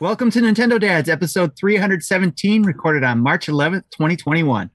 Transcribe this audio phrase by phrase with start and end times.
[0.00, 4.68] Welcome to Nintendo Dads, episode 317, recorded on March 11th, 2021.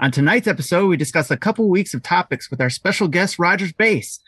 [0.00, 3.72] On tonight's episode, we discuss a couple weeks of topics with our special guest, Rogers
[3.72, 4.18] Base,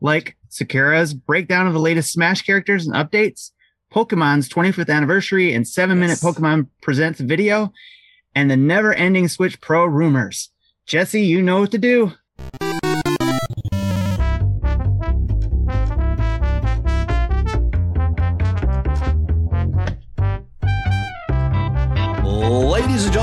[0.00, 3.52] like Sakurai's breakdown of the latest Smash characters and updates,
[3.90, 6.24] Pokemon's 25th anniversary and seven minute Yes.
[6.24, 7.72] Pokemon Presents video,
[8.34, 10.50] and the never ending Switch Pro rumors.
[10.84, 12.12] Jesse, you know what to do.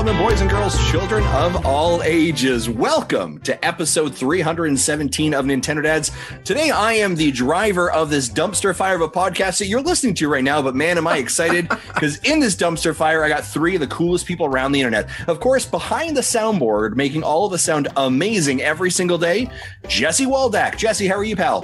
[0.04, 6.10] Gentlemen, boys and girls, children of all ages, welcome to episode 317 of Nintendo Dads.
[6.44, 10.12] Today, I am the driver of this dumpster fire of a podcast that you're listening
[10.16, 13.46] to right now, but man, am I excited because in this dumpster fire, I got
[13.46, 15.08] three of the coolest people around the internet.
[15.26, 19.48] Of course, behind the soundboard, making all of us sound amazing every single day,
[19.88, 20.76] Jesse Waldack.
[20.76, 21.62] Jesse, how are you, pal?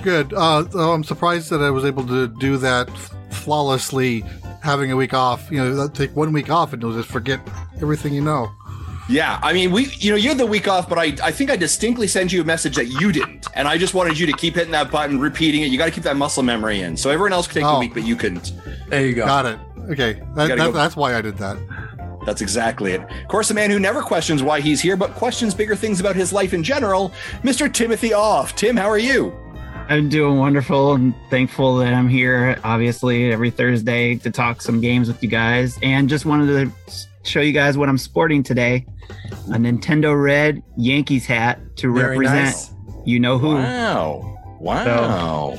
[0.00, 0.32] Good.
[0.32, 2.88] Uh, oh, I'm surprised that I was able to do that
[3.30, 4.24] flawlessly,
[4.64, 5.50] having a week off.
[5.50, 7.40] You know, take one week off and you'll just forget
[7.80, 8.50] everything you know.
[9.06, 11.50] Yeah, I mean, we, you know, you had the week off, but I, I think
[11.50, 14.32] I distinctly sent you a message that you didn't, and I just wanted you to
[14.32, 15.66] keep hitting that button, repeating it.
[15.66, 16.96] You got to keep that muscle memory in.
[16.96, 17.80] So everyone else could take the Oh.
[17.80, 18.52] week, but you couldn't.
[18.88, 19.26] There you go.
[19.26, 19.58] Got it.
[19.90, 20.72] Okay, that, that, go.
[20.72, 21.58] that's why I did that.
[22.24, 23.02] That's exactly it.
[23.02, 26.16] Of course, the man who never questions why he's here, but questions bigger things about
[26.16, 27.12] his life in general,
[27.42, 27.70] Mr.
[27.70, 28.56] Timothy Off.
[28.56, 29.38] Tim, how are you?
[29.88, 35.08] I'm doing wonderful and thankful that I'm here, obviously, every Thursday to talk some games
[35.08, 35.78] with you guys.
[35.82, 38.86] And just wanted to show you guys what I'm sporting today
[39.48, 42.72] a Nintendo Red Yankees hat to Very represent nice.
[43.04, 43.54] you know who.
[43.54, 44.56] Wow.
[44.58, 45.58] Wow.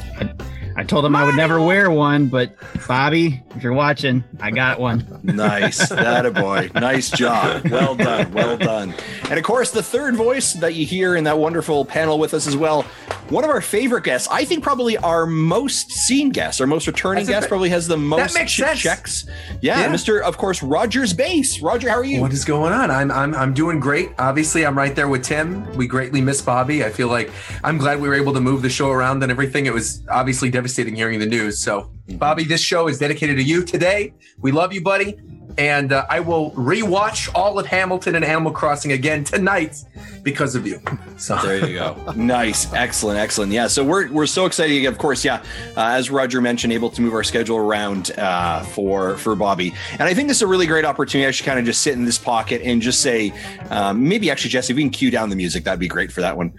[0.77, 2.55] I told him I would never wear one, but
[2.87, 5.21] Bobby, if you're watching, I got one.
[5.23, 5.87] nice.
[5.89, 6.69] That a boy.
[6.75, 7.65] Nice job.
[7.69, 8.33] Well done.
[8.33, 8.93] Well done.
[9.29, 12.45] And of course, the third voice that you hear in that wonderful panel with us
[12.45, 12.81] as well,
[13.29, 17.25] one of our favorite guests, I think probably our most seen guest, our most returning
[17.25, 18.79] That's guest, probably has the most makes che- sense.
[18.79, 19.25] checks.
[19.61, 19.87] Yeah, Yeah.
[19.93, 20.21] Mr.
[20.21, 21.61] Of course, Rogers Base.
[21.61, 22.19] Roger, how are you?
[22.19, 22.91] What is going on?
[22.91, 24.09] I'm I'm I'm doing great.
[24.19, 25.65] Obviously, I'm right there with Tim.
[25.77, 26.83] We greatly miss Bobby.
[26.83, 27.31] I feel like
[27.63, 29.65] I'm glad we were able to move the show around and everything.
[29.67, 31.59] It was obviously devastating hearing the news.
[31.59, 34.13] So, Bobby, this show is dedicated to you today.
[34.39, 35.19] We love you, buddy.
[35.57, 39.77] And uh, I will rewatch all of Hamilton and Animal Crossing again tonight
[40.21, 40.81] because of you.
[41.17, 41.95] So There you go.
[42.15, 43.53] nice, excellent, excellent.
[43.53, 44.85] Yeah, so we're we're so excited.
[44.85, 45.41] Of course, yeah.
[45.77, 50.03] Uh, as Roger mentioned, able to move our schedule around uh, for for Bobby, and
[50.03, 51.25] I think this is a really great opportunity.
[51.25, 53.31] I should kind of just sit in this pocket and just say,
[53.69, 56.19] um, maybe actually, Jesse, if we can cue down the music, that'd be great for
[56.19, 56.53] that one.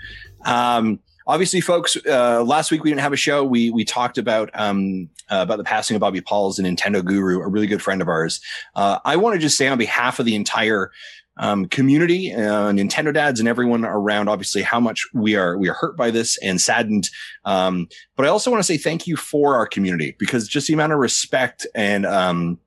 [0.47, 3.45] Um, obviously, folks, uh, last week we didn't have a show.
[3.45, 7.41] We we talked about um, uh, about the passing of Bobby Pauls, a Nintendo guru,
[7.41, 8.41] a really good friend of ours.
[8.75, 10.91] Uh, I want to just say on behalf of the entire
[11.39, 14.29] um, community, uh, Nintendo dads, and everyone around.
[14.29, 17.09] Obviously, how much we are we are hurt by this and saddened.
[17.45, 20.75] Um, but I also want to say thank you for our community because just the
[20.75, 22.59] amount of respect and um,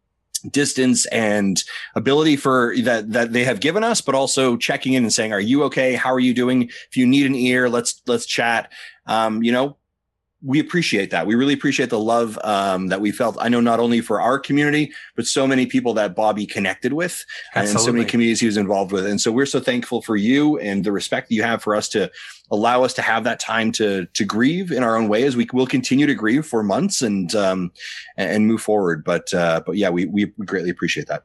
[0.41, 1.63] distance and
[1.95, 5.39] ability for that that they have given us, but also checking in and saying, "Are
[5.39, 5.95] you okay?
[5.95, 6.63] How are you doing?
[6.63, 8.71] If you need an ear, let's let's chat."
[9.05, 9.77] Um, you know,
[10.41, 11.27] we appreciate that.
[11.27, 13.37] We really appreciate the love um, that we felt.
[13.41, 17.25] I know not only for our community, but so many people that Bobby connected with,
[17.53, 19.05] and so many communities he was involved with.
[19.05, 21.89] And so we're so thankful for you and the respect that you have for us
[21.89, 22.09] to
[22.51, 25.47] allow us to have that time to to grieve in our own way as we
[25.51, 27.71] will continue to grieve for months and um,
[28.15, 29.03] and, and move forward.
[29.03, 31.23] But uh, but yeah, we we greatly appreciate that.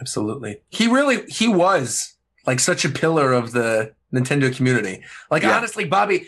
[0.00, 0.60] Absolutely.
[0.68, 2.14] He really he was
[2.46, 5.02] like such a pillar of the Nintendo community.
[5.30, 5.56] Like Yeah.
[5.56, 6.26] honestly, Bobby,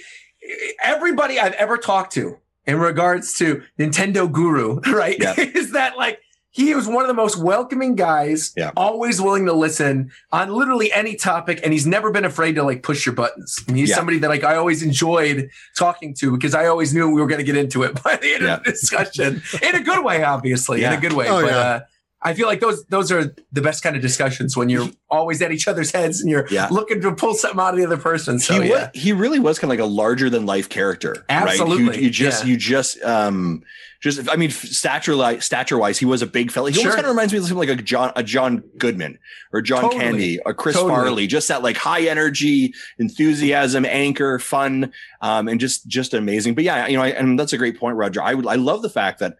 [0.82, 5.16] everybody I've ever talked to in regards to Nintendo Guru, right?
[5.20, 5.34] Yeah.
[5.38, 6.20] is that like
[6.52, 8.72] he was one of the most welcoming guys, Yeah.
[8.76, 12.82] always willing to listen on literally any topic, and he's never been afraid to like
[12.82, 13.62] push your buttons.
[13.68, 13.94] And he's Yeah.
[13.96, 17.38] somebody that like I always enjoyed talking to because I always knew we were going
[17.38, 20.82] to get into it by the end of the discussion in a good way, obviously,
[20.82, 21.28] in a good way.
[21.28, 21.56] Oh, but yeah.
[21.56, 21.80] uh,
[22.22, 25.52] I feel like those those are the best kind of discussions when you're always at
[25.52, 26.68] each other's heads and you're Yeah.
[26.70, 28.38] looking to pull something out of the other person.
[28.38, 31.12] So he yeah, was, he really was kind of like a larger than life character.
[31.30, 31.48] Right?
[31.48, 32.50] Absolutely, You, you just yeah.
[32.50, 33.62] you just um
[34.02, 36.70] just I mean stature like stature wise, he was a big fella.
[36.70, 36.84] He Sure.
[36.84, 39.18] almost kind of reminds me of something like a John a John Goodman
[39.54, 40.00] or John Totally.
[40.00, 40.94] Candy or Chris Totally.
[40.94, 41.26] Farley.
[41.26, 46.54] Just that like high energy, enthusiasm, anchor, fun, um, and just just amazing.
[46.54, 48.22] But yeah, you know, I, and that's a great point, Roger.
[48.22, 49.36] I would I love the fact that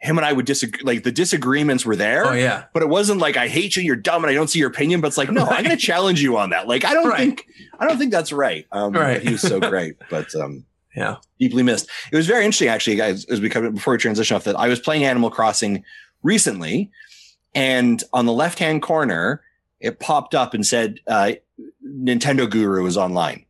[0.00, 0.80] him and I would disagree.
[0.84, 2.24] Like the disagreements were there.
[2.26, 4.58] oh yeah, But it wasn't like I hate you, you're dumb, and I don't see
[4.60, 5.00] your opinion.
[5.00, 6.68] But it's like, no, I'm going to challenge you on that.
[6.68, 7.18] Like, I don't Right.
[7.18, 7.46] think,
[7.80, 8.66] I don't think that's right.
[8.72, 9.20] Um, Right.
[9.20, 10.64] He was so great, but um,
[10.94, 11.16] yeah.
[11.40, 11.88] deeply missed.
[12.12, 13.24] It was very interesting, actually, guys.
[13.26, 15.82] As we come before we transition off that, I was playing Animal Crossing
[16.22, 16.90] recently,
[17.54, 19.42] and on the left hand corner,
[19.80, 21.32] it popped up and said uh,
[21.84, 23.44] Nintendo Guru is online,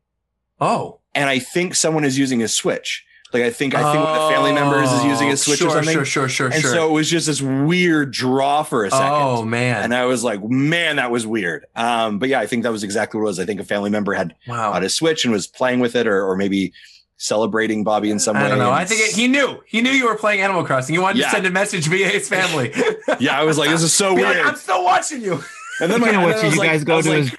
[0.60, 3.04] Oh, and I think someone is using his Switch.
[3.32, 5.68] Like I think I think one of the family members is using a Switch Oh,
[5.68, 5.94] sure, or something.
[5.94, 6.70] Sure, sure, sure, and sure.
[6.72, 9.06] so it was just this weird draw for a second.
[9.12, 11.66] oh man, And I was like, man, that was weird.
[11.76, 13.38] Um, but yeah, I think that was exactly what it was.
[13.38, 14.72] I think a family member had wow.
[14.72, 16.72] bought a Switch and was playing with it or, or maybe
[17.18, 18.44] celebrating Bobby in some way.
[18.44, 18.70] I don't know.
[18.70, 19.60] I think it, he knew.
[19.66, 20.94] He knew you were playing Animal Crossing.
[20.94, 21.26] He wanted Yeah.
[21.26, 22.72] to send a message via his family.
[23.20, 24.36] yeah, I was like, this is so Be weird.
[24.38, 25.42] like, I'm still watching you.
[25.80, 27.30] and then my and then did you like- guys go to like, his?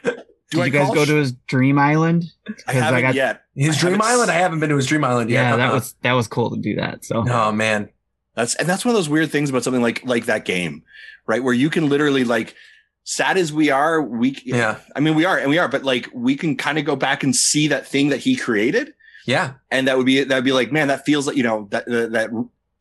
[0.52, 2.26] do you guys go sh- to his Dream Island?
[2.48, 3.44] I 'Cause I haven't got- yet.
[3.60, 4.30] His I Dream Island.
[4.30, 5.42] s- I haven't been to his Dream Island yet.
[5.44, 7.04] Yeah, that was that was cool to do that.
[7.06, 7.90] So Oh man.
[8.36, 10.84] That's and that's one of those weird things about something like like that game,
[11.28, 11.44] right?
[11.44, 12.56] Where you can literally like
[13.04, 14.78] sad as we are, we Yeah.
[14.96, 17.24] I mean we are and we are, but like we can kind of go back
[17.24, 18.94] and see that thing that he created,
[19.26, 19.54] Yeah.
[19.72, 21.86] and that would be that would be like, man, that feels like you know that
[21.88, 22.30] that, that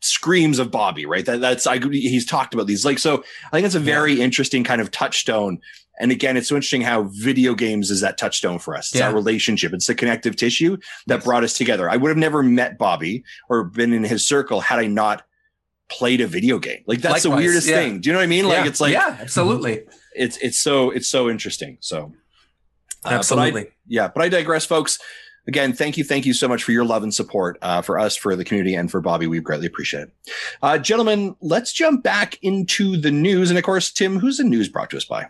[0.01, 1.25] screams of Bobby, right?
[1.25, 3.25] That that's I he's talked about these like so.
[3.47, 5.59] I think it's a very interesting kind of touchstone.
[6.00, 8.91] And again, it's so interesting how video games is that touchstone for us.
[8.93, 9.09] It's Yeah.
[9.09, 9.73] that relationship.
[9.73, 11.25] It's the connective tissue that Yes.
[11.25, 11.91] brought us together.
[11.91, 15.25] I would have never met Bobby or been in his circle had I not
[15.91, 16.83] played a video game.
[16.87, 17.77] Like that's the weirdest yeah.
[17.77, 18.00] thing.
[18.00, 18.47] Do you know what I mean?
[18.47, 18.67] Like yeah.
[18.67, 19.85] it's like yeah, absolutely,
[20.15, 21.79] it's it's so it's so interesting.
[21.81, 22.11] So uh,
[23.05, 23.67] but I- absolutely.
[23.87, 24.99] yeah, but I digress, folks.
[25.47, 28.15] Again, thank you, thank you so much for your love and support uh, for us,
[28.17, 29.27] for the community, and for Bobby.
[29.27, 30.11] We greatly appreciate it.
[30.61, 33.49] Uh, gentlemen, let's jump back into the news.
[33.49, 35.29] And of course, Tim, who's the news brought to us by?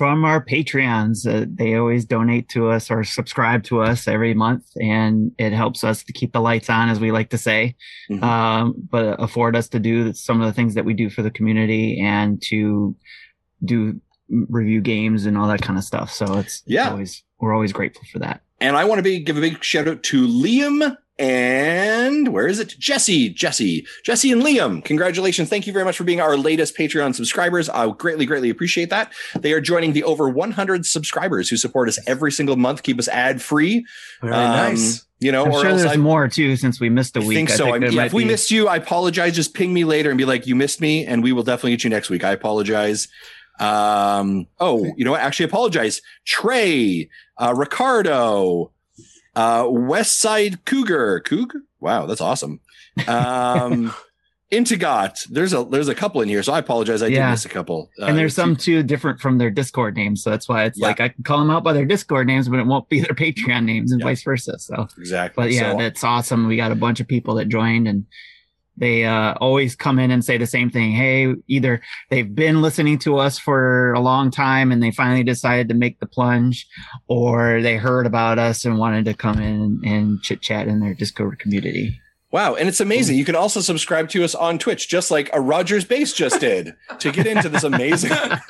[0.00, 4.64] From our Patreons, uh, they always donate to us or subscribe to us every month,
[4.80, 7.76] and it helps us to keep the lights on, as we like to say,
[8.10, 8.22] Mhm.
[8.22, 11.30] um, but afford us to do some of the things that we do for the
[11.30, 12.96] community and to
[13.62, 14.00] do
[14.48, 16.10] review games and all that kind of stuff.
[16.10, 16.88] So it's Yeah.
[16.88, 18.40] always we're always grateful for that.
[18.58, 22.58] And I want to be give a big shout out to Liam and where is
[22.58, 22.74] it?
[22.78, 24.82] Jesse, Jesse, Jesse and Liam.
[24.82, 25.50] Congratulations.
[25.50, 27.68] Thank you very much for being our latest Patreon subscribers.
[27.68, 29.12] I greatly, greatly appreciate that.
[29.38, 33.06] They are joining the over 100 subscribers who support us every single month, keep us
[33.08, 33.84] ad free.
[34.22, 35.06] Very nice.
[35.18, 37.36] You know, I'm or sure there's I more too since we missed a I week.
[37.36, 37.74] think so.
[37.74, 39.34] I there yeah, if we be- missed you, I apologize.
[39.34, 41.84] Just ping me later and be like, you missed me, and we will definitely get
[41.84, 42.24] you next week.
[42.24, 43.08] I apologize.
[43.58, 45.20] Um, oh, you know what?
[45.20, 46.00] Actually, apologize.
[46.24, 48.72] Trey, uh, Ricardo,
[49.36, 51.62] uh, West Side Cougar, Cougar.
[51.80, 52.60] Wow, that's awesome.
[53.06, 53.92] Um,
[54.50, 55.20] Intigot.
[55.30, 57.02] There's a there's a couple in here, so I apologize.
[57.04, 57.88] I did miss a couple.
[58.02, 60.88] Uh, and there's some too different from their Discord names, so that's why it's Yeah.
[60.88, 63.14] like I can call them out by their Discord names, but it won't be their
[63.14, 64.06] Patreon names, and Yeah.
[64.08, 64.58] vice versa.
[64.58, 65.44] So exactly.
[65.44, 68.06] but yeah So- that's awesome we got a bunch of people that joined and
[68.80, 72.98] they uh, always come in and say the same thing hey either they've been listening
[72.98, 76.66] to us for a long time and they finally decided to make the plunge
[77.06, 80.94] or they heard about us and wanted to come in and chit chat in their
[80.94, 82.00] discord community
[82.32, 83.18] Wow, and it's amazing.
[83.18, 86.76] You can also subscribe to us on Twitch, just like a Rogers Base just did,
[87.00, 88.12] to get into this amazing.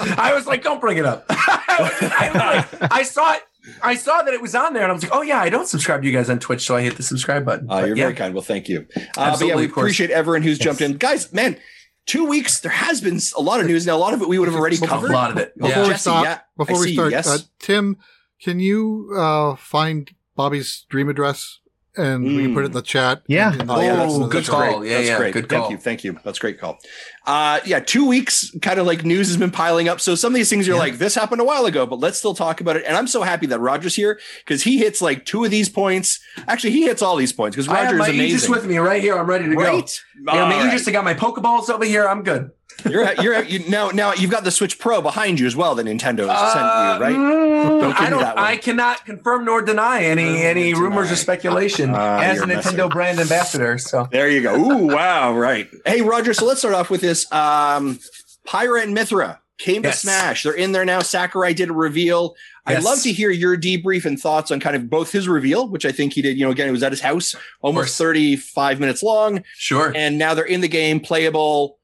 [0.00, 1.26] I was like, don't bring it up.
[1.30, 3.42] I, like, I saw it.
[3.82, 5.66] I saw that it was on there, and I was like, "Oh yeah, I don't
[5.68, 7.96] subscribe to you guys on Twitch, so I hit the subscribe button." Uh, But you're
[7.96, 8.32] yeah, very kind.
[8.34, 8.80] Well, thank you.
[8.80, 10.64] Uh, but yeah, Absolutely, we appreciate everyone who's Yes.
[10.64, 10.96] jumped in.
[10.96, 11.58] Guys, man,
[12.06, 13.86] two weeks, there has been a lot of news.
[13.86, 15.10] Now, a lot of it we would have already covered.
[15.10, 15.56] a lot of it.
[15.58, 15.82] Before Yeah.
[15.82, 17.26] we Jesse, start, yeah, before I we see, start, yes.
[17.28, 17.96] uh, Tim,
[18.42, 21.58] can you uh, find Bobby's dream address
[21.98, 23.22] and we can put it in the chat?
[23.26, 23.52] Yeah.
[23.52, 24.70] In the- Oh, yeah, that's, that's good great.
[24.72, 24.84] call.
[24.84, 25.32] Yeah, that's yeah, great.
[25.34, 25.76] good Thank you.
[25.76, 26.18] Thank you.
[26.24, 26.78] That's a great call.
[27.26, 30.00] Uh, yeah, two weeks kind of like news has been piling up.
[30.00, 30.80] So some of these things you're Yeah.
[30.82, 32.84] like, this happened a while ago, but let's still talk about it.
[32.86, 36.20] And I'm so happy that Roger's here because he hits like two of these points.
[36.46, 38.20] Actually, he hits all these points because I have my is amazing.
[38.26, 39.18] Aegis with me right here.
[39.18, 39.62] I'm ready to go.
[39.62, 40.00] right?
[40.24, 40.68] Yeah, All my right.
[40.68, 40.88] Aegis.
[40.88, 42.06] I got my Pokeballs over here.
[42.08, 42.50] I'm good.
[42.88, 45.86] You're you're you, now now you've got the Switch Pro behind you as well that
[45.86, 47.16] Nintendo Uh, sent you, right?
[47.16, 48.20] mm, Don't give I don't.
[48.20, 48.44] that one.
[48.44, 52.46] I cannot confirm nor deny any Uh, any rumors or speculation Uh, as a a
[52.46, 52.88] Nintendo messer.
[52.88, 53.78] brand ambassador.
[53.78, 54.54] So There you go.
[54.56, 55.68] Ooh, wow, right.
[55.84, 56.32] Hey, Roger.
[56.34, 57.30] So let's start off with this.
[57.32, 57.98] Um,
[58.46, 60.44] Pyra and Mythra came to Smash.
[60.44, 61.00] They're in there now.
[61.00, 62.36] Sakurai did a reveal.
[62.64, 62.84] I'd Yes.
[62.84, 65.90] love to hear your debrief and thoughts on kind of both his reveal, which I
[65.90, 66.38] think he did.
[66.38, 70.34] You know, again, it was at his house, almost 35 minutes long, sure, and now
[70.34, 71.77] they're in the game, playable.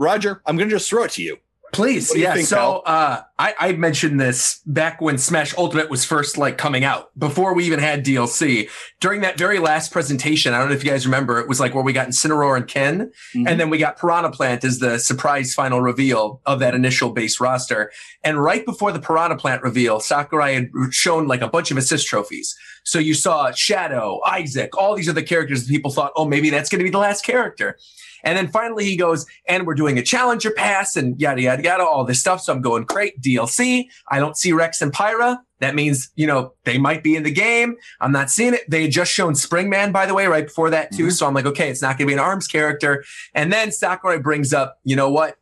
[0.00, 1.36] Roger, I'm going to just throw it to you.
[1.72, 2.34] please, yeah.
[2.34, 6.82] think, so uh, I, I mentioned this back when Smash Ultimate was first like coming
[6.82, 8.68] out, before we even had DLC.
[9.00, 11.72] During that very last presentation, I don't know if you guys remember, it was like
[11.72, 13.48] where we got Incineroar and Ken, Mhm.
[13.48, 17.38] and then we got Piranha Plant as the surprise final reveal of that initial base
[17.38, 17.92] roster.
[18.24, 22.08] And right before the Piranha Plant reveal, Sakurai had shown like a bunch of assist
[22.08, 22.56] trophies.
[22.82, 26.68] So you saw Shadow, Isaac, all these other characters that people thought, oh, maybe that's
[26.68, 27.78] going to be the last character.
[28.24, 31.84] And then finally he goes, and we're doing a challenger pass and yada, yada, yada,
[31.84, 32.40] all this stuff.
[32.42, 33.88] So I'm going, great, DLC.
[34.08, 35.38] I don't see Rex and Pyra.
[35.60, 37.76] That means, you know, they might be in the game.
[38.00, 38.62] I'm not seeing it.
[38.68, 41.08] They had just shown Springman, by the way, right before that too.
[41.08, 41.12] Mhm.
[41.12, 43.04] So I'm like, okay, it's not going to be an arms character.
[43.34, 45.36] And then Sakurai brings up, you know what?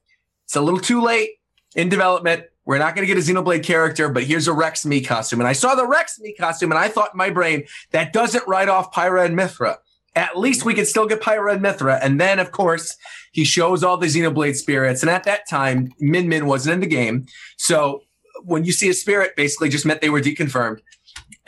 [0.45, 1.31] It's a little too late
[1.77, 2.45] in development.
[2.65, 5.41] We're not going to get a Xenoblade character, but here's a Rex Mii costume.
[5.41, 8.47] And I saw the Rex Mii costume, and I thought in my brain that doesn't
[8.47, 9.77] write off Pyra and Mythra.
[10.15, 11.99] At least we could still get Pyra and Mythra.
[12.03, 12.97] And then, of course,
[13.33, 15.03] he shows all the Xenoblade spirits.
[15.03, 17.27] And at that time, Min Min wasn't in the game.
[17.57, 18.03] So
[18.43, 20.81] when you see a spirit, basically just meant they were deconfirmed.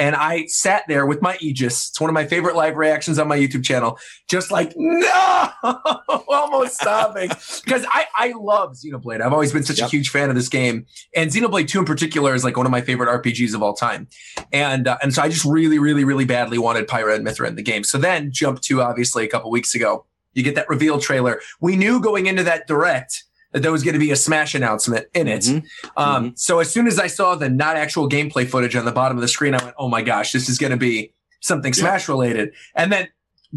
[0.00, 1.90] And I sat there with my Aegis.
[1.90, 3.98] It's one of my favorite live reactions on my YouTube channel.
[4.28, 5.52] Just like, no,
[6.28, 7.28] almost sobbing.
[7.28, 9.20] Because I, I love Xenoblade.
[9.20, 9.86] I've always been such Yep.
[9.86, 10.86] a huge fan of this game.
[11.14, 14.08] And Xenoblade 2 in particular is like one of my favorite RPGs of all time.
[14.52, 17.54] And uh, and so I just really, really, really badly wanted Pyra and Mythra in
[17.56, 17.84] the game.
[17.84, 20.06] So then jump to obviously a couple weeks ago.
[20.32, 21.40] You get that reveal trailer.
[21.60, 25.06] We knew going into that direct that there was going to be a Smash announcement
[25.14, 25.42] in it.
[25.42, 25.64] Mhm.
[25.96, 29.16] Um, so as soon as I saw the not actual gameplay footage on the bottom
[29.16, 32.08] of the screen, I went, "Oh my gosh, this is going to be something Smash
[32.08, 33.08] related." And then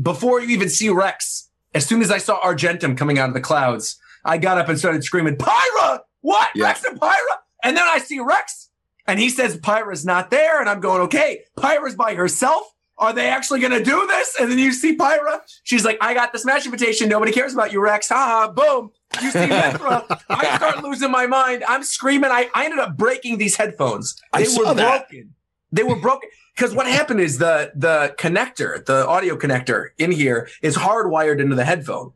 [0.01, 3.41] before you even see Rex, as soon as I saw Argentum coming out of the
[3.41, 5.99] clouds, I got up and started screaming, "Pyra!
[6.21, 6.49] What?
[6.55, 6.65] Yeah.
[6.65, 8.69] Rex and Pyra?" And then I see Rex,
[9.07, 12.63] and he says Pyra's not there, and I'm going, "Okay, Pyra's by herself."
[12.99, 14.35] Are they actually going to do this?
[14.39, 15.41] And then you see Pyra.
[15.63, 17.09] She's like, I got the smash invitation.
[17.09, 18.07] Nobody cares about you, Rex.
[18.07, 18.91] Haha, boom.
[19.21, 20.19] You see Mythra.
[20.29, 21.63] I start losing my mind.
[21.67, 22.31] I'm screaming.
[22.31, 24.19] I, I ended up breaking these headphones.
[24.31, 25.09] I They saw were that.
[25.09, 25.33] broken.
[25.71, 26.29] They were broken.
[26.55, 31.55] Because what happened is the the connector, the audio connector in here is hardwired into
[31.55, 32.13] the headphone.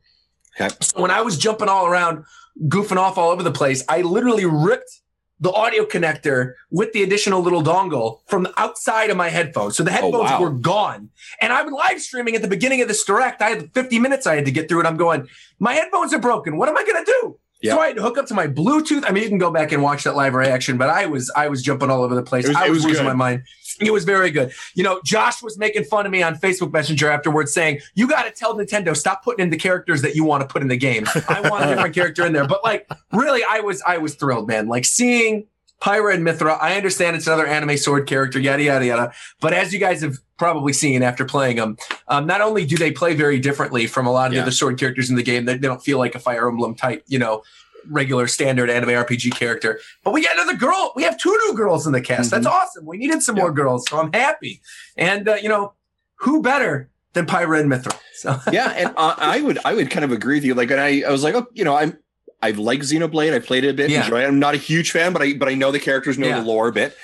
[0.59, 0.73] Okay.
[0.81, 2.23] So when I was jumping all around,
[2.67, 5.01] goofing off all over the place, I literally ripped
[5.39, 9.77] the audio connector with the additional little dongle from the outside of my headphones.
[9.77, 10.41] So the oh, headphones wow.
[10.41, 11.09] were gone.
[11.41, 13.41] And I'm live streaming at the beginning of this direct.
[13.41, 14.85] I had 50 minutes I had to get through it.
[14.85, 15.27] I'm going,
[15.59, 16.57] my headphones are broken.
[16.57, 17.39] What am I going to do?
[17.63, 19.03] So I had to hook up to my Bluetooth.
[19.05, 21.47] I mean, you can go back and watch that live reaction, but I was I
[21.47, 22.47] was jumping all over the place.
[22.47, 23.09] Was- I was, was losing good.
[23.09, 23.43] my mind.
[23.79, 24.51] It was very good.
[24.73, 28.23] You know, Josh was making fun of me on Facebook Messenger afterwards, saying, "You got
[28.23, 30.77] to tell Nintendo stop putting in the characters that you want to put in the
[30.77, 31.05] game.
[31.27, 34.47] I want a different character in there." But like, really, I was I was thrilled,
[34.47, 34.67] man.
[34.67, 35.47] Like seeing
[35.81, 36.57] Pyra and Mythra.
[36.59, 39.13] I understand it's another anime sword character, yada yada yada.
[39.39, 42.91] But as you guys have probably seen after playing them, um, not only do they
[42.91, 45.53] play very differently from a lot of the other sword characters in the game, they,
[45.53, 47.43] they don't feel like a Fire Emblem type, you know,
[47.89, 49.79] regular standard anime RPG character.
[50.03, 50.93] But we got another girl.
[50.95, 52.31] We have two new girls in the cast.
[52.31, 52.85] That's awesome.
[52.85, 54.61] We needed some more girls, so I'm happy.
[54.97, 55.73] And uh, you know,
[56.19, 57.97] who better than Pyra and Mythra?
[58.15, 60.53] So yeah, and uh, I would I would kind of agree with you.
[60.53, 61.97] Like, and I I was like, oh, you know, I'm
[62.41, 63.33] I've liked Xenoblade.
[63.33, 63.89] I played it a bit.
[63.89, 64.03] Yeah.
[64.03, 64.27] Enjoy it.
[64.27, 66.39] I'm not a huge fan, but I but I know the characters, know Yeah.
[66.41, 66.95] the lore a bit.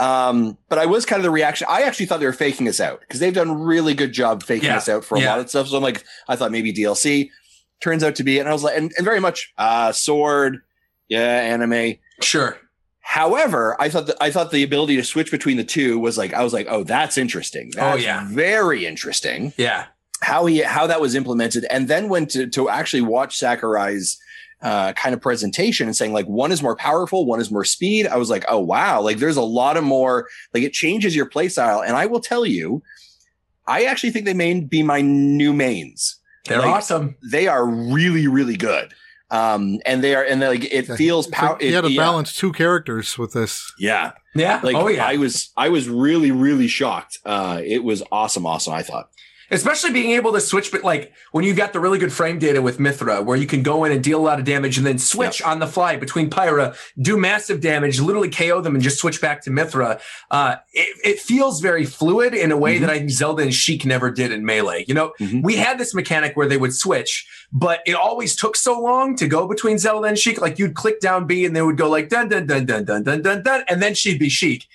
[0.00, 1.66] Um, but I was kind of the reaction.
[1.68, 4.42] I actually thought they were faking us out because they've done a really good job
[4.44, 4.76] faking Yeah.
[4.76, 5.30] us out for a Yeah.
[5.30, 5.66] lot of stuff.
[5.68, 7.30] So I'm like, I thought maybe DLC
[7.80, 10.62] turns out to be, and I was like, and, and very much uh sword,
[11.08, 11.94] yeah, anime.
[12.22, 12.58] sure.
[13.00, 16.34] However, I thought that I thought the ability to switch between the two was like
[16.34, 17.72] I was like, oh, that's interesting.
[17.78, 18.26] Oh, yeah.
[18.30, 19.86] very interesting Yeah.
[20.20, 24.18] how he how that was implemented and then went to to actually watch Sakurai's
[24.60, 28.06] uh, kind of presentation and saying like one is more powerful, one is more speed.
[28.06, 31.26] I was like, oh wow, like there's a lot of more like it changes your
[31.26, 31.80] play style.
[31.80, 32.82] And I will tell you,
[33.66, 36.17] I actually think they may be my new mains.
[36.48, 37.16] They're Like, awesome.
[37.30, 38.92] They are really really good.
[39.30, 40.96] Um, and they are and like it Yeah.
[40.96, 41.52] feels It's power.
[41.52, 43.72] like you had to yeah, balance two characters with this.
[43.78, 44.60] Yeah, Yeah.
[44.62, 45.04] like oh yeah.
[45.06, 47.18] I was I was really really shocked.
[47.26, 48.72] Uh, it was awesome, awesome.
[48.72, 49.10] I thought.
[49.50, 52.60] Especially being able to switch but like when you've got the really good frame data
[52.60, 54.98] with mythra where you can go in and deal a lot of damage and then
[54.98, 59.20] switch on the fly between pyra do massive damage literally ko them and just switch
[59.22, 60.00] back to mythra
[60.30, 62.80] uh, it, it feels very fluid in a way Mhm.
[62.82, 65.42] that i think zelda and sheik never did in melee you know Mhm.
[65.42, 69.26] we had this mechanic where they would switch but it always took so long to
[69.26, 72.10] go between zelda and sheik like you'd click down b and they would go like
[72.10, 74.66] dun dun dun dun dun dun dun dun and then she'd be sheik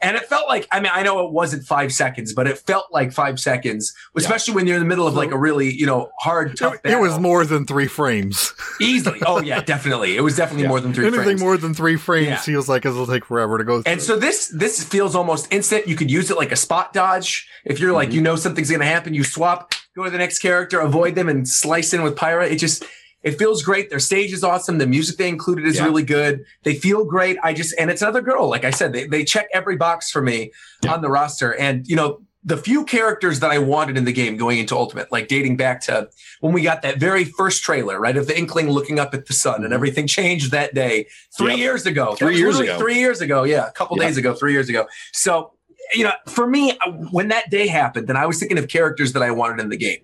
[0.00, 2.86] and it felt like, I mean, I know it wasn't five seconds, but it felt
[2.92, 6.10] like five seconds, especially when you're in the middle of like a really, you know,
[6.20, 8.52] hard, tough It, it was more than three frames.
[8.80, 9.20] easily.
[9.26, 10.16] Oh yeah, definitely.
[10.16, 10.68] It was definitely Yeah.
[10.70, 11.40] more than three Anything frames.
[11.40, 12.36] more than three frames Yeah.
[12.38, 13.92] feels like it'll take forever to go through.
[13.92, 15.86] And so this this feels almost instant.
[15.88, 17.48] You could use it like a spot dodge.
[17.64, 18.12] If you're like, Mhm.
[18.14, 21.48] you know something's gonna happen, you swap, go to the next character, avoid them, and
[21.48, 22.50] slice in with Pyra.
[22.50, 22.84] It just
[23.22, 23.90] it feels great.
[23.90, 24.78] Their stage is awesome.
[24.78, 25.84] The music they included is Yeah.
[25.84, 26.44] really good.
[26.64, 27.36] They feel great.
[27.42, 28.48] I just and it's another girl.
[28.48, 30.50] Like I said, they they check every box for me
[30.82, 30.94] Yeah.
[30.94, 31.54] on the roster.
[31.56, 35.12] And you know, the few characters that I wanted in the game going into Ultimate,
[35.12, 36.08] like dating back to
[36.40, 39.32] when we got that very first trailer, right, of the Inkling looking up at the
[39.32, 39.74] sun, and Mhm.
[39.76, 41.06] everything changed that day,
[41.38, 41.58] three Yep.
[41.58, 42.16] years ago.
[42.16, 42.78] Three years ago.
[42.78, 44.06] Three years ago, yeah, a couple Yep.
[44.08, 44.86] days ago, three years ago.
[45.12, 45.52] So,
[45.94, 46.76] you know, for me,
[47.12, 49.76] when that day happened, then I was thinking of characters that I wanted in the
[49.76, 49.98] game.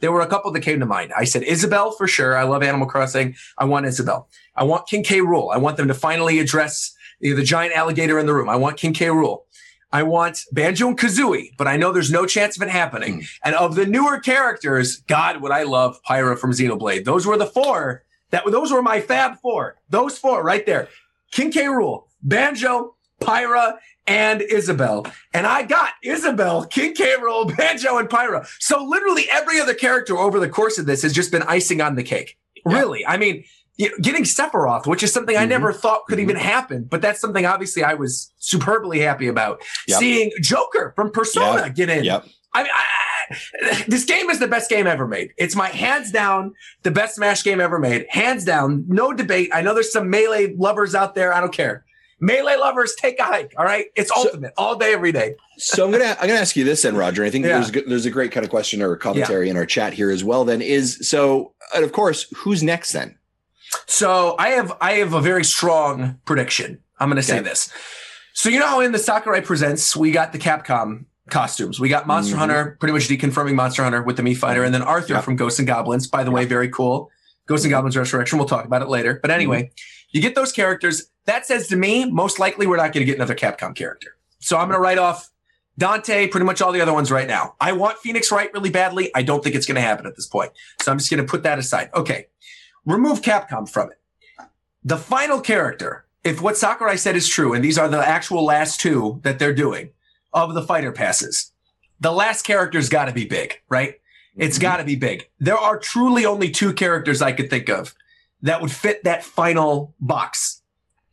[0.00, 1.12] There were a couple that came to mind.
[1.16, 2.36] I said Isabelle for sure.
[2.36, 3.36] I love Animal Crossing.
[3.58, 4.28] I want Isabelle.
[4.56, 5.20] I want King K.
[5.20, 5.54] Rool.
[5.54, 8.48] I want them to finally address the, the giant alligator in the room.
[8.48, 9.06] I want King K.
[9.06, 9.42] Rool.
[9.92, 13.14] I want Banjo and Kazooie, but I know there's no chance of it happening.
[13.14, 13.20] Hmm.
[13.44, 17.04] And of the newer characters, God, would I love Pyra from Xenoblade.
[17.04, 19.76] Those were the four that those were my fab four.
[19.88, 20.88] Those four right there.
[21.30, 21.66] King K.
[21.68, 25.06] Rule, Banjo, Pyra, and Isabelle.
[25.34, 27.14] And I got Isabelle, King K.
[27.20, 28.46] Rool, Banjo, and Pyra.
[28.58, 31.94] So literally every other character over the course of this has just been icing on
[31.94, 32.36] the cake.
[32.64, 33.06] Really.
[33.06, 33.44] I mean,
[34.02, 35.50] getting Sephiroth, which is something I Mhm.
[35.50, 36.22] never thought could Mhm.
[36.22, 39.62] even happen, but that's something obviously I was superbly happy about.
[39.88, 39.98] Yep.
[39.98, 41.74] Seeing Joker from Persona Yep.
[41.76, 42.04] get in.
[42.04, 42.24] Yep.
[42.52, 42.84] I mean, I,
[43.88, 45.30] this game is the best game ever made.
[45.38, 46.52] It's my hands down
[46.82, 48.06] the best Smash game ever made.
[48.10, 49.50] Hands down, no debate.
[49.54, 51.32] I know there's some melee lovers out there.
[51.32, 51.84] I don't care.
[52.20, 53.54] Melee lovers, take a hike.
[53.56, 55.36] All right, it's So- ultimate all day, every day.
[55.58, 57.24] So I'm gonna I'm gonna ask you this then, Roger.
[57.24, 57.60] I think Yeah.
[57.60, 60.22] there's a there's a great kind of question or commentary in our chat here as
[60.24, 60.44] well.
[60.44, 63.16] Then is so and of course who's next then?
[63.86, 66.78] So I have I have a very strong prediction.
[66.98, 67.48] I'm going to say Okay.
[67.48, 67.70] this.
[68.34, 71.80] So you know how in the Sakurai presents we got the Capcom costumes.
[71.80, 72.38] We got Monster Mhm.
[72.38, 74.90] Hunter, pretty much deconfirming Monster Hunter with the Mii Fighter, and then mm-hmm.
[74.90, 75.20] Arthur Yeah.
[75.20, 76.06] from Ghosts and Goblins.
[76.06, 77.10] By the way, very cool.
[77.46, 77.78] Ghosts and mm-hmm.
[77.78, 78.38] Goblins Resurrection.
[78.38, 79.18] We'll talk about it later.
[79.20, 79.74] But anyway, mm-hmm.
[80.10, 81.09] you get those characters.
[81.26, 84.16] That says to me, most likely we're not going to get another Capcom character.
[84.38, 85.30] So I'm going to write off
[85.78, 87.54] Dante, pretty much all the other ones right now.
[87.60, 89.10] I want Phoenix Wright really badly.
[89.14, 90.52] I don't think it's going to happen at this point.
[90.82, 91.90] So I'm just going to put that aside.
[91.94, 92.26] Okay.
[92.84, 93.98] Remove Capcom from it.
[94.82, 98.80] The final character, if what Sakurai said is true, and these are the actual last
[98.80, 99.90] two that they're doing
[100.32, 101.52] of the fighter passes,
[102.00, 104.00] the last character's got to be big, right?
[104.36, 104.62] It's mm-hmm.
[104.62, 105.28] got to be big.
[105.38, 107.94] There are truly only two characters I could think of
[108.42, 110.59] that would fit that final box,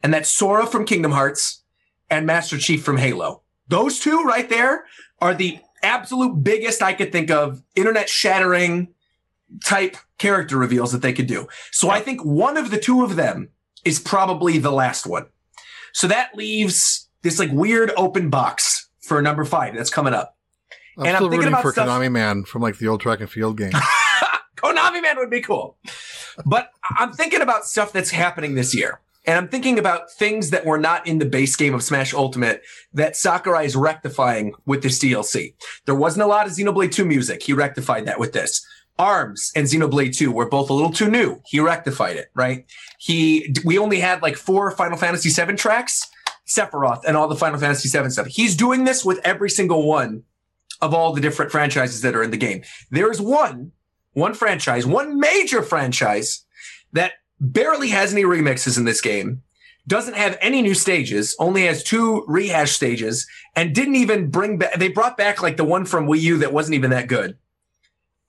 [0.08, 1.64] and that's Sora from Kingdom Hearts
[2.10, 3.42] and Master Chief from Halo.
[3.68, 4.86] Those two right there
[5.20, 8.88] are the absolute biggest I could think of, internet shattering
[9.66, 11.50] type character reveals that they could do.
[11.74, 13.50] So I think one of the two of them
[13.84, 15.26] is probably the last one.
[15.92, 20.38] So that leaves this like weird open box for number five that's coming up.
[20.98, 23.02] I'm And I'm still thinking rooting about for stuff- Konami Man from like the old
[23.02, 23.74] track and field game.
[24.56, 25.76] Konami Man would be cool.
[26.46, 29.02] But I'm thinking about stuff that's happening this year.
[29.28, 32.64] And I'm thinking about things that were not in the base game of Smash Ultimate
[32.94, 35.54] that Sakurai is rectifying with this DLC.
[35.86, 37.44] There wasn't a lot of Xenoblade 2 music.
[37.44, 38.66] He rectified that with this.
[38.98, 41.42] Arms and Xenoblade 2 were both a little too new.
[41.46, 42.66] He rectified it, right?
[43.00, 46.08] He, we only had like four Final Fantasy 7 tracks,
[46.48, 48.28] Sephiroth and all the Final Fantasy 7 stuff.
[48.28, 50.24] He's doing this with every single one
[50.82, 52.64] of all the different franchises that are in the game.
[52.92, 53.74] There's one
[54.14, 56.44] one franchise, one major franchise
[56.92, 59.42] that barely has any remixes in this game,
[59.88, 64.76] doesn't have any new stages, only has two rehash stages, and didn't even bring back,
[64.76, 67.38] they brought back like the one from Wii U that wasn't even that good.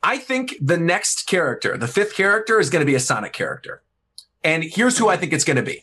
[0.02, 3.82] I think the next character, the fifth character, is going to be a Sonic character.
[4.44, 5.82] And here's who I think it's going to be.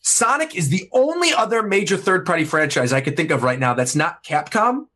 [0.00, 3.74] Sonic is the only other major third party franchise I could think of right now
[3.74, 4.86] that's not Capcom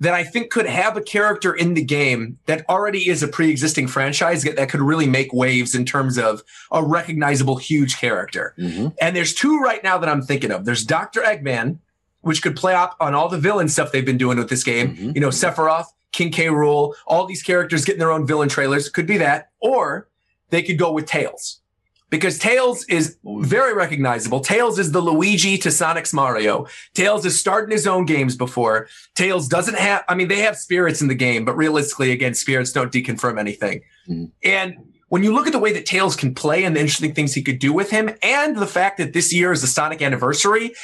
[0.00, 3.88] that I think could have a character in the game that already is a pre-existing
[3.88, 8.54] franchise that, could really make waves in terms of a recognizable huge character.
[8.58, 8.94] Mhm.
[9.00, 10.64] And there's two right now that I'm thinking of.
[10.64, 11.20] There's Dr.
[11.22, 11.78] Eggman,
[12.20, 14.96] which could play up on all the villain stuff they've been doing with this game.
[14.96, 15.14] Mhm.
[15.14, 16.46] You know, Sephiroth, King K.
[16.46, 18.88] Rool, all these characters getting their own villain trailers.
[18.88, 19.48] Could be that.
[19.60, 20.08] Or
[20.50, 21.60] they could go with Tails.
[22.10, 24.40] Because Tails is very recognizable.
[24.40, 26.66] Tails is the Luigi to Sonic's Mario.
[26.94, 28.88] Tails has starred in his own games before.
[29.14, 32.72] Tails doesn't have, I mean, they have spirits in the game, but realistically, again, spirits
[32.72, 33.82] don't deconfirm anything.
[34.08, 34.30] Mhm.
[34.42, 34.74] And
[35.10, 37.42] when you look at the way that Tails can play and the interesting things he
[37.42, 40.74] could do with him, and the fact that this year is the Sonic anniversary,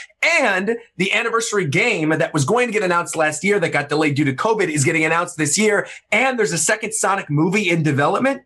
[0.40, 4.14] and the anniversary game that was going to get announced last year that got delayed
[4.14, 7.82] due to COVID is getting announced this year, and there's a second Sonic movie in
[7.82, 8.42] development,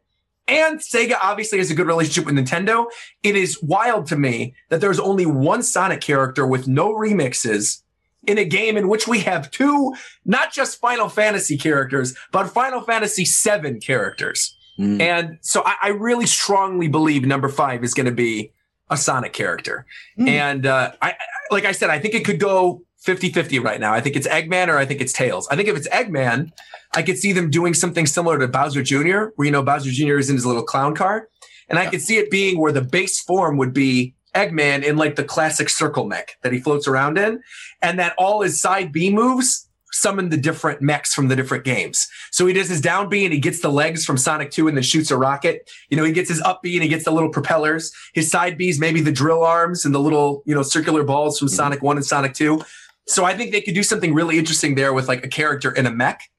[0.49, 2.87] and Sega obviously has a good relationship with Nintendo,
[3.23, 7.83] it is wild to me that there's only one Sonic character with no remixes
[8.27, 12.81] in a game in which we have two, not just Final Fantasy characters, but Final
[12.81, 14.57] Fantasy VII characters.
[14.79, 15.01] Mm.
[15.01, 18.53] And so I, I really strongly believe number five is going to be
[18.91, 19.87] a Sonic character.
[20.17, 20.29] Hmm.
[20.29, 21.17] And uh, I-
[21.51, 23.95] like I said, I think it could go 50 50 right now.
[23.95, 25.49] I think it's Eggman or I think it's Tails.
[25.51, 26.53] I think if it's Eggman,
[26.93, 30.19] I could see them doing something similar to Bowser Jr., where, you know, Bowser Jr.
[30.19, 31.31] is in his little clown car.
[31.71, 35.17] And I could see it being where the base form would be Eggman in like
[35.17, 37.41] the classic circle mech that he floats around in,
[37.81, 42.07] and that all his side B moves summon the different mechs from the different games.
[42.31, 44.77] So he does his down B and he gets the legs from Sonic 2 and
[44.77, 45.71] then shoots a rocket.
[45.89, 47.91] You know, he gets his up B and he gets the little propellers.
[48.13, 51.49] His side Bs, maybe the drill arms and the little, you know, circular balls from
[51.49, 51.53] Mhm.
[51.53, 52.61] Sonic 1 and Sonic 2.
[53.09, 55.87] So I think they could do something really interesting there with like a character in
[55.87, 56.31] a mech.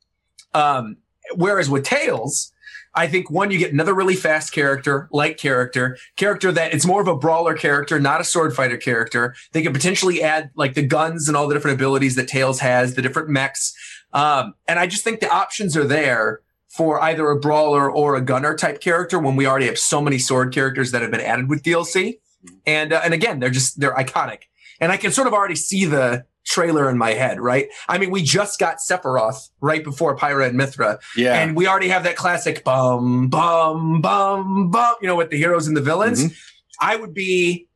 [0.54, 0.98] Um,
[1.36, 2.52] whereas with Tails,
[2.94, 7.02] I think one, you get another really fast character, light character, character that it's more
[7.02, 9.36] of a brawler character, not a sword fighter character.
[9.52, 12.96] They could potentially add like the guns and all the different abilities that Tails has,
[12.96, 13.76] the different mechs.
[14.14, 18.22] Um, and I just think the options are there for either a brawler or a
[18.22, 21.50] gunner type character when we already have so many sword characters that have been added
[21.50, 22.20] with DLC.
[22.66, 24.44] And uh, and again, they're just they're iconic.
[24.80, 27.68] and I can sort of already see the trailer in my head, right?
[27.88, 31.36] I mean, we just got Sephiroth right before Pyra and Mythra, Yeah.
[31.40, 35.68] and we already have that classic bum bum bum bum, you know, with the heroes
[35.68, 36.24] and the villains.
[36.26, 36.36] Mhm.
[36.82, 37.68] I would be,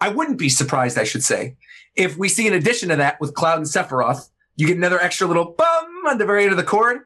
[0.00, 1.56] I wouldn't be surprised, I should say,
[1.96, 5.26] if we see an addition to that with Cloud and Sephiroth, you get another extra
[5.26, 7.00] little bum on the very end of the chord.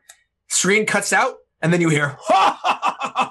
[0.48, 2.57] Screen cuts out, and then you hear ha,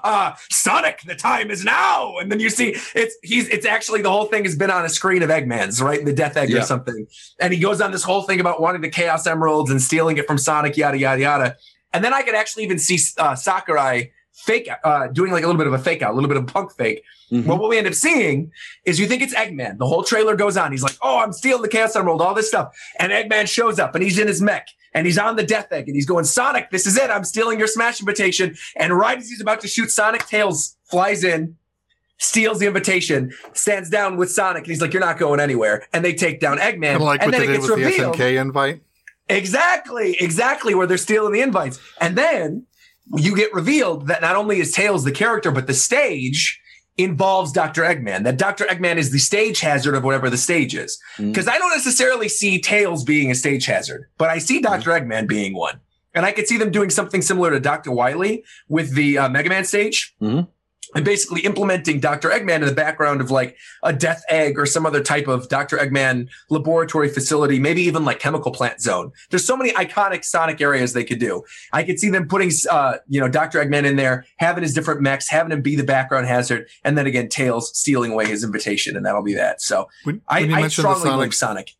[0.04, 2.18] ha, ha, Sonic, the time is now.
[2.18, 4.90] And then you see it's he's it's actually the whole thing has been on a
[4.90, 6.04] screen of Eggman's, right?
[6.04, 6.60] The Death Egg Yeah.
[6.60, 7.08] or something.
[7.40, 10.28] And he goes on this whole thing about wanting the Chaos Emeralds and stealing it
[10.28, 11.56] from Sonic, yada yada yada.
[11.94, 15.58] And then I could actually even see uh, Sakurai fake uh, doing like a little
[15.58, 17.02] bit of a fake out, a little bit of punk fake.
[17.32, 17.46] Mhm.
[17.46, 18.52] Well, what we end up seeing
[18.86, 19.80] is you think it's Eggman.
[19.80, 20.72] The whole trailer goes on.
[20.72, 23.96] He's like, "Oh, I'm stealing the Chaos Emerald," all this stuff, and Eggman shows up
[23.96, 26.70] and he's in his mech and he's on the Death Egg and he's going, "Sonic,
[26.72, 27.10] this is it.
[27.10, 31.24] I'm stealing your Smash invitation." And right as he's about to shoot Sonic, Tails flies
[31.24, 31.56] in,
[32.18, 36.04] steals the invitation, stands down with Sonic, and he's like, "You're not going anywhere." And
[36.04, 37.86] they take down Eggman, Kind of like and what then they it did with the
[37.86, 38.16] revealed.
[38.16, 38.82] SNK invite.
[39.30, 41.80] Exactly, exactly where they're stealing the invites.
[42.00, 42.66] And then
[43.16, 46.62] you get revealed that not only is Tails the character, but the stage
[46.98, 47.84] involves Dr.
[47.84, 48.24] Eggman.
[48.24, 48.66] That Dr.
[48.66, 51.00] Eggman is the stage hazard of whatever the stage is.
[51.18, 51.28] Mm.
[51.32, 54.92] Because I don't necessarily see Tails being a stage hazard, but I see Dr.
[54.92, 55.80] Eggman being one.
[56.14, 57.92] And I could see them doing something similar to Dr.
[57.92, 60.16] Wily with the uh, Mega Man stage.
[60.22, 60.48] Mhm.
[60.96, 62.30] And basically implementing Dr.
[62.30, 65.78] Eggman in the background of like a death egg or some other type of Dr.
[65.78, 69.12] Eggman laboratory facility, maybe even like chemical plant zone.
[69.30, 71.44] There's so many iconic Sonic areas they could do.
[71.74, 73.64] I could see them putting, uh, you know, Dr.
[73.64, 77.06] Eggman in there, having his different mechs, having him be the background hazard, and then
[77.06, 79.62] again, Tails stealing away his invitation, and that'll be that.
[79.62, 81.76] So When, I, when I strongly Sonic, believe Sonic.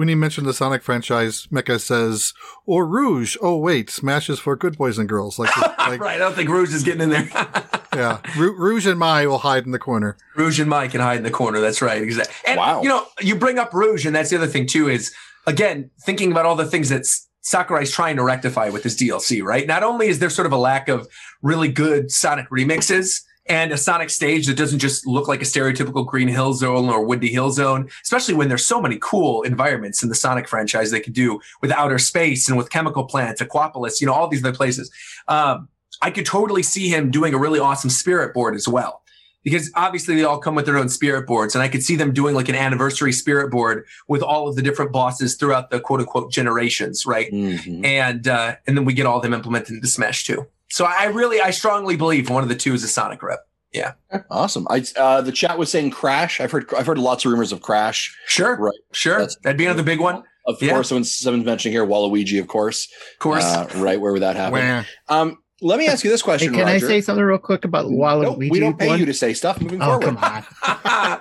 [0.00, 2.32] When you mentioned the Sonic franchise, Mecha says,
[2.64, 5.38] "Or Rouge." Oh wait, Smash is for good boys and girls.
[5.38, 6.14] Like, like right.
[6.14, 7.28] I don't think Rouge is getting in there.
[7.94, 10.16] yeah, Ru- Rouge and Mai will hide in the corner.
[10.36, 11.60] Rouge and Mike can hide in the corner.
[11.60, 12.00] That's right.
[12.02, 12.34] Exactly.
[12.46, 12.80] And Wow.
[12.82, 14.88] you know, you bring up Rouge, and that's the other thing too.
[14.88, 15.12] Is
[15.46, 19.42] again thinking about all the things that S- Sakurai's trying to rectify with this DLC.
[19.42, 19.66] Right.
[19.66, 21.06] Not only is there sort of a lack of
[21.42, 23.20] really good Sonic remixes.
[23.46, 27.04] And a Sonic stage that doesn't just look like a stereotypical Green Hill Zone or
[27.04, 31.00] Windy Hill Zone, especially when there's so many cool environments in the Sonic franchise they
[31.00, 34.54] could do with outer space and with chemical plants, Aquapolis, you know, all these other
[34.56, 34.90] places.
[35.26, 35.68] Um,
[36.02, 39.02] I could totally see him doing a really awesome spirit board as well
[39.42, 42.12] because obviously they all come with their own spirit boards and i could see them
[42.12, 45.98] doing like an anniversary spirit board with all of the different bosses throughout the quote
[46.00, 47.82] unquote generations right Mhm.
[47.84, 51.04] and uh and then we get all of them implemented into smash 2 so i
[51.06, 53.40] really i strongly believe one of the two is a sonic rep
[53.72, 53.92] Yeah.
[54.30, 54.66] Awesome.
[54.68, 56.40] I uh, the chat was saying Crash.
[56.40, 58.16] I've heard I've heard lots of rumors of Crash.
[58.26, 58.74] sure Right.
[58.92, 60.72] sure That's- that'd be another big one of Of Yeah.
[60.72, 62.88] course, someone's, someone's mentioning here Waluigi, of course.
[63.12, 64.84] Of course Uh, right, where would that happen?
[65.08, 67.86] Um, let me ask you this Hey, question, can I say something real quick about
[67.86, 68.22] Waluigi?
[68.22, 68.98] Nope, we don't pay one?
[68.98, 69.60] you to say stuff.
[69.60, 70.04] Moving Oh, forward.
[70.04, 70.42] come on.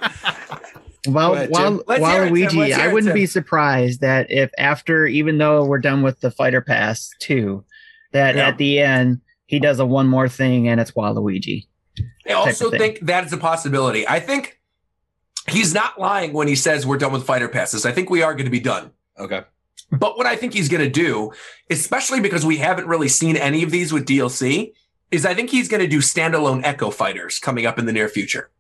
[1.08, 3.14] Well, ahead, Wal- Let's it, Waluigi, I wouldn't Tim.
[3.16, 7.64] be surprised that if after, even though we're done with the Fighter Pass 2,
[8.12, 8.48] that Yeah.
[8.48, 11.66] at the end he does a one more thing and it's Waluigi.
[12.28, 14.08] I also think that is a possibility.
[14.08, 14.62] I think
[15.48, 17.84] he's not lying when he says we're done with fighter passes.
[17.84, 18.92] I think we are going to be done.
[19.18, 19.42] Okay.
[19.92, 21.32] But what I think he's going to do,
[21.72, 24.74] especially because we haven't really seen any of these with DLC,
[25.10, 28.08] is I think he's going to do standalone Echo Fighters coming up in the near
[28.08, 28.52] future.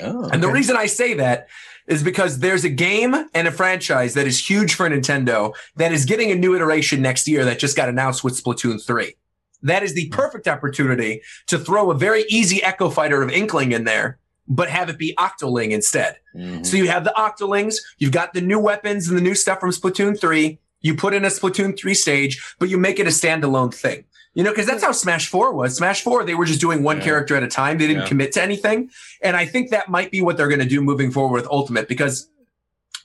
[0.00, 1.48] Oh, And the reason I say that
[1.88, 6.04] is because there's a game and a franchise that is huge for Nintendo that is
[6.04, 9.16] getting a new iteration next year that just got announced with Splatoon 3.
[9.62, 13.84] That is the perfect opportunity to throw a very easy Echo Fighter of Inkling in
[13.84, 16.16] there, but have it be Octoling instead.
[16.36, 16.64] Mhm.
[16.64, 19.70] So you have the Octolings, you've got the new weapons and the new stuff from
[19.70, 20.58] Splatoon 3.
[20.80, 24.04] You put in a Splatoon 3 stage, but you make it a standalone thing.
[24.34, 25.76] You know, because that's how Smash 4 was.
[25.76, 27.04] Smash 4, they were just doing one Yeah.
[27.04, 27.78] character at a time.
[27.78, 28.08] They didn't Yeah.
[28.08, 28.90] commit to anything.
[29.20, 31.88] And I think that might be what they're going to do moving forward with Ultimate
[31.88, 32.28] because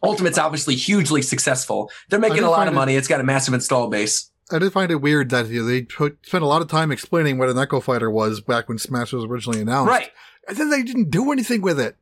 [0.03, 1.89] Ultimate's obviously hugely successful.
[2.09, 2.95] They're making a lot of money.
[2.95, 4.29] It's got a massive install base.
[4.51, 6.91] I did find it weird that you know, they put, spent a lot of time
[6.91, 9.89] explaining what an Echo Fighter was back when Smash was originally announced.
[9.89, 10.11] Right.
[10.47, 11.95] And then they didn't do anything with it.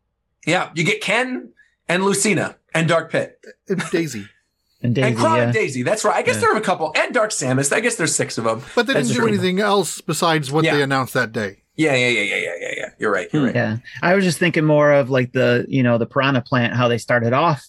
[0.46, 0.72] Yeah.
[0.74, 1.50] You get Ken
[1.88, 3.40] and Lucina and Dark Pit.
[3.68, 4.28] And Daisy.
[4.84, 5.44] And Daisy, and Chrom yeah.
[5.44, 5.84] and Daisy.
[5.84, 6.16] That's right.
[6.16, 6.42] I guess Yeah.
[6.42, 6.92] there are a couple.
[6.96, 7.72] And Dark Samus.
[7.72, 8.64] I guess there's six of them.
[8.74, 9.28] But they didn't do true.
[9.28, 10.76] anything else besides what Yeah.
[10.76, 11.62] they announced that day.
[11.76, 12.90] Yeah, yeah, yeah, yeah, yeah, yeah, yeah.
[12.98, 13.30] You're right.
[13.32, 13.46] You're hmm.
[13.46, 13.56] right.
[13.56, 13.78] Yeah.
[14.02, 16.98] I was just thinking more of like the, you know, the Piranha plant, how they
[16.98, 17.64] started off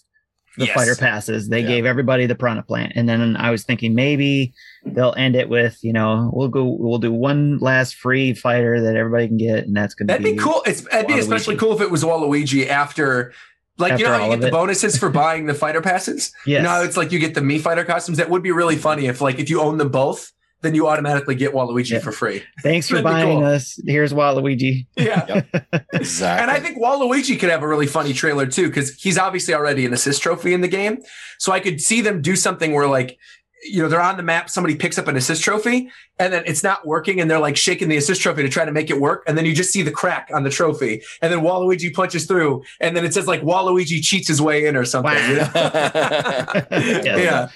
[0.58, 0.74] the Yes.
[0.74, 1.48] fighter passes.
[1.48, 1.68] They Yeah.
[1.68, 2.92] gave everybody the Piranha plant.
[2.94, 4.52] And then I was thinking maybe
[4.84, 8.94] they'll end it with, you know, we'll go, we'll do one last free fighter that
[8.96, 9.64] everybody can get.
[9.66, 10.62] And that's going to That'd be cool.
[10.66, 13.32] It's that'd be especially cool if it was Waluigi after,
[13.78, 16.32] like you know how you get the bonuses for buying the fighter passes.
[16.46, 16.62] Yeah.
[16.62, 18.18] No, it's like you get the Mii Fighter costumes.
[18.18, 20.30] That would be really funny if like if you own them both,
[20.62, 21.98] then you automatically get Waluigi Yeah.
[22.00, 22.42] for free.
[22.62, 23.44] Thanks for That'd buying cool.
[23.46, 23.78] us.
[23.86, 24.86] Here's Waluigi.
[24.96, 25.42] Yeah.
[25.92, 26.42] Exactly.
[26.42, 29.84] And I think Waluigi could have a really funny trailer too, because he's obviously already
[29.86, 30.98] an assist trophy in the game.
[31.38, 33.18] So I could see them do something where like,
[33.64, 36.64] you know, they're on the map, somebody picks up an assist trophy, and then it's
[36.64, 39.22] not working, and they're like shaking the assist trophy to try to make it work,
[39.28, 42.64] and then you just see the crack on the trophy, and then Waluigi punches through,
[42.80, 45.12] and then it says like Waluigi cheats his way in or something.
[45.28, 45.50] you know?
[46.72, 47.16] Yeah.
[47.16, 47.48] yeah.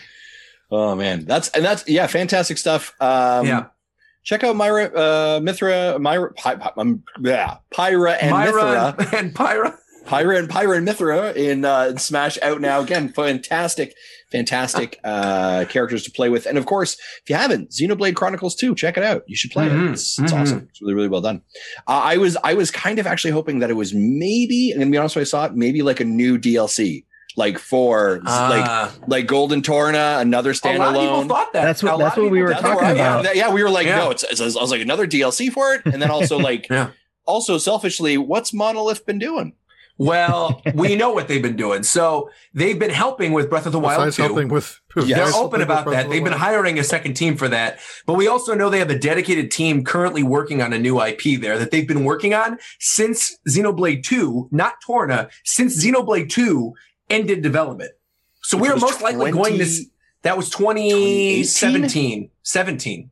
[0.71, 2.95] Oh man, that's and that's yeah, fantastic stuff.
[3.01, 3.67] Um, Yeah.
[4.25, 8.97] Check out Myra, uh, Mythra, Myra, Py, Py, um, yeah, Pyra and Mythra.
[8.99, 9.77] Myra and Pyra.
[10.05, 12.81] Pyra and Pyra and Mythra in uh, Smash out now.
[12.81, 13.95] Again, fantastic,
[14.33, 16.45] fantastic uh, characters to play with.
[16.47, 19.23] And of course, if you haven't, Xenoblade Chronicles 2, check it out.
[19.29, 19.93] You should play Mhm, it.
[19.93, 20.41] It's, it's mhm.
[20.43, 20.67] awesome.
[20.71, 21.43] It's really, really well done.
[21.87, 24.91] Uh, I was I was kind of actually hoping that it was maybe, I'm gonna
[24.91, 27.05] be honest when I saw it, maybe like a new DLC.
[27.37, 28.93] Like for like Ah.
[29.07, 31.29] like Golden Torna, another a lot of people standalone.
[31.29, 31.63] thought that.
[31.65, 33.25] That's what- A that's what we were talking where I- about.
[33.25, 33.97] yeah, yeah, we were like, Yeah.
[33.99, 34.41] no, it's, it's.
[34.41, 36.89] I was like another DLC for it, and then also like, Yeah.
[37.27, 39.53] also selfishly, what's Monolith been doing?
[39.99, 41.83] Well, we know what they've been doing.
[41.83, 44.23] So they've been helping with Breath of the Wild Besides 2.
[44.25, 45.07] helping with, Yes.
[45.33, 45.91] They're open about that.
[45.91, 47.79] Breath of They've been hiring a second team for that.
[48.07, 51.41] But we also know they have a dedicated team currently working on a new IP
[51.41, 56.75] there that they've been working on since Xenoblade 2, not Torna, since Xenoblade 2
[57.11, 57.93] ended development.
[58.43, 59.67] So Which we're was most likely going to
[60.23, 62.31] that was 2017.
[62.43, 63.11] 17.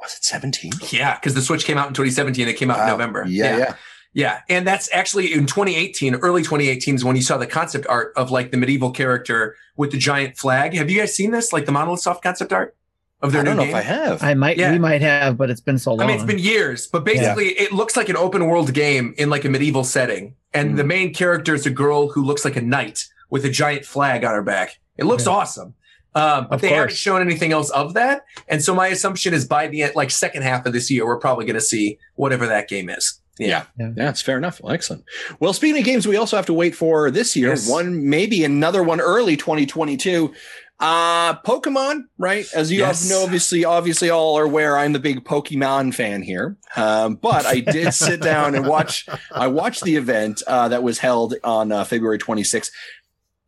[0.00, 0.72] Was it 17?
[0.90, 2.48] Yeah, because the Switch came out in 2017.
[2.48, 3.24] It came out in November.
[3.26, 3.74] Yeah, yeah.
[4.14, 8.12] Yeah, and that's actually in 2018, early 2018 is when you saw the concept art
[8.14, 10.74] of like the medieval character with the giant flag.
[10.74, 11.50] Have you guys seen this?
[11.50, 12.76] Like the Monolith Soft concept art
[13.22, 13.70] of their I don't new know game?
[13.70, 14.22] if I have.
[14.22, 14.70] I might, Yeah.
[14.72, 16.02] we might have, but it's been so long.
[16.02, 19.30] I mean, it's been years, but basically, it looks like an open world game in
[19.30, 20.76] like a medieval setting, and Mm.
[20.76, 24.22] the main character is a girl who looks like a knight with a giant flag
[24.24, 24.78] on her back.
[24.96, 25.32] It looks Yeah.
[25.32, 25.74] awesome.
[26.14, 29.46] Um, but Of they haven't shown anything else of that, and so my assumption is
[29.46, 32.46] by the end, like second half of this year, we're probably going to see whatever
[32.46, 33.18] that game is.
[33.38, 33.64] Yeah.
[33.78, 34.60] Yeah, it's fair enough.
[34.62, 35.04] Well, excellent.
[35.40, 37.48] Well, speaking of games, we also have to wait for this year.
[37.48, 37.66] Yes.
[37.66, 40.34] One, maybe another one early 2022.
[40.80, 42.44] Uh Pokemon, right?
[42.54, 43.08] As you Yes.
[43.08, 46.56] know, obviously, obviously all are aware, I'm the big Pokemon fan here.
[46.76, 49.06] Um, but I did sit down and watch.
[49.32, 52.70] I watched the event uh, that was held on uh, February 26th.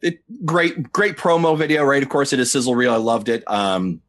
[0.05, 2.03] It, great, great promo video, right?
[2.03, 2.93] Of course, it is sizzle reel.
[2.93, 3.43] I loved it.
[3.51, 4.01] Um,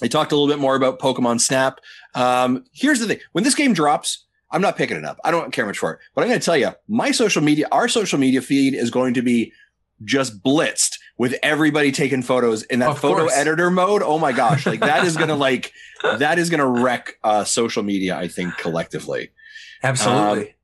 [0.00, 1.80] they talked a little bit more about Pokemon Snap.
[2.14, 5.18] Um, here's the thing: when this game drops, I'm not picking it up.
[5.24, 6.00] I don't care much for it.
[6.14, 9.14] But I'm going to tell you, my social media, our social media feed is going
[9.14, 9.52] to be
[10.04, 13.32] just blitzed with everybody taking photos in that Of photo course.
[13.34, 14.02] editor mode.
[14.02, 14.64] Oh my gosh.
[14.66, 18.28] Like that is going to like, that is going to wreck uh, social media, I
[18.28, 19.30] think collectively.
[19.82, 20.54] Absolutely.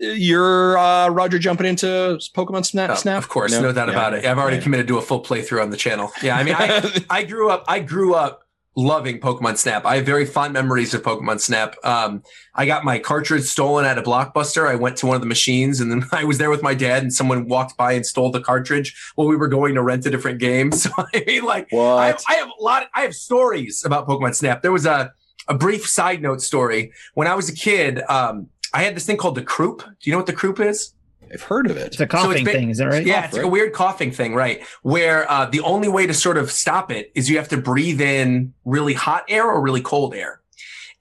[0.00, 2.90] You're uh, Roger jumping into Pokemon Snap.
[2.90, 3.18] Oh, Snap?
[3.18, 3.94] Of course, no, doubt Yeah.
[3.94, 4.24] about it.
[4.24, 4.62] I've already Yeah.
[4.62, 6.12] committed to a full playthrough on the channel.
[6.22, 7.64] Yeah, I mean, I, I grew up.
[7.68, 8.40] I grew up
[8.76, 9.86] loving Pokemon Snap.
[9.86, 11.76] I have very fond memories of Pokemon Snap.
[11.84, 12.24] Um,
[12.56, 14.68] I got my cartridge stolen at a Blockbuster.
[14.68, 17.04] I went to one of the machines, and then I was there with my dad,
[17.04, 20.10] and someone walked by and stole the cartridge while we were going to rent a
[20.10, 20.72] different game.
[20.84, 22.06] So I mean, like, I What?
[22.06, 22.88] have, I have a lot.
[22.96, 24.62] I have stories about Pokemon Snap.
[24.62, 25.12] There was a
[25.46, 28.00] a brief side note story when I was a kid.
[28.08, 29.82] Um, I had this thing called the croup.
[29.82, 30.92] Do you know what the croup is?
[31.32, 31.86] I've heard of it.
[31.86, 33.04] it's a coughing ba- thing, is that right?
[33.04, 33.48] Yeah, Cough, it's like right?
[33.48, 34.62] a weird coughing thing, right?
[34.82, 38.00] Where uh, the only way to sort of stop it is you have to breathe
[38.00, 40.40] in really hot air or really cold air.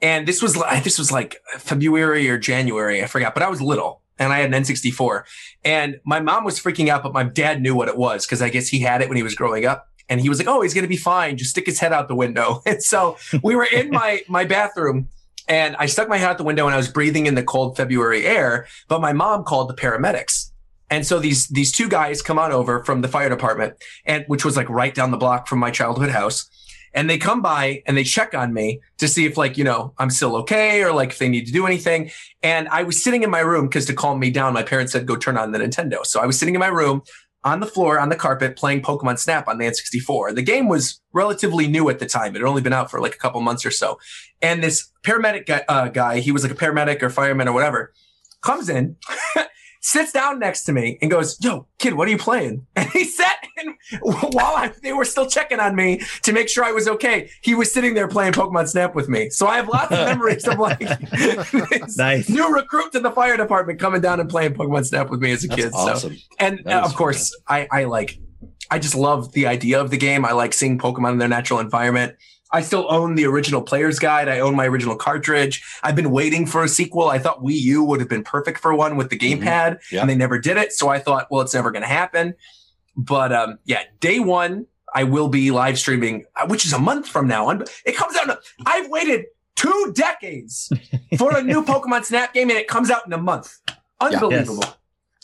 [0.02, 3.62] And this was li- this was like February or January, I forgot, but I was
[3.62, 5.24] little and I had an N64.
[5.66, 8.50] And my mom was freaking out, but my dad knew what it was because I
[8.50, 9.90] guess he had it when he was growing up.
[10.10, 11.38] And he was like, "Oh, he's gonna be fine.
[11.38, 15.08] Just stick his head out the window." And so we were in my my bathroom,
[15.48, 17.78] and I stuck my head out the window, and I was breathing in the cold
[17.78, 18.68] February air.
[18.88, 20.52] But my mom called the paramedics,
[20.90, 23.76] and so these these two guys come on over from the fire department,
[24.06, 26.50] and which was like right down the block from my childhood house.
[26.96, 29.96] And they come by and they check on me to see if like, you know,
[29.98, 32.12] I'm still okay or like if they need to do anything.
[32.44, 35.08] And I was sitting in my room because to calm me down, my parents said
[35.08, 36.06] go turn on the Nintendo.
[36.06, 37.02] So I was sitting in my room
[37.44, 40.36] on the floor on the carpet playing Pokemon Snap on the N64.
[40.36, 42.36] The game was relatively new at the time.
[42.36, 44.00] It had only been out for like a couple months or so.
[44.44, 47.94] And this paramedic guy, uh, guy he was like a paramedic or fireman or whatever,
[48.42, 48.98] comes in,
[49.82, 53.06] sits down next to me and goes, "Yo, kid, what are you playing?" And he
[53.06, 56.88] sat and while I, they were still checking on me to make sure I was
[56.88, 59.30] okay, he was sitting there playing Pokemon Snap with me.
[59.30, 62.30] So I have lots of memories of like this Nice.
[62.30, 65.44] new recruit in the fire department coming down and playing Pokemon Snap with me as
[65.44, 65.72] a That's kid.
[65.72, 66.18] So awesome.
[66.40, 68.18] and uh, of course, I, I like,
[68.72, 70.26] I just love the idea of the game.
[70.26, 72.16] I like seeing Pokemon in their natural environment.
[72.54, 74.30] I still own the original player's guide.
[74.30, 75.64] I own my original cartridge.
[75.84, 77.10] I've been waiting for a sequel.
[77.10, 79.42] I thought Wii U would have been perfect for one with the Mhm.
[79.42, 80.02] gamepad, Yeah.
[80.02, 80.72] and they never did it.
[80.72, 82.36] So I thought, well, it's never going to happen.
[82.96, 87.08] But um, yeah, day one, I will be live streaming, uh, which is a month
[87.08, 87.50] from now.
[87.50, 88.26] Un- It comes out.
[88.26, 90.72] in a- I've waited two decades
[91.18, 93.58] for a new Pokemon Snap game, and it comes out in a month.
[94.00, 94.64] Unbelievable.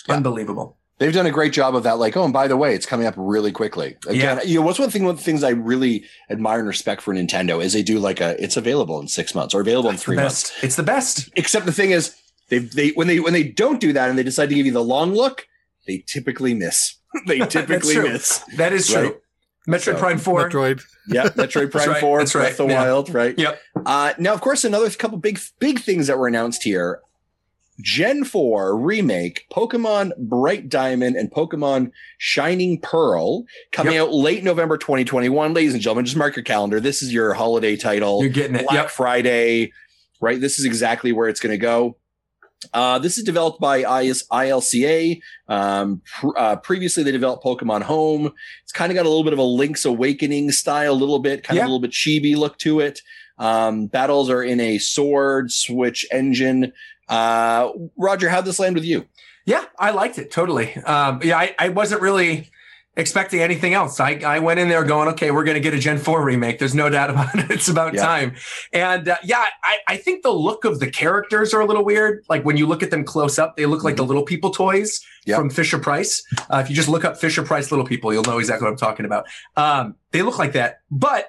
[0.08, 0.15] Yeah.
[0.15, 0.79] Unbelievable.
[1.00, 1.98] They've done a great job of that.
[1.98, 3.96] Like, oh, and by the way, it's coming up really quickly.
[4.08, 5.06] Again, you know, what's one thing?
[5.06, 8.20] One of the things I really admire and respect for Nintendo is they do like
[8.20, 8.42] a.
[8.42, 10.52] It's available in six months or available in three months.
[10.62, 11.30] It's the best.
[11.36, 12.16] Except the thing is,
[12.50, 14.74] they they when they when they don't do that and they decide to give you
[14.74, 15.48] the long look,
[15.88, 16.98] they typically miss.
[17.28, 18.40] they typically miss.
[18.58, 19.02] That is true.
[19.02, 19.16] Right.
[19.68, 20.50] Metroid So, Prime 4.
[20.50, 20.82] Metroid.
[21.08, 22.82] Yeah, Metroid Prime right, Four, that's Breath right, of the yeah.
[22.82, 23.38] Wild, right?
[23.38, 23.62] Yep.
[23.86, 27.02] Uh, now, of course, another couple big big things that were announced here:
[27.82, 35.54] Gen Four remake, Pokemon Bright Diamond, and Pokemon Shining Pearl coming out late November 2021.
[35.54, 36.80] Ladies and gentlemen, just mark your calendar.
[36.80, 38.22] This is your holiday title.
[38.22, 38.63] You're getting it.
[38.68, 38.89] Black Yep.
[38.92, 39.72] Friday,
[40.22, 40.39] right?
[40.42, 41.96] This is exactly where it's going to go.
[42.74, 45.22] Uh, this is developed by IS, ILCA.
[45.48, 48.34] Um, pr- uh, previously, they developed Pokemon Home.
[48.63, 51.44] It's kind of got a little bit of a Link's Awakening style, a little bit,
[51.44, 51.63] kind Yeah.
[51.63, 53.02] of a little bit chibi look to it.
[53.38, 56.74] Um, battles are in a sword switch engine.
[57.10, 59.06] Uh, Roger, how'd this land with you?
[59.45, 60.76] Yeah, I liked it totally.
[60.76, 62.50] Um, yeah, I, I wasn't really
[62.98, 64.00] expecting anything else.
[64.00, 66.60] I, I went in there going, okay, we're going to get a Gen 4 remake.
[66.60, 67.50] There's no doubt about it.
[67.60, 68.02] It's about Yeah.
[68.06, 68.36] time.
[68.74, 72.24] And uh, yeah, I, I think the look of the characters are a little weird.
[72.30, 75.00] Like when you look at them close up, they look like the little people toys
[75.26, 75.38] Yeah.
[75.38, 76.22] from Fisher Price.
[76.50, 78.78] Uh, if you just look up Fisher Price little people, you'll know exactly what I'm
[78.78, 79.26] talking about.
[79.56, 80.82] Um, they look like that.
[80.91, 81.28] But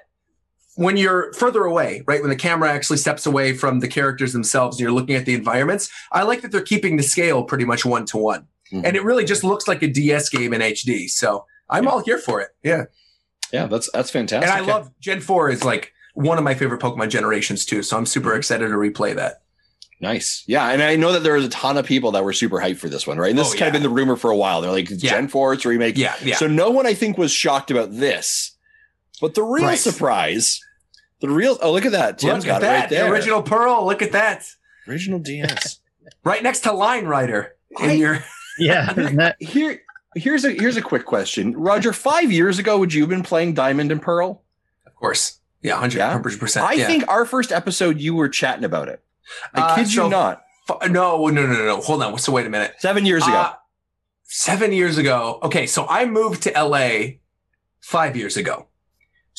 [0.75, 4.77] when you're further away, right, when the camera actually steps away from the characters themselves
[4.77, 7.83] and you're looking at the environments, I like that they're keeping the scale pretty much
[7.85, 8.47] one to one.
[8.73, 8.83] Mhm.
[8.85, 11.07] And it really just looks like a DS game in HD.
[11.09, 12.49] So I'm all here for it.
[12.63, 12.83] Yeah.
[13.51, 14.49] Yeah, that's that's fantastic.
[14.49, 17.83] And I love Gen 4 is like one of my favorite Pokemon generations too.
[17.83, 19.41] So I'm super excited to replay that.
[19.99, 20.43] Nice.
[20.47, 20.69] Yeah.
[20.69, 22.89] And I know that there was a ton of people that were super hyped for
[22.89, 23.29] this one, right?
[23.29, 24.61] And this Oh, has kind of been the rumor for a while.
[24.61, 25.11] They're like, Yeah.
[25.11, 25.97] Gen 4, it's a remake.
[25.97, 26.15] Yeah.
[26.23, 26.37] Yeah.
[26.37, 28.50] So no one I think was shocked about this.
[29.21, 29.77] But the real Right.
[29.79, 30.59] surprise,
[31.21, 32.17] the real oh look at that.
[32.17, 32.79] Tim's look got at it that.
[32.81, 33.03] right there.
[33.05, 33.85] The original Pearl.
[33.85, 34.45] Look at that.
[34.87, 35.77] original DS.
[36.23, 38.23] Right next to Line Rider in I- your.
[38.59, 39.81] Yeah, that Here
[40.15, 41.55] here's a here's a quick question.
[41.55, 44.43] Roger, five years ago, would you have been playing Diamond and Pearl?
[44.85, 45.39] Of course.
[45.63, 45.73] Yeah.
[45.79, 46.19] 100 Yeah?
[46.19, 46.61] 100%.
[46.61, 46.85] I yeah.
[46.85, 49.01] think our first episode you were chatting about it.
[49.53, 50.43] I Uh, kid so- you not.
[50.69, 51.77] F- no, no, no, no, no.
[51.81, 52.17] Hold on.
[52.19, 52.73] So wait a minute.
[52.79, 53.33] Seven years ago.
[53.35, 53.53] Uh,
[54.23, 55.39] seven years ago.
[55.43, 57.19] Okay, so I moved to LA
[57.79, 58.67] five years ago.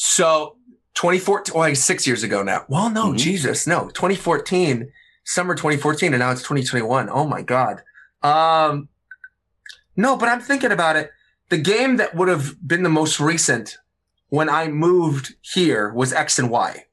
[0.05, 0.57] So
[0.95, 2.65] 2014, well, like six years ago now.
[2.69, 3.19] Well, no, Mhm.
[3.19, 4.91] Jesus, no, 2014,
[5.23, 7.09] summer 2014, and now it's 2021.
[7.09, 7.83] Oh my God.
[8.21, 8.88] Um,
[9.97, 11.12] no, but I'm thinking about it.
[11.51, 13.79] The game that would have been the most recent
[14.29, 16.87] when I moved here was X and Y.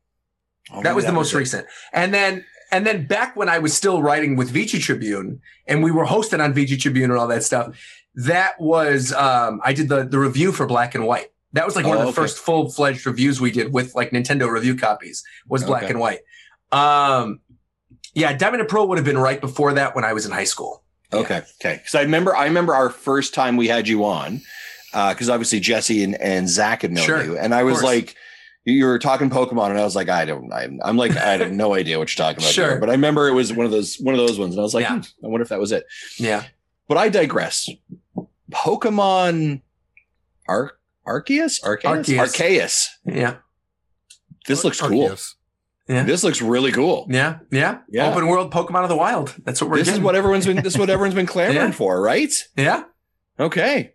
[0.72, 1.38] Oh, That was the most it.
[1.38, 1.66] recent.
[1.92, 5.90] And then and then back when I was still writing with VG Tribune and we
[5.90, 7.76] were hosted on VG Tribune and all that stuff,
[8.14, 11.32] that was um I did the the review for Black and White.
[11.54, 12.22] That was like one Oh, of the okay.
[12.22, 15.92] first full-fledged reviews we did with like Nintendo review copies was Black Okay.
[15.92, 16.20] and White.
[16.72, 17.40] Um
[18.14, 20.44] yeah, Diamond and Pearl would have been right before that when I was in high
[20.46, 20.84] school.
[21.14, 21.38] Okay.
[21.62, 21.76] Okay.
[21.78, 24.42] Because I remember, I remember our first time we had you on,
[24.92, 27.24] because obviously Jesse and, and Zach had known Sure.
[27.24, 27.84] you, and I was course.
[27.86, 28.16] like,
[28.66, 31.52] you were talking Pokemon, and I was like, I don't, I'm, I'm like, I have
[31.52, 32.52] no idea what you're talking about.
[32.52, 32.78] Sure.
[32.80, 34.74] But I remember it was one of those, one of those ones, and I was
[34.74, 34.96] like, Yeah.
[34.96, 35.86] hmm, I wonder if that was it.
[36.18, 36.44] Yeah.
[36.88, 37.70] But I digress.
[38.52, 39.62] Pokemon,
[40.48, 40.74] Ar-
[41.10, 42.18] Arceus, Arceus, Arceus.
[42.20, 42.88] Arceus.
[43.06, 43.36] Yeah.
[44.48, 45.16] This looks cool.
[45.88, 46.04] Yeah.
[46.04, 47.08] This looks really cool.
[47.10, 47.40] Yeah.
[47.52, 47.80] Yeah.
[47.90, 48.12] Yeah.
[48.12, 49.36] Open world Pokemon of the Wild.
[49.44, 50.58] That's what we're This is what everyone's been.
[50.58, 51.72] This is what everyone's been clamoring Yeah.
[51.72, 52.32] for, right?
[52.56, 52.84] yeah.
[53.40, 53.94] Okay.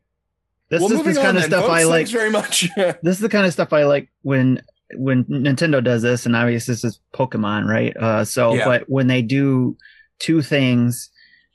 [0.70, 1.80] this well, is the kind of then, stuff folks.
[1.80, 2.08] I like.
[2.08, 2.68] Very much.
[2.76, 4.60] This is the kind of stuff I like when
[4.96, 7.96] when Nintendo does this, and obviously this is Pokemon, right?
[7.96, 8.64] Uh, so, Yeah.
[8.64, 9.76] but when they do
[10.18, 11.10] two things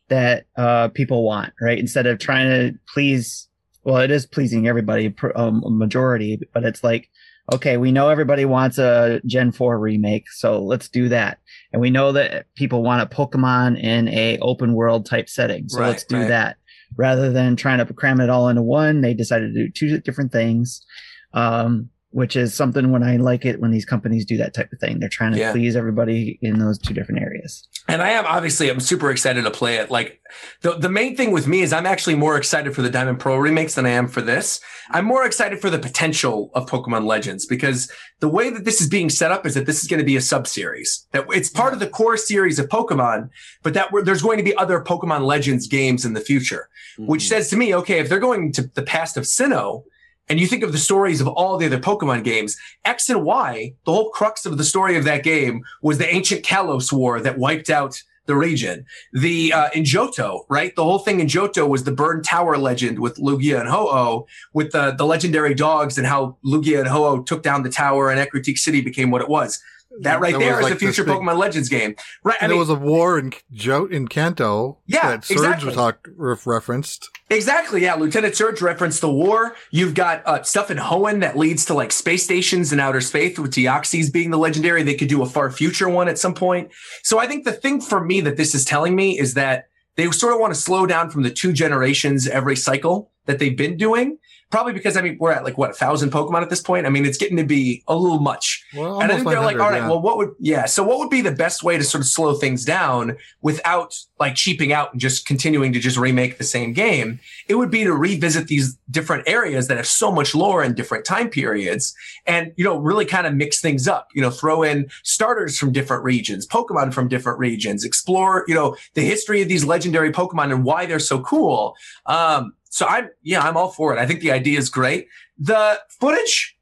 [0.10, 1.78] that uh, people want, right?
[1.78, 3.48] Instead of trying to please,
[3.90, 7.10] well, it is pleasing everybody, um, a majority, but it's like,
[7.52, 11.40] okay, we know everybody wants a Gen Four remake, so let's do that.
[11.74, 15.80] And we know that people want a Pokemon in a open world type setting, so
[15.80, 16.28] Right, let's do right.
[16.28, 16.58] that.
[16.98, 20.32] Rather than trying to cram it all into one, they decided to do two different
[20.32, 20.86] things
[21.34, 24.80] um, which is something when I like it when these companies do that type of
[24.80, 25.00] thing.
[25.00, 25.52] They're trying to Yeah.
[25.52, 27.68] please everybody in those two different areas.
[27.88, 29.92] And I am obviously I'm super excited to play it.
[29.92, 30.20] Like
[30.62, 33.38] the the main thing with me is I'm actually more excited for the Diamond Pro
[33.38, 34.60] remakes than I am for this.
[34.92, 37.92] I'm more excited for the potential of Pokemon Legends because
[38.22, 40.16] the way that this is being set up is that this is going to be
[40.16, 41.06] a sub series.
[41.12, 43.30] That it's part of the core series of Pokemon,
[43.62, 47.24] but that we're, there's going to be other Pokemon Legends games in the future which
[47.24, 47.30] Mhm.
[47.30, 49.84] says to me, okay, if they're going to the past of Sinnoh,
[50.30, 53.74] and you think of the stories of all the other Pokemon games, X and Y,
[53.86, 57.38] the whole crux of the story of that game was the ancient Kalos War that
[57.38, 58.86] wiped out the region.
[59.12, 60.76] The uh, in Johto, right?
[60.76, 64.72] The whole thing in Johto was the burned tower legend with Lugia and Ho-Oh, with
[64.72, 68.60] the the legendary dogs and how Lugia and Ho-Oh took down the tower and Ecruteak
[68.60, 69.62] City became what it was.
[70.02, 72.38] That right there was is like a future Pokemon Legends game, right?
[72.40, 74.78] I And there was a war in Jo in Kanto.
[74.86, 75.66] Yeah, that Surge exactly.
[75.66, 77.10] was talked referenced.
[77.32, 77.82] Exactly.
[77.82, 77.96] Yeah.
[77.96, 79.56] Lieutenant Surge referenced the war.
[79.72, 83.38] You've got uh, stuff in Hoenn that leads to like space stations in outer space
[83.40, 84.84] with Deoxys being the legendary.
[84.84, 86.72] They could do a far future one at some point.
[87.04, 90.10] So I think the thing for me that this is telling me is that they
[90.12, 93.76] sort of want to slow down from the two generations every cycle that they've been
[93.76, 94.18] doing.
[94.50, 96.88] Probably because I mean we're at like what a thousand Pokemon at this point.
[96.88, 98.66] I mean it's getting to be a little much.
[98.76, 99.88] Well, And I think they're like, all right, yeah.
[99.88, 100.66] well, what would, yeah.
[100.66, 104.36] So what would be the best way to sort of slow things down without like
[104.36, 107.20] cheaping out and just continuing to just remake the same game?
[107.48, 111.06] It would be to revisit these different areas that have so much lore in different
[111.06, 111.96] time periods
[112.26, 115.72] and, you know, really kind of mix things up, you know, throw in starters from
[115.72, 120.52] different regions, Pokemon from different regions, explore, you know, the history of these legendary Pokemon
[120.52, 121.76] and why they're so cool.
[122.06, 124.00] Um, so I'm, yeah, I'm all for it.
[124.00, 125.08] I think the idea is great.
[125.38, 126.58] The footage,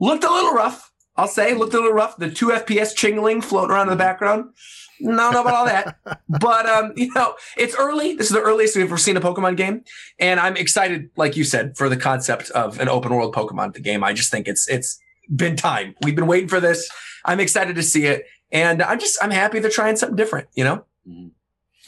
[0.00, 0.90] looked a little rough.
[1.16, 2.16] I'll say looked a little rough.
[2.16, 4.54] The two FPS chingling floating around in the background.
[5.00, 5.96] No, know about all that.
[6.28, 8.14] but um, you know, it's early.
[8.14, 9.84] This is the earliest we've ever seen a Pokemon game,
[10.18, 13.80] and I'm excited, like you said, for the concept of an open world Pokemon the
[13.80, 14.02] game.
[14.02, 14.98] I just think it's it's
[15.34, 15.94] been time.
[16.02, 16.90] We've been waiting for this.
[17.24, 20.48] I'm excited to see it, and I'm just I'm happy they're trying something different.
[20.54, 21.30] You know.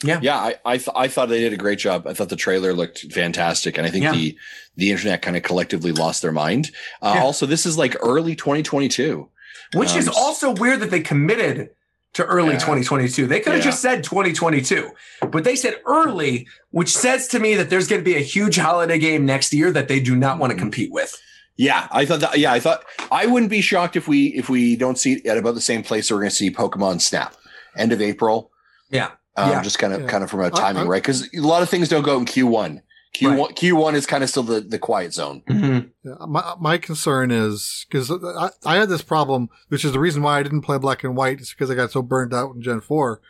[0.03, 2.05] Yeah, I I, th- I thought they did a great job.
[2.07, 4.11] I thought the trailer looked fantastic, and I think Yeah.
[4.11, 4.37] the
[4.75, 6.71] the internet kind of collectively lost their mind.
[7.01, 7.23] Uh, Yeah.
[7.23, 9.29] Also, this is like early 2022.
[9.75, 11.69] Which is Um, also weird that they committed
[12.13, 12.59] to early Yeah.
[12.59, 13.25] 2022.
[13.27, 13.71] They could have Yeah.
[13.71, 14.91] just said 2022,
[15.31, 18.57] but they said early, which says to me that there's going to be a huge
[18.57, 21.19] holiday game next year that they do not want to compete with.
[21.55, 22.37] Yeah, I thought that.
[22.39, 25.37] Yeah, I thought I wouldn't be shocked if we if we don't see it at
[25.37, 26.09] about the same place.
[26.11, 27.35] We're going to see Pokemon Snap
[27.77, 28.49] end of April.
[28.89, 29.09] Yeah.
[29.35, 29.61] Um, Yeah.
[29.63, 30.07] just kind of Yeah.
[30.07, 31.01] kind of from a timing, I- right?
[31.01, 32.81] Because a lot of things don't go in Q1.
[33.15, 35.43] Q1 Q1 is kind of still the the quiet zone.
[35.47, 35.87] Mm-hmm.
[36.03, 40.23] Yeah, my my concern is because I, I had this problem, which is the reason
[40.23, 42.61] why I didn't play Black and White, is because I got so burned out in
[42.63, 43.21] Gen Four.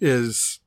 [0.00, 0.60] Is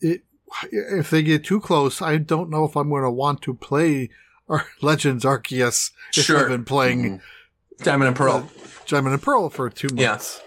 [0.00, 0.22] it
[0.70, 4.10] if they get too close, I don't know if I'm going to want to play
[4.48, 6.40] Ar- Legends Arceus if Sure.
[6.42, 7.20] I've been playing Mhm.
[7.84, 8.50] Diamond and Pearl.
[8.86, 10.10] Diamond and Pearl for two Yeah.
[10.10, 10.40] months.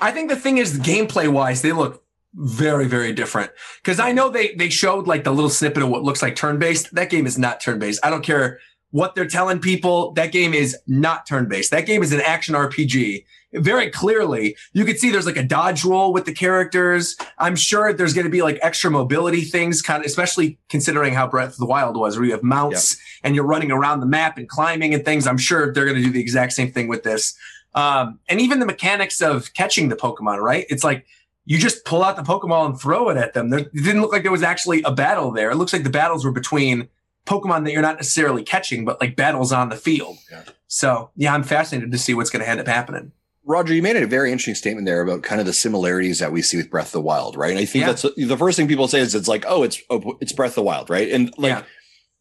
[0.00, 2.02] I think the thing is, gameplay wise, they look
[2.34, 3.50] very, very different.
[3.82, 6.58] Because I know they they showed like the little snippet of what looks like turn
[6.58, 6.94] based.
[6.94, 8.00] That game is not turn based.
[8.04, 8.60] I don't care
[8.90, 10.12] what they're telling people.
[10.12, 11.70] That game is not turn based.
[11.70, 13.24] That game is an action RPG.
[13.54, 17.16] Very clearly, you can see there's like a dodge roll with the characters.
[17.38, 21.26] I'm sure there's going to be like extra mobility things, kind of, especially considering how
[21.26, 24.36] Breath of the Wild was, where you have mounts and you're running around the map
[24.36, 25.26] and climbing and things.
[25.26, 27.34] I'm sure they're going to do the exact same thing with this.
[27.74, 30.66] Um, and even the mechanics of catching the Pokemon, right?
[30.68, 31.06] It's like
[31.48, 33.48] you just pull out the Pokemon and throw it at them.
[33.48, 35.50] There, it didn't look like there was actually a battle there.
[35.50, 36.88] It looks like the battles were between
[37.26, 40.18] Pokemon that you're not necessarily catching, but like battles on the field.
[40.30, 40.42] Yeah.
[40.66, 43.12] So yeah, I'm fascinated to see what's going to end up happening.
[43.46, 46.42] Roger, you made a very interesting statement there about kind of the similarities that we
[46.42, 47.48] see with Breath of the Wild, right?
[47.50, 47.92] And I think Yeah.
[47.92, 50.56] that's the first thing people say is it's like, oh, it's oh, it's Breath of
[50.56, 51.10] the Wild, right?
[51.10, 51.62] And like yeah.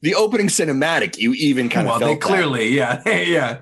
[0.01, 2.27] the opening cinematic, you even kind well, of they felt that.
[2.27, 3.57] clearly, yeah, yeah.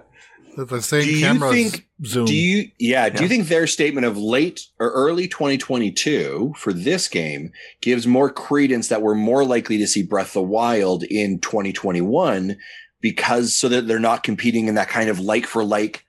[0.56, 2.26] The, the same Do you camera think- zoom.
[2.26, 7.08] Do you, yeah, do you think their statement of late or early 2022 for this
[7.08, 7.52] game
[7.82, 12.58] gives more credence that we're more likely to see Breath of the Wild in 2021
[13.02, 16.06] because so that they're not competing in that kind of like for like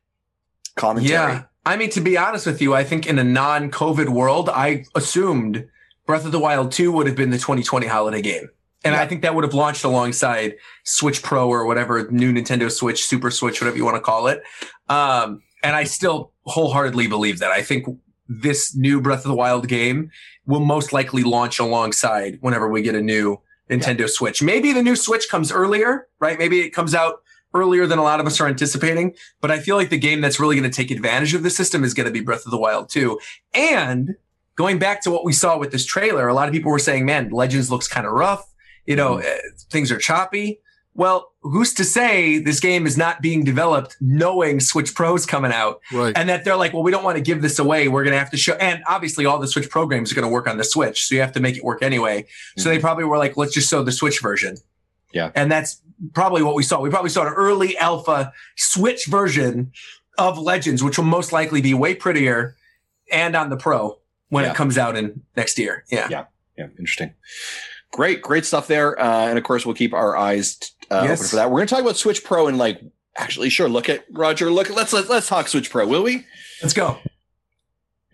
[0.77, 1.13] commentary?
[1.13, 1.43] Yeah.
[1.65, 4.85] I mean, to be honest with you, I think in a non COVID world, I
[4.95, 5.67] assumed
[6.07, 8.49] Breath of the Wild 2 would have been the 2020 holiday game.
[8.87, 9.03] And Yeah.
[9.03, 13.31] I think that would have launched alongside Switch Pro or whatever new Nintendo Switch, Super
[13.31, 14.43] Switch, whatever you want to call it.
[14.89, 17.51] Um, and I still wholeheartedly believe that.
[17.51, 17.87] I think
[18.29, 20.11] this new Breath of the Wild game
[20.47, 24.43] will most likely launch alongside whenever we get a new Nintendo Switch.
[24.43, 26.39] Maybe the new Switch comes earlier, right?
[26.39, 27.17] Maybe it comes out
[27.55, 29.15] earlier than a lot of us are anticipating.
[29.41, 31.83] But I feel like the game that's really going to take advantage of the system
[31.83, 33.19] is going to be Breath of the Wild 2.
[33.55, 34.15] And
[34.57, 37.05] going back to what we saw with this trailer, a lot of people were saying,
[37.07, 38.45] man, Legends looks kind of rough.
[38.87, 39.25] You know, uh,
[39.71, 40.61] things are choppy.
[40.95, 45.83] Well, who's to say this game is not being developed knowing Switch Pro's coming out
[45.93, 46.17] right.
[46.17, 47.89] and that they're like, well, we don't want to give this away.
[47.89, 48.55] We're going to have to show.
[48.55, 51.07] And obviously, all the Switch programs are going to work on the Switch.
[51.07, 52.25] So you have to make it work anyway.
[52.57, 54.57] So they probably were like, let's just show the Switch version.
[55.13, 55.33] Yeah.
[55.35, 55.83] And that's
[56.15, 56.81] probably what we saw.
[56.81, 59.73] We probably saw an early alpha Switch version
[60.17, 62.57] of Legends, which will most likely be way prettier
[63.13, 63.99] and on the Pro
[64.31, 64.53] when Yeah.
[64.53, 65.85] it comes out in next year.
[65.91, 66.09] Yeah.
[66.11, 66.25] Yeah.
[66.57, 67.13] Yeah, interesting.
[67.93, 68.99] Great, great stuff there.
[69.01, 70.59] Uh, and of course, we'll keep our eyes
[70.91, 71.21] uh, Yes.
[71.21, 71.51] open for that.
[71.51, 72.81] We're going to talk about Switch Pro and like,
[73.17, 73.69] actually, sure.
[73.69, 74.51] Look at Roger.
[74.51, 76.25] Look, let's let's, let's talk Switch Pro, will we?
[76.63, 76.99] Let's go.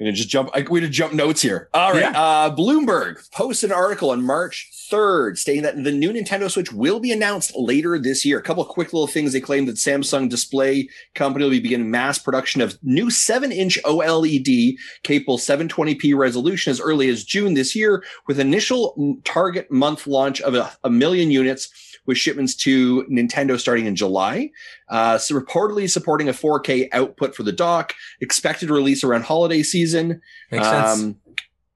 [0.03, 0.51] I'm gonna just jump.
[0.53, 1.69] I, we to jump notes here.
[1.73, 2.01] All right.
[2.01, 2.21] Yeah.
[2.21, 6.99] Uh, Bloomberg posted an article on March 3rd stating that the new Nintendo Switch will
[6.99, 8.37] be announced later this year.
[8.37, 9.33] A couple of quick little things.
[9.33, 14.75] They claim that Samsung Display Company will be beginning mass production of new 7-inch OLED
[15.05, 20.57] capable 720p resolution as early as June this year, with initial target month launch of
[20.57, 21.71] a, a million units.
[22.05, 24.51] With shipments to Nintendo starting in July,
[24.89, 30.21] uh, so reportedly supporting a 4K output for the dock, expected release around holiday season.
[30.51, 31.01] Makes sense.
[31.01, 31.17] Um,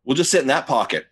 [0.05, 1.07] we'll just sit in that pocket.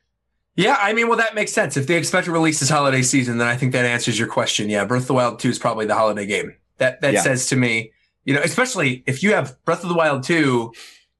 [0.56, 1.76] Yeah, I mean, well, that makes sense.
[1.76, 4.68] If they expect to release this holiday season, then I think that answers your question.
[4.68, 6.54] Yeah, Breath of the Wild 2 is probably the holiday game.
[6.78, 7.22] That that Yeah.
[7.22, 7.92] says to me,
[8.24, 10.72] you know, especially if you have Breath of the Wild 2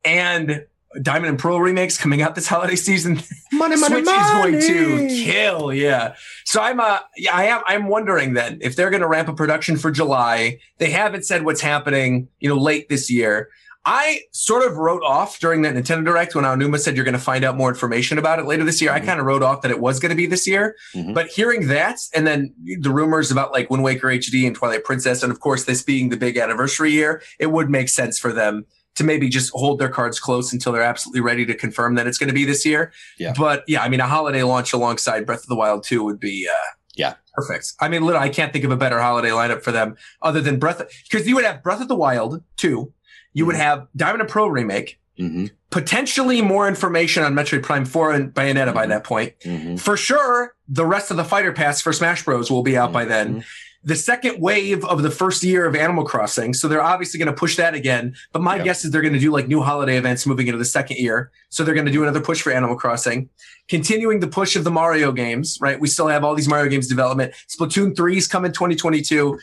[0.05, 0.65] and
[1.03, 3.15] Diamond and Pearl remakes coming out this holiday season,
[3.53, 5.73] Money, money, Switch is going to kill.
[5.73, 6.15] Yeah.
[6.45, 9.77] So I'm uh yeah, I am I'm wondering then if they're gonna ramp up production
[9.77, 10.59] for July.
[10.79, 13.49] They haven't said what's happening, you know, late this year.
[13.87, 17.19] I sort of wrote off during that Nintendo Direct when Aonuma said you're going to
[17.21, 18.91] find out more information about it later this year.
[18.91, 18.95] Mhm.
[18.95, 20.75] I kind of wrote off that it was going to be this year.
[20.95, 21.13] Mhm.
[21.13, 25.23] But hearing that and then the rumors about like Wind Waker HD and Twilight Princess,
[25.23, 28.65] and of course this being the big anniversary year, it would make sense for them
[28.97, 32.19] to maybe just hold their cards close until they're absolutely ready to confirm that it's
[32.19, 32.93] going to be this year.
[33.19, 33.33] Yeah.
[33.37, 36.49] But yeah, I mean, a holiday launch alongside Breath of the Wild 2 would be,
[36.49, 36.55] uh,
[36.95, 37.15] Yeah.
[37.35, 37.73] perfect.
[37.81, 40.59] I mean, literally, I can't think of a better holiday lineup for them other than
[40.59, 40.81] Breath,
[41.11, 42.93] because you would have Breath of the Wild 2,
[43.33, 45.47] you would have Diamond and Pearl remake, Mm-hmm.
[45.71, 48.89] potentially more information on Metroid Prime 4 and Bayonetta by Mhm.
[48.89, 49.35] that point.
[49.45, 49.77] Mm-hmm.
[49.77, 53.05] For sure, the rest of the fighter pass for Smash Bros will be out by
[53.05, 53.45] then.
[53.85, 57.39] The second wave of the first year of Animal Crossing, so they're obviously going to
[57.39, 58.15] push that again.
[58.33, 60.65] But my guess is they're going to do like new holiday events moving into the
[60.65, 61.31] second year.
[61.51, 63.29] So they're going to do another push for Animal Crossing,
[63.69, 65.59] continuing the push of the Mario games.
[65.61, 67.35] Right, we still have all these Mario games development.
[67.49, 69.39] Splatoon 3 is coming 2022,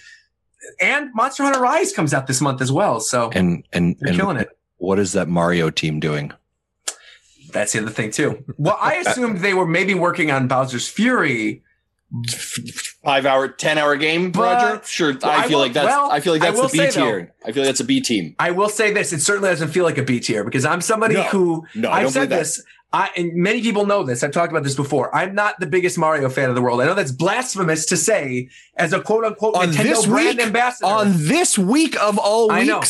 [0.80, 3.00] and Monster Hunter Rise comes out this month as well.
[3.00, 4.50] So And and they're and killing it.
[4.78, 6.32] what is that Mario team doing?
[7.52, 8.44] That's the other thing too.
[8.58, 11.62] Well, I assumed they were maybe working on Bowser's Fury.
[13.04, 14.82] Five hour, ten hour game, But- Roger.
[14.86, 15.86] Sure, I I feel will- like that's.
[15.88, 17.34] well, I feel like that's the B say, though- tier.
[17.46, 18.36] I feel like that's a B team.
[18.38, 21.16] I will say this: it certainly doesn't feel like a B tier because I'm somebody
[21.16, 21.24] No.
[21.24, 22.62] who No, I I've said this.
[22.94, 24.22] I and many people know this.
[24.22, 25.16] I've talked about this before.
[25.16, 26.82] I'm not the biggest Mario fan of the world.
[26.82, 30.46] I know that's blasphemous to say as a quote unquote On Nintendo this brand week?
[30.48, 30.88] ambassador.
[30.88, 32.82] On this week of all I know.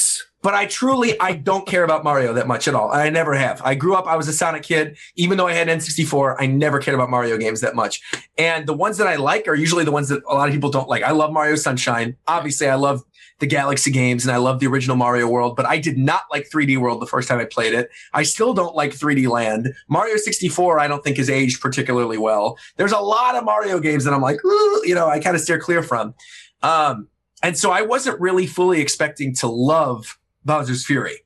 [0.42, 2.92] But I truly I don't care about Mario that much at all.
[2.92, 3.62] I never have.
[3.64, 4.08] I grew up.
[4.08, 4.98] I was a Sonic kid.
[5.16, 8.02] Even though I had N64, I never cared about Mario games that much.
[8.38, 10.72] And the ones that I like are usually the ones that a lot of people
[10.72, 11.04] don't like.
[11.04, 12.18] I love Mario Sunshine.
[12.28, 13.04] Obviously, I love
[13.42, 16.48] the Galaxy games and I love the original Mario World, but I did not like
[16.50, 17.90] 3D World the first time I played it.
[18.14, 19.74] I still don't like 3D Land.
[19.90, 22.58] Mario 64, I don't think has aged particularly well.
[22.78, 25.60] There's a lot of Mario games that I'm like, you know, I kind of steer
[25.60, 26.14] clear from.
[26.62, 27.08] Um,
[27.44, 31.18] and so I wasn't really fully expecting to love Bowser's Fury.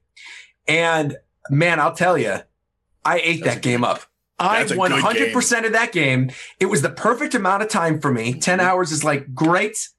[0.68, 1.18] And
[1.50, 2.38] man, I'll tell you,
[3.04, 4.02] I ate That's that game up.
[4.38, 6.32] I that's a good 100% of that game.
[6.60, 8.34] It was the perfect amount of time for me.
[8.34, 8.68] 10 Mm-hmm.
[8.68, 9.90] hours is like great.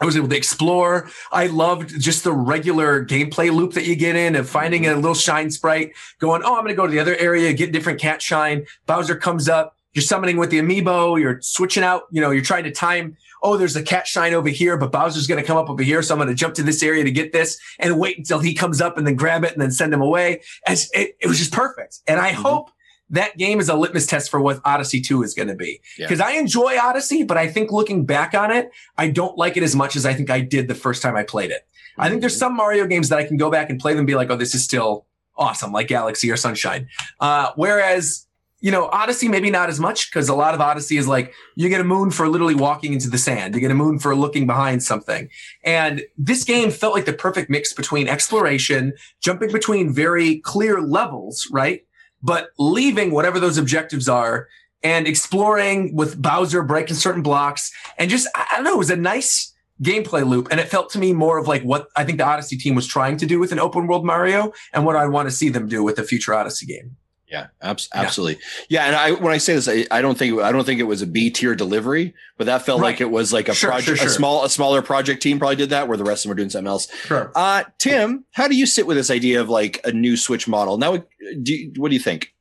[0.00, 1.08] I was able to explore.
[1.30, 4.92] I loved just the regular gameplay loop that you get in of finding Mm-hmm.
[4.98, 7.72] a little shine sprite, going, oh, I'm going to go to the other area, get
[7.72, 8.66] different cat shine.
[8.86, 9.76] Bowser comes up.
[9.92, 11.20] You're summoning with the amiibo.
[11.20, 12.04] You're switching out.
[12.10, 13.16] You know, you're trying to time.
[13.42, 16.02] Oh, there's a cat shine over here, but Bowser's going to come up over here.
[16.02, 18.54] So I'm going to jump to this area to get this and wait until he
[18.54, 20.42] comes up and then grab it and then send him away.
[20.66, 22.00] As it, it was just perfect.
[22.06, 22.36] And I Mhm.
[22.36, 22.70] hope
[23.10, 25.80] that game is a litmus test for what Odyssey 2 is going to be.
[25.98, 26.06] Yeah.
[26.06, 29.62] Because I enjoy Odyssey, but I think looking back on it, I don't like it
[29.62, 31.66] as much as I think I did the first time I played it.
[31.98, 34.06] I think there's some Mario games that I can go back and play them and
[34.06, 35.04] be like, oh, this is still
[35.36, 36.88] awesome, like Galaxy or Sunshine.
[37.20, 38.26] Uh, whereas,
[38.62, 41.68] you know, Odyssey, maybe not as much because a lot of Odyssey is like you
[41.68, 44.46] get a moon for literally walking into the sand, you get a moon for looking
[44.46, 45.28] behind something.
[45.64, 51.48] And this game felt like the perfect mix between exploration, jumping between very clear levels,
[51.50, 51.84] right?
[52.22, 54.46] But leaving whatever those objectives are
[54.84, 58.96] and exploring with Bowser breaking certain blocks and just, I don't know, it was a
[58.96, 59.52] nice
[59.82, 60.46] gameplay loop.
[60.52, 62.86] And it felt to me more of like what I think the Odyssey team was
[62.86, 65.66] trying to do with an open world Mario and what I want to see them
[65.66, 66.96] do with a future Odyssey game.
[67.32, 68.40] Yeah, abs- absolutely.
[68.68, 70.84] Yeah, and I when I say this, I, I don't think I don't think it
[70.84, 73.98] was a B tier delivery, but that felt like it was like a Sure, project,
[73.98, 76.32] sure, a small, a smaller project team probably did that, where the rest of them
[76.34, 76.88] are doing something else.
[77.06, 77.32] Sure.
[77.34, 80.76] Uh, Tim, how do you sit with this idea of like a new Switch model?
[80.76, 80.98] Now,
[81.42, 82.34] do you, what do you think?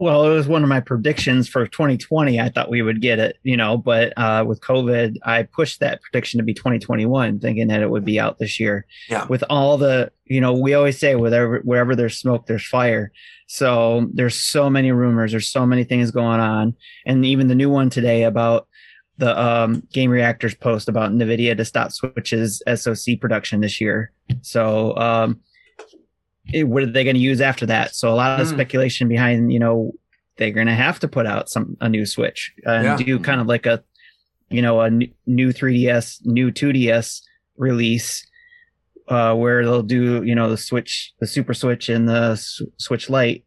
[0.00, 2.40] Well, it was one of my predictions for 2020.
[2.40, 6.00] I thought we would get it, you know, but uh, with COVID, I pushed that
[6.02, 8.86] prediction to be 2021, thinking that it would be out this year.
[9.08, 9.26] Yeah.
[9.26, 13.10] With all the, you know, we always say wherever wherever there's smoke, there's fire.
[13.48, 17.70] So there's so many rumors, there's so many things going on, and even the new
[17.70, 18.68] one today about
[19.16, 24.12] the um, Game Reactors post about Nvidia to stop Switch's SoC production this year.
[24.42, 25.40] So um,
[26.54, 27.94] what are they going to use after that?
[27.94, 28.50] So a lot of Mm.
[28.50, 29.92] speculation behind, you know,
[30.36, 32.96] they're going to have to put out some a new Switch and Yeah.
[32.96, 33.82] do kind of like a,
[34.50, 37.22] you know, a new 3DS, new 2DS
[37.56, 38.24] release,
[39.08, 43.10] uh, where they'll do, you know, the Switch, the Super Switch, and the S- Switch
[43.10, 43.44] Lite,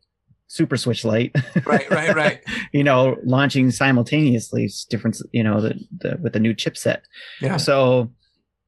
[0.48, 1.34] Super Switch Lite.
[1.66, 2.42] Right, right, right.
[2.74, 7.00] you know, launching simultaneously, different, you know, the, the with the new chipset.
[7.42, 7.58] Yeah.
[7.58, 8.12] So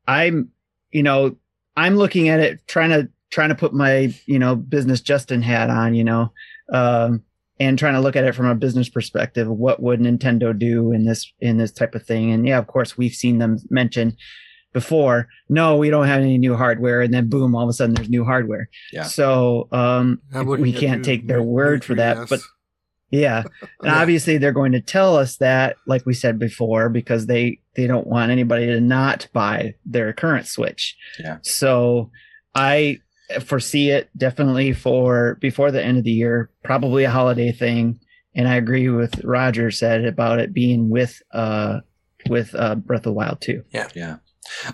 [0.07, 0.49] I'm,
[0.91, 1.35] you know,
[1.75, 5.69] I'm looking at it, trying to trying to put my, you know, business Justin hat
[5.69, 6.31] on, you know,
[6.71, 7.23] um,
[7.59, 9.47] and trying to look at it from a business perspective.
[9.47, 12.31] What would Nintendo do in this in this type of thing?
[12.31, 14.15] And yeah, of course, we've seen them mention
[14.71, 15.27] before.
[15.49, 18.09] No, we don't have any new hardware, and then boom, all of a sudden there's
[18.09, 18.69] new hardware.
[18.91, 19.03] Yeah.
[19.03, 22.39] So um, we can't new- take their new- word new for that, but
[23.11, 23.43] yeah.
[23.61, 24.01] And Yeah.
[24.01, 28.07] obviously they're going to tell us that, like we said before, because they they don't
[28.07, 30.95] want anybody to not buy their current Switch.
[31.19, 31.37] Yeah.
[31.43, 32.09] So
[32.55, 32.99] I
[33.41, 37.99] foresee it definitely for before the end of the year, probably a holiday thing.
[38.35, 41.79] And I agree with Roger said about it being with uh
[42.29, 43.63] with uh Breath of the Wild too.
[43.71, 43.87] Yeah.
[43.95, 44.17] Yeah.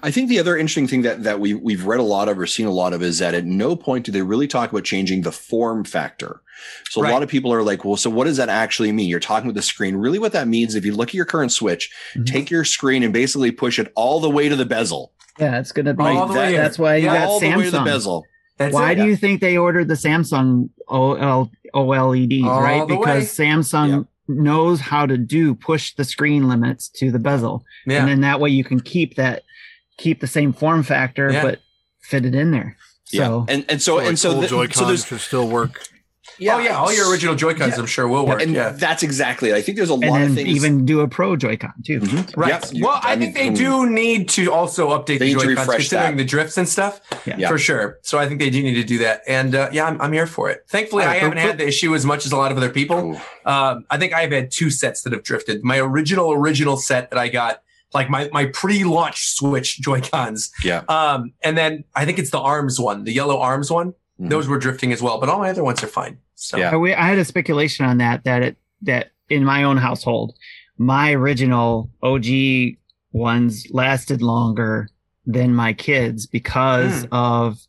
[0.01, 2.47] I think the other interesting thing that that we we've read a lot of or
[2.47, 5.21] seen a lot of is that at no point do they really talk about changing
[5.21, 6.41] the form factor.
[6.89, 9.07] So a lot of people are like, well, so what does that actually mean?
[9.07, 9.95] You're talking with the screen.
[9.95, 12.25] Really, what that means, if you look at your current Switch, Mhm.
[12.25, 15.13] take your screen and basically push it all the way to the bezel.
[15.39, 17.63] Yeah, it's gonna be All the way that's why you Yeah, got all the way
[17.63, 17.85] to the Samsung.
[17.85, 18.25] bezel.
[18.59, 18.95] That's Why it.
[18.95, 22.85] do you think they ordered the Samsung OL, OLEDs, All right?
[22.87, 23.45] Because way.
[23.45, 27.63] Samsung knows how to do push the screen limits to the bezel.
[27.87, 27.99] Yeah.
[28.01, 29.43] And then that way you can keep that
[29.97, 31.41] keep the same form factor Yeah.
[31.41, 31.59] but
[32.01, 32.77] fit it in there.
[33.05, 33.53] So yeah.
[33.55, 34.85] And and so like and so old the- Joy-Cons so
[35.15, 35.81] there's still work.
[36.37, 37.79] Yeah, oh yeah, all your original Joy Cons, Yeah.
[37.79, 38.41] I'm sure will work.
[38.41, 38.69] and yeah.
[38.69, 39.55] that's exactly it.
[39.55, 41.99] I think there's a and lot of then things even do a pro Joy-Con too.
[42.01, 42.37] Mhm.
[42.37, 42.49] Right.
[42.49, 45.39] Yeah, you- well, I, mean, think they from- do need to also update the need
[45.39, 46.23] Joy-Cons, considering that.
[46.23, 47.47] the drifts and stuff, Yeah.
[47.49, 47.97] for sure.
[48.03, 49.21] So I think they do need to do that.
[49.27, 50.63] And uh, yeah, I'm, I'm here for it.
[50.69, 53.19] Thankfully, All I haven't had the issue as much as a lot of other people.
[53.45, 55.63] Um, I think I've had two sets that have drifted.
[55.63, 57.61] My original original set that I got,
[57.93, 60.51] like my my pre-launch Switch Joy Cons.
[60.63, 60.83] Yeah.
[60.87, 63.93] Um, and then I think it's the Arms one, the yellow Arms one.
[64.19, 64.29] Mhm.
[64.29, 66.17] Those were drifting as well, but all my other ones are fine.
[66.35, 66.71] So Yeah.
[66.71, 70.35] I, we- I had a speculation on that that it that in my own household,
[70.77, 72.77] my original OG
[73.11, 74.89] ones lasted longer
[75.25, 77.07] than my kids because Hmm.
[77.13, 77.59] of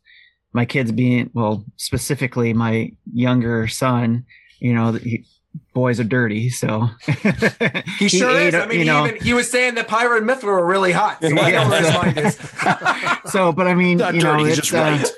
[0.53, 4.25] my kids being well, specifically my younger son.
[4.59, 5.25] You know, he,
[5.73, 6.87] boys are dirty, so
[7.99, 8.55] he sure ate is.
[8.55, 10.65] I a- mean, you he, know, even, he was saying that Pyra and Mythra were
[10.65, 11.17] really hot.
[11.21, 11.81] So Yeah, know where
[12.11, 14.83] his so- mind so, but I mean, Not you know, dirty, he's it's, just uh,
[14.83, 15.11] right.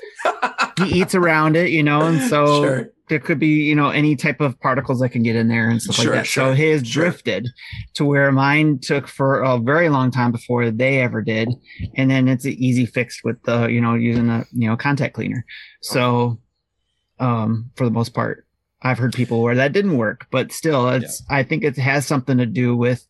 [0.78, 2.90] He eats around it, you know, and so Sure.
[3.08, 5.80] there could be, you know, any type of particles that can get in there and
[5.80, 6.26] stuff Sure, like that.
[6.26, 7.48] sure, so his drifted
[7.94, 11.48] to where mine took for a very long time before they ever did.
[11.96, 15.14] And then it's an easy fix with the, you know, using a, you know, contact
[15.14, 15.44] cleaner.
[15.80, 16.38] So,
[17.20, 18.46] um, for the most part,
[18.82, 22.36] I've heard people where that didn't work, but still it's, I think it has something
[22.38, 23.06] to do with,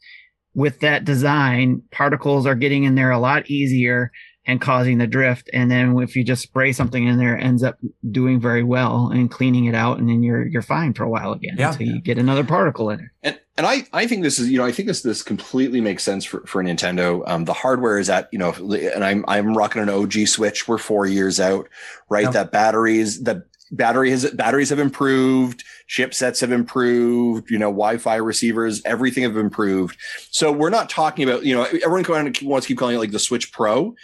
[0.55, 4.13] with that design, particles are getting in there a lot easier
[4.47, 5.49] and causing the drift.
[5.53, 7.79] And then if you just spray something in there, it ends up
[8.11, 11.33] doing very well and cleaning it out, and then you're you're fine for a while
[11.33, 11.71] again Yeah.
[11.73, 13.07] until you get another particle in it.
[13.23, 16.03] And and I, I think this is you know I think this this completely makes
[16.03, 17.23] sense for, for Nintendo.
[17.27, 18.53] Um, the hardware is at you know
[18.95, 20.67] and I'm I'm rocking an OG Switch.
[20.69, 21.69] We're four years out,
[22.09, 22.25] right?
[22.25, 22.31] Yeah.
[22.31, 28.83] That batteries that battery has batteries have improved, chipsets have improved, you know Wi-Fi receivers,
[28.85, 29.97] everything have improved.
[30.31, 33.13] So we're not talking about you know everyone kind wants to keep calling it like
[33.13, 33.95] the Switch Pro.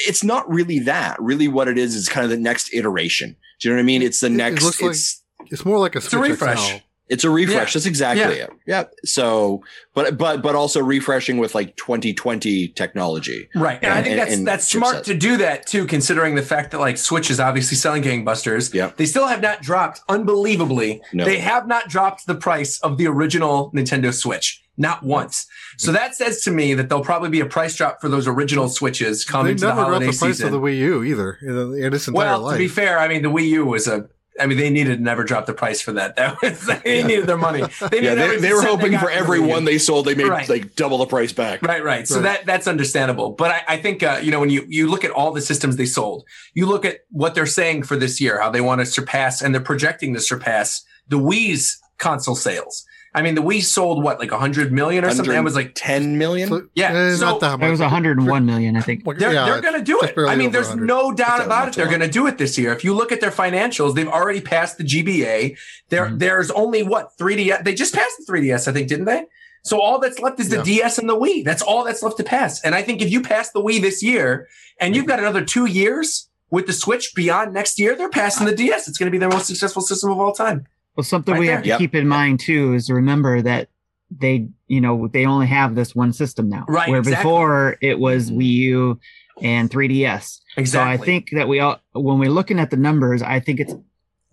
[0.00, 1.20] It's not really that.
[1.20, 3.36] Really, what it is is kind of the next iteration.
[3.60, 4.02] Do you know what I mean?
[4.02, 4.64] It's the It- it next.
[4.82, 6.80] like- it's It's more like a a Switch refresh.
[7.10, 7.14] XL.
[7.14, 7.74] it's a refresh.
[7.74, 7.78] Yeah.
[7.78, 8.44] That's exactly Yeah.
[8.44, 8.50] it.
[8.66, 8.84] Yeah.
[9.04, 9.62] So,
[9.94, 13.48] but but but also refreshing with like 2020 technology.
[13.54, 13.78] Right.
[13.82, 15.04] And, I think that's and that's smart chipset.
[15.04, 18.72] to do that too, considering the fact that like Switch is obviously selling gangbusters.
[18.72, 18.92] Yeah.
[18.96, 21.24] They still have not dropped, unbelievably, No.
[21.24, 24.62] they have not dropped the price of the original Nintendo Switch.
[24.76, 25.46] Not once.
[25.76, 25.94] So mm.
[25.94, 29.26] that says to me that there'll probably be a price drop for those original Switches
[29.26, 30.46] They coming to the never dropped the price season.
[30.46, 32.54] of the Wii U either in, in its entire well, life.
[32.54, 34.08] to be fair, I mean the Wii U was a
[34.38, 36.16] I mean, they needed to never drop the price for that.
[36.20, 37.62] That was they needed their money.
[37.90, 40.48] They Yeah, they, they were hoping got for every one they sold, they made Right.
[40.48, 41.62] like double the price back.
[41.62, 42.06] Right, right.
[42.06, 42.22] So Right.
[42.24, 43.30] that that's understandable.
[43.32, 45.76] But I, I think uh, you know when you you look at all the systems
[45.76, 46.24] they sold,
[46.54, 49.54] you look at what they're saying for this year, how they want to surpass, and
[49.54, 52.84] they're projecting to surpass the Wii's console sales.
[53.12, 55.32] I mean, the Wii sold what like hundred million or something.
[55.34, 56.48] That was like 10 million.
[56.48, 57.70] So- Yeah, eh, so- not that It much.
[57.70, 59.02] was 101 million, I think.
[59.04, 60.14] They're, yeah, they're going to do it.
[60.16, 60.86] I mean, there's 100.
[60.86, 61.74] no doubt That's about it.
[61.74, 62.72] They're going to do it this year.
[62.72, 65.56] If you look at their financials, they've already passed the GBA.
[65.88, 66.18] There, Mhm.
[66.20, 67.64] there's only what 3DS.
[67.64, 69.24] They just passed the 3DS, I think, didn't they?
[69.64, 70.62] So all that's left is the Yeah.
[70.62, 71.44] DS and the Wii.
[71.44, 72.60] That's all that's left to pass.
[72.62, 74.46] And I think if you pass the Wii this year,
[74.80, 78.54] and you've got another two years with the Switch beyond next year, they're passing the
[78.54, 78.86] DS.
[78.88, 80.66] It's going to be their most successful system of all time.
[80.96, 81.54] Well, something Right we there.
[81.56, 81.78] have to Yep.
[81.78, 83.68] keep in mind too is remember that
[84.10, 86.64] they, you know, they only have this one system now.
[86.68, 87.22] Right, Where exactly.
[87.22, 88.36] before it was Mhm.
[88.38, 89.00] Wii U
[89.40, 90.40] and 3DS.
[90.56, 90.96] Exactly.
[90.96, 93.74] So I think that we all, when we're looking at the numbers, I think it's,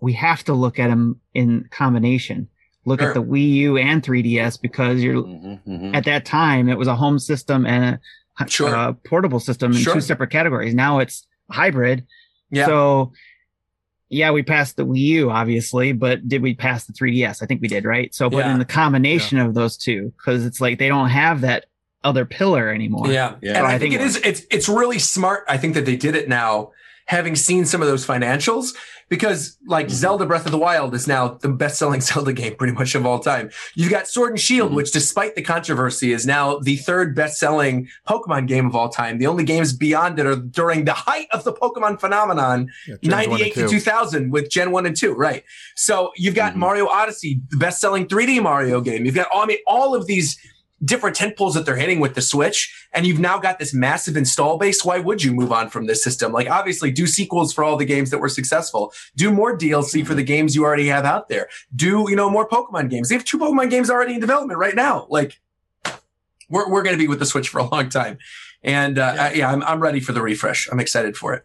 [0.00, 2.48] we have to look at them in combination.
[2.84, 3.10] Look Sure.
[3.10, 5.94] at the Wii U and 3DS because you're, Mhm, mhm.
[5.94, 7.98] at that time, it was a home system and
[8.40, 8.74] a, Sure.
[8.74, 9.94] a portable system in Sure.
[9.94, 10.74] two separate categories.
[10.74, 12.04] Now it's hybrid.
[12.50, 12.66] yeah.
[12.66, 13.12] So,
[14.10, 17.42] yeah, we passed the Wii U, obviously, but did we pass the 3DS?
[17.42, 18.14] I think we did, right?
[18.14, 18.52] So, but Yeah.
[18.52, 21.66] in the combination of those two, because it's like they don't have that
[22.04, 23.08] other pillar anymore.
[23.10, 23.34] Yeah.
[23.42, 23.58] Yeah.
[23.58, 25.44] And I I think think it is it's it's really smart.
[25.48, 26.70] I think that they did it now,
[27.08, 28.74] having seen some of those financials,
[29.08, 29.90] because like Mhm.
[29.92, 33.18] Zelda Breath of the Wild is now the best-selling Zelda game pretty much of all
[33.18, 33.48] time.
[33.74, 34.74] You've got Sword and Shield, Mhm.
[34.76, 39.16] which despite the controversy is now the third best-selling Pokemon game of all time.
[39.16, 43.02] The only games beyond it are during the height of the Pokemon phenomenon, Yeah, Gens
[43.02, 45.42] one and 98 to 2000 with Gen 1 and 2, right?
[45.76, 46.56] So you've got Mhm.
[46.56, 49.06] Mario Odyssey, the best selling 3D Mario game.
[49.06, 50.36] You've got, all, I mean, all of these
[50.84, 54.58] different tentpoles that they're hitting with the Switch, and you've now got this massive install
[54.58, 54.84] base.
[54.84, 56.32] Why would you move on from this system?
[56.32, 58.92] Like, obviously, do sequels for all the games that were successful.
[59.16, 61.48] Do more DLC for the games you already have out there.
[61.74, 63.08] Do, you know, more Pokemon games.
[63.08, 65.06] They have two Pokemon games already in development right now.
[65.10, 65.40] Like,
[66.48, 68.18] we're, we're going to be with the Switch for a long time.
[68.62, 70.68] And uh, yeah, yeah I'm, I'm ready for the refresh.
[70.70, 71.44] I'm excited for it.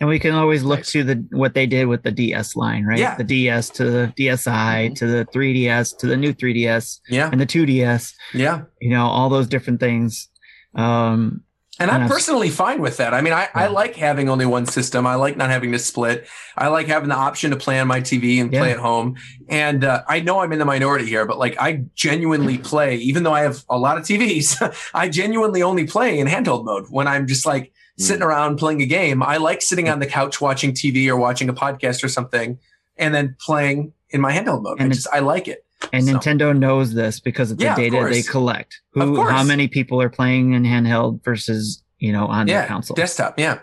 [0.00, 2.98] And we can always look to the what they did with the DS line, right?
[2.98, 3.16] Yeah.
[3.16, 4.94] The DS to the DSi Mhm.
[4.96, 7.28] to the 3DS to the new 3DS Yeah.
[7.32, 8.60] and the 2DS, Yeah.
[8.80, 10.28] you know, all those different things.
[10.74, 11.42] Um,
[11.80, 13.14] And I'm personally fine with that.
[13.14, 15.06] I mean, I, I like having only one system.
[15.06, 16.26] I like not having to split.
[16.56, 19.14] I like having the option to play on my TV and play at home.
[19.48, 23.22] And uh, I know I'm in the minority here, but like I genuinely play, even
[23.22, 24.56] though I have a lot of TVs,
[24.94, 28.26] I genuinely only play in handheld mode when I'm just like sitting mm.
[28.26, 29.22] around playing a game.
[29.22, 32.58] I like sitting on the couch watching TV or watching a podcast or something
[32.96, 34.80] and then playing in my handheld mode.
[34.80, 35.64] I And just, I like it.
[35.92, 38.28] and So- Nintendo knows this because of the Yeah, of data they course.
[38.28, 38.80] collect.
[38.96, 39.30] Of Who, course.
[39.30, 42.60] how many people are playing in handheld versus, you know, on Yeah.
[42.60, 42.94] their console?
[42.94, 43.38] Desktop.
[43.38, 43.60] Yeah.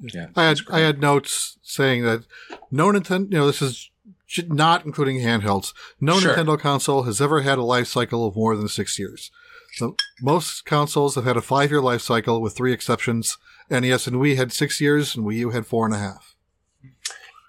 [0.00, 0.58] Yeah, I had.
[0.70, 2.22] I had notes saying that
[2.70, 3.90] no Nintendo, you know, this is
[4.46, 5.72] not including handhelds.
[6.00, 6.36] No Sure.
[6.36, 9.32] Nintendo console has ever had a life cycle of more than six years.
[9.74, 13.38] So most consoles have had a five-year life cycle, with three exceptions.
[13.70, 16.34] NES and Wii had six years, and Wii U had four and a half.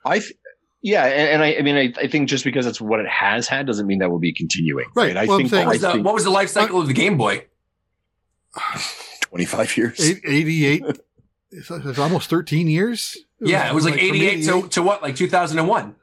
[0.05, 0.33] I, th-
[0.81, 3.47] yeah, and, and I, I mean, I, I think just because that's what it has
[3.47, 4.85] had doesn't mean that will be continuing.
[4.95, 5.15] Right.
[5.17, 6.81] I Well, think, saying- What I was, the, think what was the life cycle uh,
[6.81, 7.45] of the Game Boy?
[9.21, 9.99] 25 years.
[10.09, 10.83] Eight, 88,
[11.51, 13.17] it's, it's almost 13 years.
[13.39, 15.95] Yeah, it was like, from 88 to, to what, like 2001?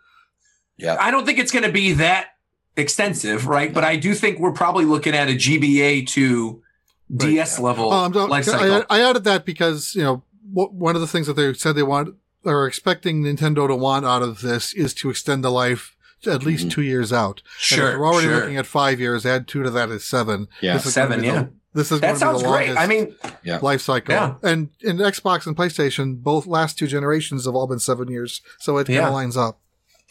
[0.78, 0.96] Yeah.
[1.00, 2.28] I don't think it's going to be that
[2.76, 3.72] extensive, right?
[3.72, 6.62] But I do think we're probably looking at a GBA to
[7.08, 7.28] Right.
[7.30, 8.84] DS level Oh, I'm life cycle.
[8.90, 11.76] I, I added that because you know what, one of the things that they said
[11.76, 15.96] they want are expecting Nintendo to want out of this is to extend the life
[16.22, 16.70] to at least Mhm.
[16.70, 17.42] two years out.
[17.42, 17.98] And if sure.
[17.98, 18.36] we're already sure.
[18.40, 19.24] looking at five years.
[19.26, 20.48] Add two to that is seven.
[20.60, 20.74] Yeah.
[20.74, 21.46] This is Seven, be the- yeah.
[21.74, 22.74] This is that going sounds great.
[22.76, 23.58] I mean, yeah.
[23.60, 24.14] life cycle.
[24.14, 24.34] Yeah.
[24.42, 28.78] And in Xbox and PlayStation, both last two generations have all been seven years, so
[28.78, 29.60] it kind of lines up.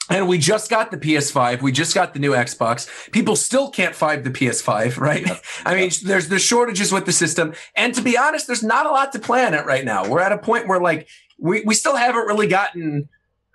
[0.09, 1.61] And we just got the PS5.
[1.61, 3.11] We just got the new Xbox.
[3.11, 5.25] People still can't find the PS5, right?
[5.65, 7.53] I mean, there's the shortages with the system.
[7.75, 10.07] And to be honest, there's not a lot to play on it right now.
[10.07, 11.07] We're at a point where like
[11.39, 13.09] we, we still haven't really gotten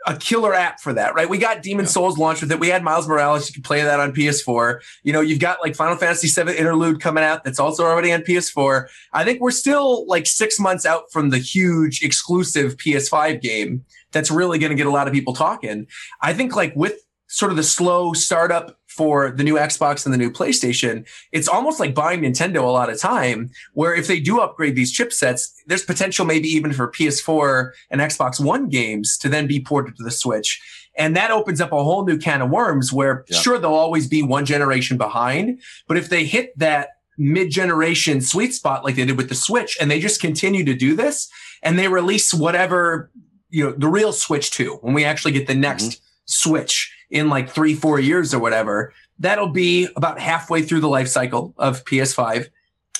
[0.06, 1.28] a killer app for that, right?
[1.28, 1.90] We got Demon Yeah.
[1.90, 2.58] Souls launched with it.
[2.58, 3.48] We had Miles Morales.
[3.48, 4.80] You can play that on PS4.
[5.02, 8.22] You know, you've got like Final Fantasy VII Interlude coming out that's also already on
[8.22, 8.86] PS4.
[9.12, 14.30] I think we're still like six months out from the huge exclusive PS5 game that's
[14.30, 15.86] really going to get a lot of people talking.
[16.22, 20.18] I think like with sort of the slow startup for the new Xbox and the
[20.18, 24.40] new PlayStation, it's almost like buying Nintendo a lot of time where if they do
[24.40, 29.46] upgrade these chipsets, there's potential maybe even for PS4 and Xbox One games to then
[29.46, 30.60] be ported to the Switch.
[30.98, 33.38] And that opens up a whole new can of worms where Yeah.
[33.38, 38.82] sure they'll always be one generation behind, but if they hit that mid-generation sweet spot
[38.82, 41.28] like they did with the Switch and they just continue to do this
[41.62, 43.10] and they release whatever
[43.50, 46.04] you know the real Switch 2 when we actually get the next mm-hmm.
[46.24, 51.08] Switch in like 3 4 years or whatever that'll be about halfway through the life
[51.08, 52.46] cycle of PS5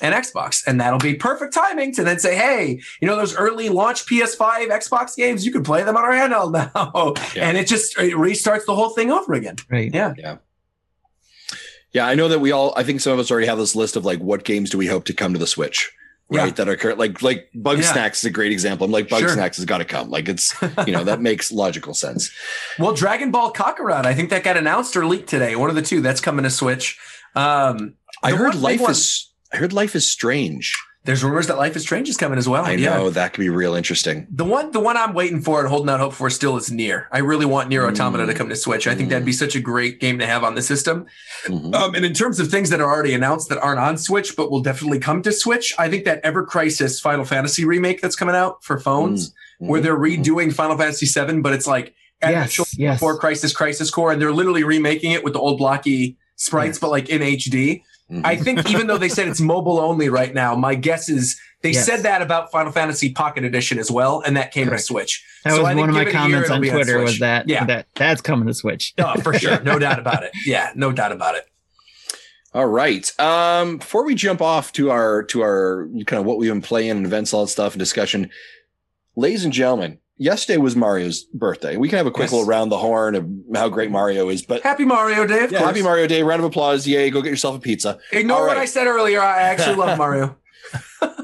[0.03, 3.69] and Xbox and that'll be perfect timing to then say hey you know those early
[3.69, 7.49] launch PS5 Xbox games you can play them on our handheld now Yeah.
[7.49, 9.93] and it just it restarts the whole thing over again Right.
[9.95, 10.15] yeah
[11.93, 12.73] Yeah, I know that we all.
[12.77, 14.87] I think some of us already have this list of like what games do we
[14.87, 15.91] hope to come to the Switch,
[16.31, 16.47] right?
[16.47, 16.51] Yeah.
[16.51, 17.93] That are current, like like Bug Yeah.
[17.93, 18.85] Snacks is a great example.
[18.85, 19.28] I'm like Bug Sure.
[19.31, 20.11] Snacks has got to come.
[20.11, 20.55] Like it's
[20.87, 22.31] you know that makes logical sense.
[22.78, 25.57] Well, Dragon Ball Kakarot, I think that got announced or leaked today.
[25.57, 26.99] One of the two that's coming to Switch.
[27.35, 29.31] Um, I heard Life is.
[29.53, 32.63] I heard Life is Strange There's rumors that Life is Strange is coming as well.
[32.65, 32.97] I yeah.
[32.97, 34.27] know that could be real interesting.
[34.31, 37.07] The one, the one I'm waiting for and holding out hope for still is NieR.
[37.11, 38.87] I really want NieR Automata to come to Switch.
[38.87, 41.07] I think that'd be such a great game to have on the system.
[41.47, 41.75] Mhm.
[41.75, 44.51] Um, and in terms of things that are already announced that aren't on Switch but
[44.51, 48.35] will definitely come to Switch, I think that Ever Crisis Final Fantasy remake that's coming
[48.37, 50.23] out for phones, where they're Mhm.
[50.23, 52.97] redoing Final Fantasy VII, but it's like at Yes, yes.
[52.97, 56.91] before Crisis Crisis Core, and they're literally remaking it with the old blocky sprites, but
[56.91, 57.83] like in HD.
[58.11, 58.23] Mhm.
[58.25, 61.71] I think even though they said it's mobile only right now, my guess is they
[61.71, 61.87] Yes.
[61.87, 64.81] said that about Final Fantasy Pocket Edition as well, and that came Correct.
[64.81, 65.25] to Switch.
[65.45, 66.99] That So was I think one of my give year, comments on be on Twitter
[67.01, 67.65] was that Yeah.
[67.67, 68.95] that that's coming to Switch.
[68.99, 70.33] Oh, for sure, no doubt about it.
[70.45, 71.47] Yeah, no doubt about it.
[72.53, 73.09] All right.
[73.21, 76.91] Um, before we jump off to our to our kind of what we've been playing
[76.91, 78.29] and events, all that stuff and discussion,
[79.15, 81.77] ladies and gentlemen, yesterday was Mario's birthday.
[81.77, 82.33] We can have a quick Yes.
[82.33, 83.95] little round the horn of how great mm-hmm.
[83.95, 86.23] Mario is, but Happy Mario Day, yeah, happy Mario Day!
[86.23, 86.87] Round of applause!
[86.87, 87.11] Yay!
[87.11, 87.99] Go get yourself a pizza.
[88.12, 88.62] Ignore All what right.
[88.62, 89.21] I said earlier.
[89.21, 90.37] I actually love Mario.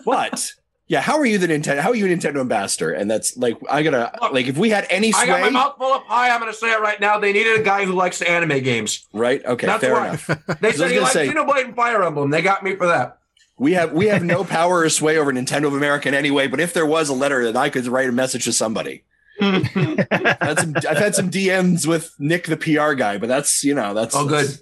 [0.05, 0.53] But
[0.88, 1.80] yeah, how are you the Nintendo?
[1.80, 2.92] How are you a Nintendo ambassador?
[2.92, 5.74] And that's like I gotta Look, like if we had any I got my mouth
[5.78, 6.30] full of pie.
[6.30, 7.18] I'm going to say it right now.
[7.18, 9.07] They needed a guy who likes the anime games.
[9.12, 9.44] right?
[9.44, 10.07] Okay, That's fair why.
[10.09, 10.26] enough.
[10.61, 12.30] They said he gonna likes say- Xenoblade and Fire Emblem.
[12.30, 13.18] They got me for that.
[13.59, 16.46] We have we have no power or sway over Nintendo of America in any way.
[16.46, 19.04] But if there was a letter, that I could write a message to somebody.
[19.40, 23.74] I've had some, I've had some DMs with Nick, the PR guy, but that's you
[23.74, 24.59] know that's Oh, good.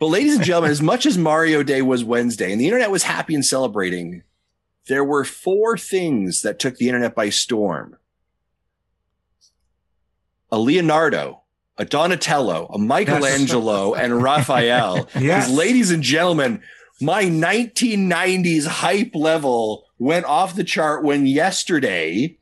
[0.00, 3.02] But ladies and gentlemen, as much as Mario Day was Wednesday and the internet was
[3.02, 4.22] happy and celebrating,
[4.86, 7.96] there were four things that took the internet by storm:
[10.52, 11.42] a Leonardo,
[11.76, 15.08] a Donatello, a Michelangelo, and Raphael.
[15.18, 15.46] yes.
[15.46, 16.62] Because, ladies and gentlemen,
[17.00, 22.36] my 1990s hype level went off the chart when yesterday,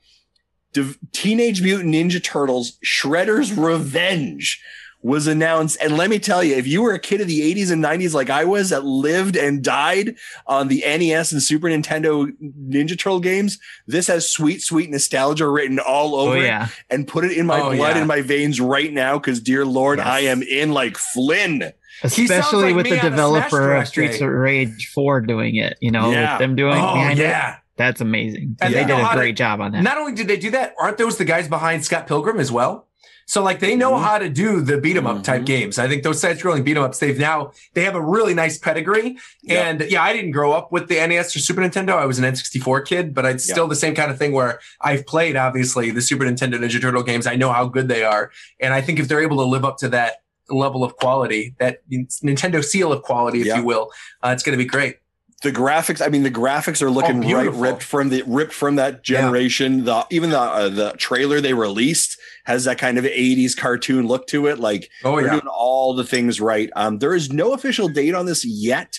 [0.73, 4.63] Div- Teenage Mutant Ninja Turtles Shredder's Revenge
[5.03, 5.79] was announced.
[5.81, 8.13] And let me tell you, if you were a kid of the 80s and 90s
[8.13, 10.17] like I was that lived and died
[10.49, 15.79] on the NES and Super Nintendo Ninja Turtle games, this has sweet, sweet nostalgia written
[15.79, 16.69] all Oh over it yeah.
[16.91, 18.03] and put it in my Oh, blood yeah.
[18.03, 20.09] in my veins right now because, dear Lord, Yes.
[20.09, 21.73] I am in like Flynn.
[22.03, 25.21] He sounds Especially like with the on a Smash developer of Streets of Rage 4
[25.23, 26.35] doing it, you know, Yeah.
[26.35, 27.23] with them doing Oh, behind it.
[27.23, 27.57] yeah.
[27.77, 28.57] That's amazing.
[28.61, 29.83] And they they did a how to- great job on that.
[29.83, 32.89] Not only did they do that, aren't those the guys behind Scott Pilgrim as well?
[33.29, 34.03] So like they know Mhm.
[34.05, 35.47] how to do the beat 'em up type Mhm.
[35.47, 35.79] games.
[35.81, 38.57] I think those side scrolling beat 'em ups, they've now they have a really nice
[38.57, 39.17] pedigree.
[39.43, 39.65] Yep.
[39.83, 41.99] And yeah, I didn't grow up with the NES or Super Nintendo.
[41.99, 43.55] I was an N64 kid, but it's Yep.
[43.55, 47.03] still the same kind of thing where I've played obviously the Super Nintendo Ninja Turtle
[47.03, 47.27] games.
[47.27, 48.31] I know how good they are.
[48.61, 50.19] And I think if they're able to live up to that
[50.51, 53.59] level of quality, that Nintendo seal of quality, if Yeah.
[53.59, 53.91] you will,
[54.23, 54.97] uh, it's going to be great.
[55.43, 57.61] the graphics i mean the graphics are looking right Oh, beautiful.
[57.61, 62.19] ripped from the ripped from that generation the even the uh, the trailer they released
[62.47, 65.33] has that kind of 80s cartoon look to it like Oh they're yeah.
[65.33, 68.99] doing all the things right um there is no official date on this yet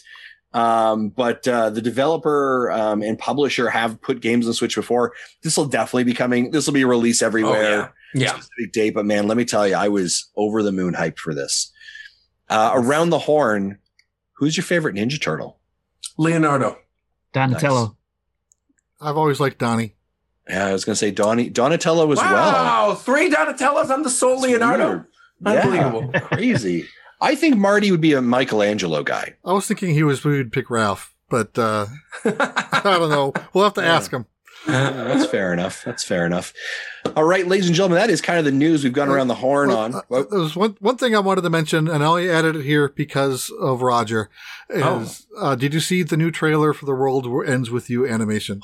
[0.53, 5.57] um but uh the developer um and publisher have put games on switch before this
[5.57, 7.87] will definitely be coming this will be released Oh, everywhere yeah.
[8.13, 8.31] Yeah.
[8.39, 11.33] specific date but man let me tell you i was over the moon hyped for
[11.33, 11.71] this
[12.49, 13.79] uh around the horn
[14.37, 15.59] who's your favorite ninja turtle
[16.17, 16.79] Leonardo.
[17.33, 17.95] Donatello.
[18.99, 19.93] I've always liked Donnie.
[20.49, 22.33] Yeah, I was gonna say Donnie Donatello as well.
[22.33, 23.91] Wow, three Donatellos.
[23.91, 24.87] I'm the sole Leonardo.
[24.89, 25.05] weird.
[25.45, 26.19] Yeah, Unbelievable.
[26.29, 26.87] crazy.
[27.21, 29.35] I think Marty would be a Michelangelo guy.
[29.45, 31.85] I was thinking he was we would pick Ralph, but uh,
[32.25, 33.33] I don't know.
[33.53, 33.95] We'll have to Yeah.
[33.95, 34.25] ask him.
[34.67, 35.83] That's fair enough.
[35.83, 36.53] That's fair enough.
[37.15, 39.35] All right, ladies and gentlemen, that is kind of the news we've gone around the
[39.35, 39.95] horn Well, on.
[39.95, 42.89] uh, There's one one thing I wanted to mention, and I only added it here
[42.89, 44.29] because of Roger.
[44.69, 48.61] Is uh, did you see the new trailer for the World Ends with You animation?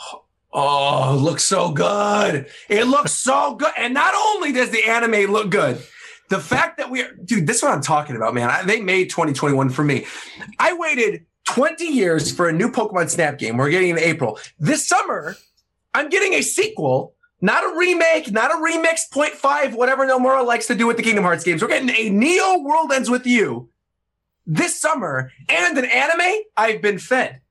[0.53, 2.47] Oh, it looks so good.
[2.69, 3.71] It looks so good.
[3.77, 5.81] And not only does the anime look good,
[6.29, 8.49] the fact that we're, dude, this is what I'm talking about, man.
[8.49, 10.05] I, they made 2021 for me.
[10.59, 13.57] I waited 20 years for a new Pokemon Snap game.
[13.57, 14.37] We're getting in April.
[14.59, 15.35] This summer,
[15.93, 20.75] I'm getting a sequel, not a remake, not a remix 0.5, whatever Nomura likes to
[20.75, 21.61] do with the Kingdom Hearts games.
[21.61, 23.69] We're getting a Neo World Ends with You
[24.45, 26.43] this summer and an anime.
[26.57, 27.41] I've been fed.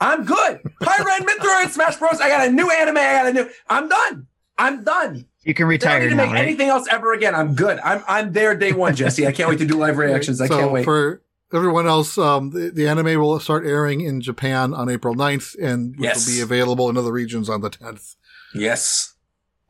[0.00, 0.60] I'm good.
[0.82, 2.20] Pyra and Mythra and Smash Bros.
[2.20, 2.96] I got a new anime.
[2.96, 3.48] I got a new.
[3.68, 4.26] I'm done.
[4.58, 5.26] I'm done.
[5.42, 5.96] You can retire.
[5.96, 6.48] I don't retire need to now, make right?
[6.48, 7.34] anything else ever again.
[7.34, 7.78] I'm good.
[7.80, 9.26] I'm I'm there day one, Jesse.
[9.26, 10.40] I can't wait to do live reactions.
[10.40, 10.84] I so can't wait.
[10.84, 11.22] for
[11.54, 15.92] everyone else, um, the, the anime will start airing in Japan on April 9th and
[15.96, 16.26] which Yes.
[16.26, 18.16] will be available in other regions on the 10th.
[18.54, 19.14] yes,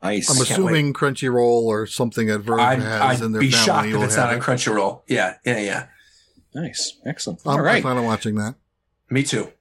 [0.03, 0.29] nice.
[0.29, 3.87] I'm assuming Crunchyroll or something that Verve I'd, has in I'd their be family shocked
[3.89, 4.39] if it's not on.
[4.39, 5.01] Crunchyroll.
[5.07, 5.87] Yeah, yeah, yeah.
[6.53, 6.97] nice.
[7.05, 7.41] Excellent.
[7.45, 7.81] I'm, All I right.
[7.81, 8.55] plan on watching that.
[9.09, 9.51] Me too.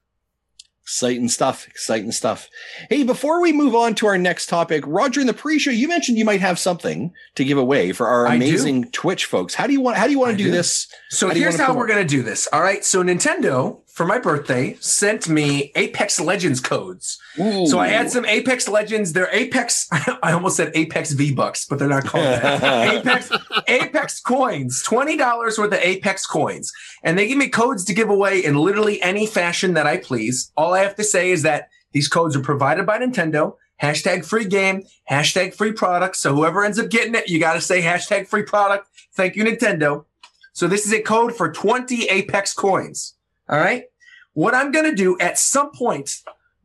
[0.85, 1.67] Exciting stuff.
[1.67, 2.51] Exciting stuff.
[2.91, 6.19] Hey, before we move on to our next topic, Roger, in the pre-show, you mentioned
[6.19, 9.55] you might have something to give away for our amazing Twitch folks.
[9.55, 9.97] How do you want?
[9.97, 10.51] How do you want to do, do.
[10.51, 10.87] this?
[11.09, 12.47] So How here's how we're going to do this.
[12.53, 12.85] All right.
[12.85, 17.17] So Nintendo for my birthday sent me Apex Legends codes.
[17.37, 19.13] So I had some Apex Legends.
[19.13, 19.89] They're Apex.
[19.93, 22.63] I almost said Apex V Bucks, but they're not called that.
[22.95, 23.31] Apex
[23.69, 24.83] Apex coins.
[24.83, 26.73] Twenty dollars worth of Apex coins,
[27.05, 30.51] and they give me codes to give away in literally any fashion that I please.
[30.57, 33.55] All I have to say is that these codes are provided by Nintendo.
[33.81, 34.83] Hashtag free game.
[35.09, 36.17] Hashtag free product.
[36.17, 38.89] So whoever ends up getting it, you got to say hashtag free product.
[39.15, 40.05] Thank you, Nintendo.
[40.53, 43.15] So this is a code for twenty Apex coins.
[43.49, 43.85] All right.
[44.33, 46.23] What I'm going to do at some point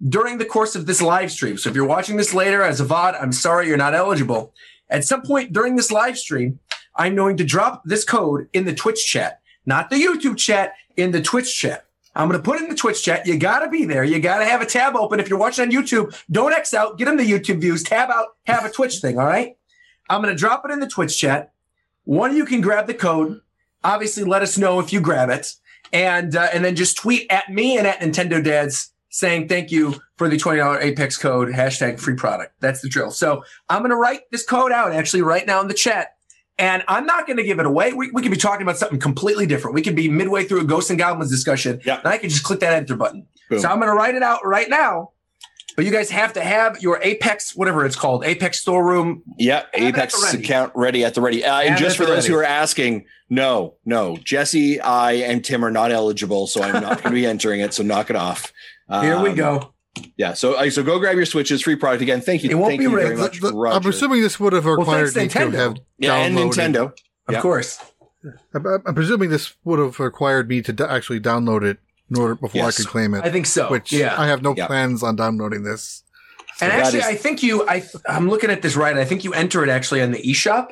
[0.07, 1.57] during the course of this live stream.
[1.57, 4.53] So if you're watching this later as a VOD, I'm sorry you're not eligible.
[4.89, 6.59] At some point during this live stream,
[6.95, 11.11] I'm going to drop this code in the Twitch chat, not the YouTube chat, in
[11.11, 11.85] the Twitch chat.
[12.15, 13.27] I'm going to put it in the Twitch chat.
[13.27, 14.03] You got to be there.
[14.03, 15.19] You got to have a tab open.
[15.19, 16.97] If you're watching on YouTube, don't X out.
[16.97, 17.83] Get them the YouTube views.
[17.83, 18.29] Tab out.
[18.45, 19.19] Have a Twitch thing.
[19.19, 19.55] All right.
[20.09, 21.53] I'm going to drop it in the Twitch chat.
[22.05, 23.41] One of you can grab the code.
[23.83, 25.53] Obviously, let us know if you grab it
[25.91, 29.99] and uh, and then just tweet at me and at Nintendo Dads saying thank you
[30.17, 32.53] for the $20 Apex code, hashtag free product.
[32.59, 33.11] That's the drill.
[33.11, 36.15] So I'm going to write this code out actually right now in the chat.
[36.59, 37.93] And I'm not going to give it away.
[37.93, 39.73] We, we could be talking about something completely different.
[39.73, 41.79] We could be midway through a Ghosts and Goblins discussion.
[41.85, 41.99] Yep.
[41.99, 43.25] And I can just click that enter button.
[43.49, 43.59] Boom.
[43.59, 45.11] So I'm going to write it out right now.
[45.79, 49.23] But you guys have to have your Apex, whatever it's called, Apex storeroom.
[49.37, 50.43] Yeah, Have it at Apex ready.
[50.43, 51.45] account ready at the ready.
[51.45, 55.63] Uh, and just for the those who are asking, no, no, Jesse, I, and Tim
[55.63, 57.73] are not eligible, so I'm not going to be entering it.
[57.73, 58.51] So knock it off.
[58.89, 59.73] Here we Um, go.
[60.17, 61.61] Yeah, so uh, so go grab your switches.
[61.61, 62.19] Free product again.
[62.19, 62.49] Thank you.
[62.49, 63.19] It won't Thank be you very rigged.
[63.21, 65.53] much, The- the- I'm assuming this would have required thanks, me to Nintendo.
[65.59, 66.85] have yeah, and Nintendo.
[67.27, 67.39] Of Yeah.
[67.41, 67.79] course.
[68.53, 71.77] I'm, I'm presuming this would have required me to d- actually download it
[72.09, 72.79] in order before yes.
[72.79, 73.23] I could claim it.
[73.23, 73.69] I think so.
[73.69, 74.19] Which yeah.
[74.19, 76.03] I have no plans on downloading this.
[76.57, 77.67] So and actually, is- I think you.
[77.67, 78.97] I I'm looking at this right.
[78.97, 80.71] I think you enter it actually on the eShop.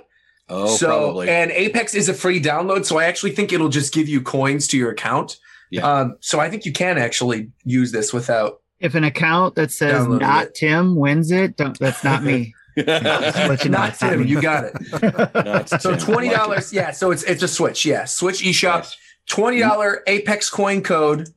[0.50, 1.30] Oh, so, probably.
[1.30, 4.68] And Apex is a free download, so I actually think it'll just give you coins
[4.70, 5.38] to your account.
[5.70, 5.82] Yeah.
[5.82, 8.62] Um, so I think you can actually use this without.
[8.80, 10.56] If an account that says "not it.
[10.56, 12.54] Tim" wins it, don't, that's not me.
[12.78, 15.70] not Tim, not you got it.
[15.82, 16.92] so twenty dollars, yeah.
[16.92, 18.06] So it's it's a switch, yeah.
[18.06, 18.80] Switch eShop.
[18.80, 18.98] Nice.
[19.28, 21.30] $20 Apex coin code.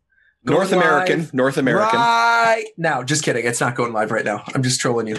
[0.45, 1.20] North American.
[1.20, 1.34] Live.
[1.34, 1.99] North American.
[1.99, 3.03] Right now.
[3.03, 3.47] Just kidding.
[3.47, 4.43] It's not going live right now.
[4.55, 5.16] I'm just trolling you.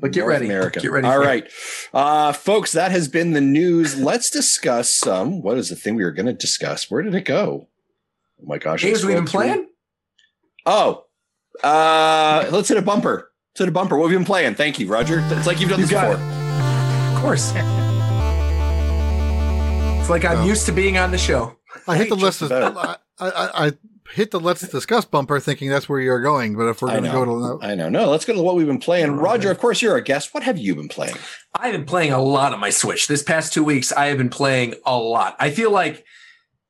[0.00, 0.46] But get North ready.
[0.46, 0.82] American.
[0.82, 1.06] Get ready.
[1.06, 1.50] All right.
[1.92, 3.98] Uh, folks, that has been the news.
[3.98, 5.42] Let's discuss some.
[5.42, 6.90] What is the thing we were going to discuss?
[6.90, 7.68] Where did it go?
[8.40, 8.82] Oh my gosh.
[8.82, 9.68] Games we've been playing?
[10.66, 11.06] Oh,
[11.62, 13.32] uh, let's hit a bumper.
[13.52, 13.96] Let's hit a bumper.
[13.96, 14.54] What have you been playing?
[14.54, 15.20] Thank you, Roger.
[15.30, 16.14] It's like you've done you this before.
[16.14, 16.20] It.
[17.14, 17.52] Of course.
[19.98, 20.46] it's like I'm oh.
[20.46, 21.57] used to being on the show.
[21.88, 22.52] I hit the Just let's.
[22.52, 23.00] about.
[23.18, 23.72] I, I, I
[24.12, 26.56] hit the let's discuss bumper, thinking that's where you're going.
[26.56, 27.88] But if we're going to go to I know.
[27.88, 29.12] No, let's go to what we've been playing.
[29.12, 30.34] Roger, of course, you're a guest.
[30.34, 31.16] What have you been playing?
[31.54, 33.08] I've been playing a lot on my Switch.
[33.08, 35.36] This past two weeks, I have been playing a lot.
[35.38, 36.04] I feel like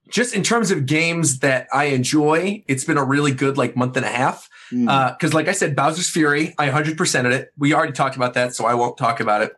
[0.09, 3.97] just in terms of games that I enjoy, it's been a really good like month
[3.97, 4.49] and a half.
[4.71, 4.89] Hmm.
[4.89, 7.53] Uh, because, like I said, Bowser's Fury, I 100%ed it.
[7.57, 9.53] We already talked about that, so I won't talk about it.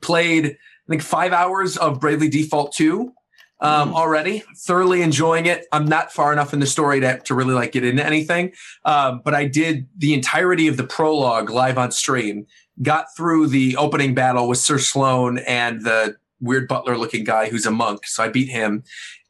[0.00, 3.12] Played, I think, five hours of Bravely Default 2
[3.60, 3.94] um, Mm.
[3.94, 4.42] already.
[4.56, 5.66] Thoroughly enjoying it.
[5.72, 8.52] I'm not far enough in the story to, to really like get into anything,
[8.84, 12.46] um, but I did the entirety of the prologue live on stream.
[12.82, 17.64] Got through the opening battle with Sir Sloan and the weird butler looking guy who's
[17.66, 18.06] a monk.
[18.06, 18.82] So I beat him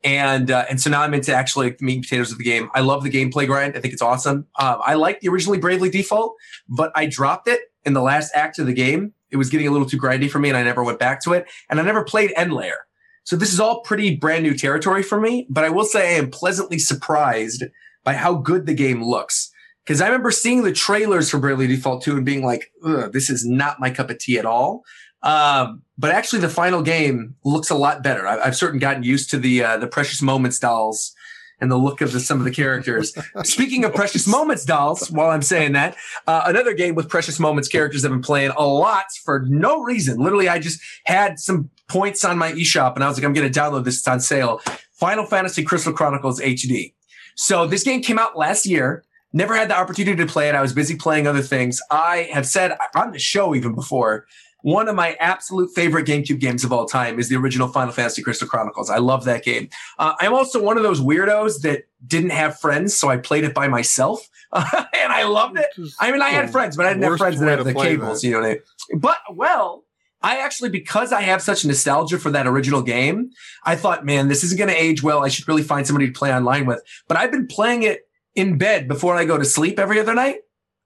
[0.03, 2.71] and uh, and so now I'm into actually the meat and potatoes of the game.
[2.75, 3.77] I love the gameplay grind.
[3.77, 4.47] I think it's awesome.
[4.59, 6.35] Um, I like the originally Bravely Default,
[6.69, 9.15] but I dropped it in the last act of the game.
[9.31, 11.33] It was getting a little too grindy for me, and I never went back to
[11.33, 11.47] it.
[11.71, 12.87] And I never played End Layer,
[13.25, 15.47] so this is all pretty brand new territory for me.
[15.51, 17.65] But I will say I am pleasantly surprised
[18.05, 19.51] by how good the game looks.
[19.85, 23.29] Because I remember seeing the trailers for Bravely Default 2 and being like, Ugh, this
[23.29, 24.83] is not my cup of tea at all.
[25.23, 28.27] Um, but actually, the final game looks a lot better.
[28.27, 31.15] I, I've certainly gotten used to the uh, the Precious Moments dolls
[31.61, 33.15] and the look of the, some of the characters.
[33.45, 35.97] Speaking of Precious Moments dolls, while I'm saying that,
[36.27, 40.19] uh, another game with Precious Moments characters I've been playing a lot for no reason.
[40.19, 43.51] Literally, I just had some points on my eShop and I was like, I'm going
[43.51, 43.99] to download this.
[43.99, 44.61] It's on sale.
[44.93, 46.95] Final Fantasy Crystal Chronicles HD.
[47.37, 49.05] So this game came out last year.
[49.33, 50.55] Never had the opportunity to play it.
[50.55, 51.83] I was busy playing other things.
[51.91, 54.27] I have said on the show even before,
[54.65, 58.23] one of my absolute favorite GameCube games of all time is the original Final Fantasy
[58.23, 58.89] Crystal Chronicles.
[58.89, 59.69] I love that game.
[59.99, 63.53] Uh, I'm also one of those weirdos that didn't have friends, so I played it
[63.53, 64.65] by myself, and
[64.95, 65.67] I loved it.
[66.01, 68.23] I mean, I had friends, but I didn't have friends that had the cables.
[68.23, 68.27] that.
[68.27, 69.01] You know what I mean?
[69.01, 69.84] But well,
[70.25, 73.31] I actually, because I have such nostalgia for that original game,
[73.65, 75.23] I thought, man, this isn't going to age well.
[75.23, 76.81] I should really find somebody to play online with.
[77.07, 80.39] But I've been playing it in bed before I go to sleep every other night,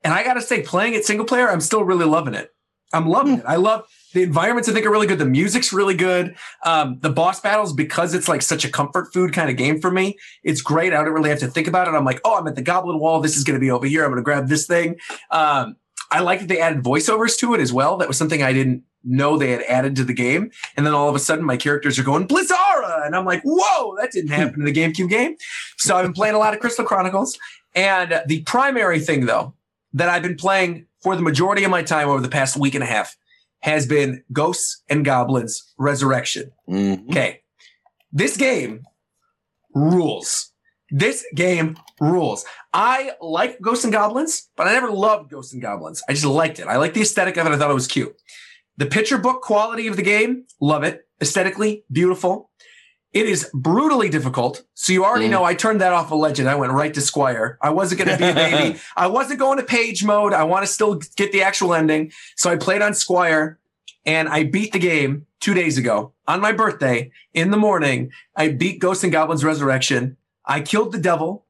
[0.02, 2.50] and I got to say, playing it single player, I'm still really loving it.
[2.92, 3.44] I'm loving it.
[3.46, 5.18] I love The environments I think are really good.
[5.18, 6.34] The music's really good.
[6.64, 9.90] Um, the boss battles, because it's like such a comfort food kind of game for
[9.90, 10.94] me, it's great.
[10.94, 11.94] I don't really have to think about it.
[11.94, 13.20] I'm like, oh, I'm at the Goblin Wall.
[13.20, 14.04] This is going to be over here.
[14.04, 14.96] I'm going to grab this thing.
[15.30, 15.76] Um,
[16.10, 17.98] I like that they added voiceovers to it as well.
[17.98, 20.50] That was something I didn't know they had added to the game.
[20.76, 23.96] And then all of a sudden, my characters are going Blizzara, and I'm like, whoa,
[24.00, 25.36] that didn't happen in the GameCube game.
[25.78, 27.38] So I've been playing a lot of Crystal Chronicles.
[27.74, 29.54] And the primary thing, though,
[29.94, 32.82] that I've been playing for the majority of my time over the past week and
[32.84, 33.16] a half
[33.60, 36.52] has been Ghosts and Goblins Resurrection.
[36.68, 37.08] Mhm.
[37.10, 37.40] Okay.
[38.12, 38.84] This game
[39.74, 40.52] rules.
[40.90, 42.44] This game rules.
[42.72, 46.02] I like Ghosts and Goblins, but I never loved Ghosts and Goblins.
[46.08, 46.66] I just liked it.
[46.66, 47.52] I like the aesthetic of it.
[47.52, 48.16] I thought it was cute.
[48.78, 51.06] The picture book quality of the game, love it.
[51.20, 52.50] Aesthetically, beautiful.
[53.12, 54.62] It is brutally difficult.
[54.74, 55.30] So you already Mm.
[55.30, 56.48] know I turned that off a legend.
[56.48, 57.58] I went right to Squire.
[57.60, 58.78] I wasn't going to be a baby.
[58.96, 60.32] I wasn't going to page mode.
[60.32, 62.12] I want to still get the actual ending.
[62.36, 63.58] So I played on Squire
[64.06, 68.12] and I beat the game two days ago on my birthday in the morning.
[68.36, 70.16] I beat Ghosts and Goblins Resurrection.
[70.44, 71.46] I killed the devil.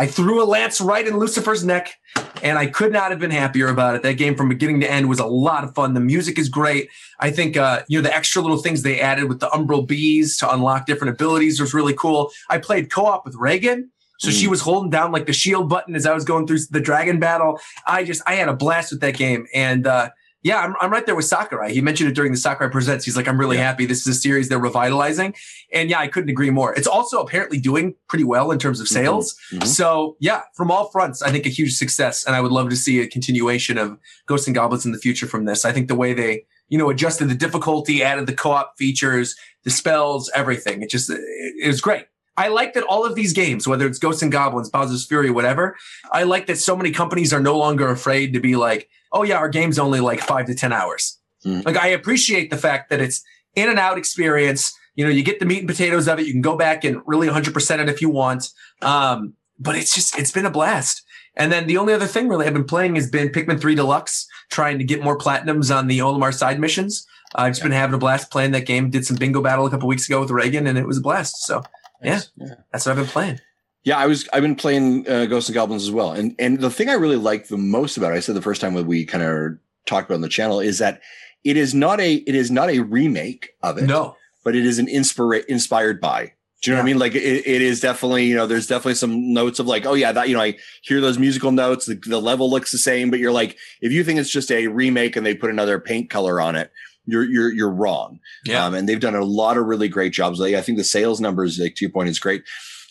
[0.00, 1.94] I threw a lance right in Lucifer's neck,
[2.42, 4.02] and I could not have been happier about it.
[4.02, 5.92] That game from beginning to end was a lot of fun.
[5.92, 6.88] The music is great.
[7.18, 10.38] I think uh, you know the extra little things they added with the umbral bees
[10.38, 12.32] to unlock different abilities was really cool.
[12.48, 13.90] I played co-op with Reagan.
[14.20, 16.80] So she was holding down like the shield button as I was going through the
[16.80, 17.58] dragon battle.
[17.86, 19.46] I just I had a blast with that game.
[19.54, 20.10] And uh
[20.42, 21.72] yeah, I'm, I'm right there with Sakurai.
[21.72, 23.04] He mentioned it during the Sakurai Presents.
[23.04, 23.64] He's like, I'm really Yeah.
[23.64, 23.84] happy.
[23.86, 25.34] This is a series they're revitalizing.
[25.72, 26.74] And yeah, I couldn't agree more.
[26.74, 29.36] It's also apparently doing pretty well in terms of sales.
[29.52, 29.66] Mhm.
[29.66, 32.24] So yeah, from all fronts, I think a huge success.
[32.24, 35.26] And I would love to see a continuation of Ghosts and Goblins in the future
[35.26, 35.64] from this.
[35.64, 39.70] I think the way they, you know, adjusted the difficulty, added the co-op features, the
[39.70, 40.80] spells, everything.
[40.82, 41.20] It just, it,
[41.62, 42.06] it was great.
[42.38, 45.76] I like that all of these games, whether it's Ghosts and Goblins, Bowser's Fury, whatever,
[46.12, 49.36] I like that so many companies are no longer afraid to be like, oh yeah,
[49.36, 51.18] our game's only like five to 10 hours.
[51.44, 51.64] Mhm.
[51.64, 53.22] Like I appreciate the fact that it's
[53.56, 54.72] in and out experience.
[54.94, 56.26] You know, you get the meat and potatoes of it.
[56.26, 58.48] You can go back and really 100% it if you want.
[58.82, 61.02] Um, but it's just, it's been a blast.
[61.36, 64.26] And then the only other thing really I've been playing has been Pikmin 3 Deluxe,
[64.50, 67.06] trying to get more platinums on the Olimar side missions.
[67.34, 68.90] I've just been having a blast playing that game.
[68.90, 71.44] Did some bingo battle a couple weeks ago with Reagan, and it was a blast.
[71.46, 71.62] So
[72.02, 72.54] yeah, Yeah.
[72.72, 73.38] that's what I've been playing.
[73.84, 74.28] Yeah, I was.
[74.32, 77.16] I've been playing uh, Ghosts and Goblins as well, and and the thing I really
[77.16, 80.08] like the most about it, I said the first time that we kind of talked
[80.08, 81.00] about on the channel, is that
[81.44, 84.78] it is not a it is not a remake of it, No, but it is
[84.78, 86.32] an inspira- inspired by.
[86.62, 86.98] Do you know what I mean?
[86.98, 90.12] Like it, it is definitely you know there's definitely some notes of like oh yeah
[90.12, 93.18] that you know I hear those musical notes the, the level looks the same, but
[93.18, 96.38] you're like if you think it's just a remake and they put another paint color
[96.38, 96.70] on it,
[97.06, 98.20] you're you're you're wrong.
[98.44, 100.38] yeah, Um, and they've done a lot of really great jobs.
[100.38, 102.42] Like, I think the sales numbers, like to your point, is great.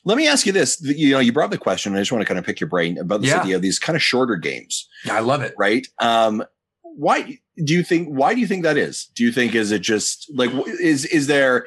[0.05, 1.91] Let me ask you this: you know, you brought the question.
[1.91, 3.41] and I just want to kind of pick your brain about this Yeah.
[3.41, 5.53] idea of these kind of shorter games, yeah, I love it.
[5.57, 5.85] right?
[5.99, 6.43] Um,
[6.83, 8.07] why do you think?
[8.07, 9.09] Why do you think that is?
[9.15, 11.65] Do you think is it just like is is there?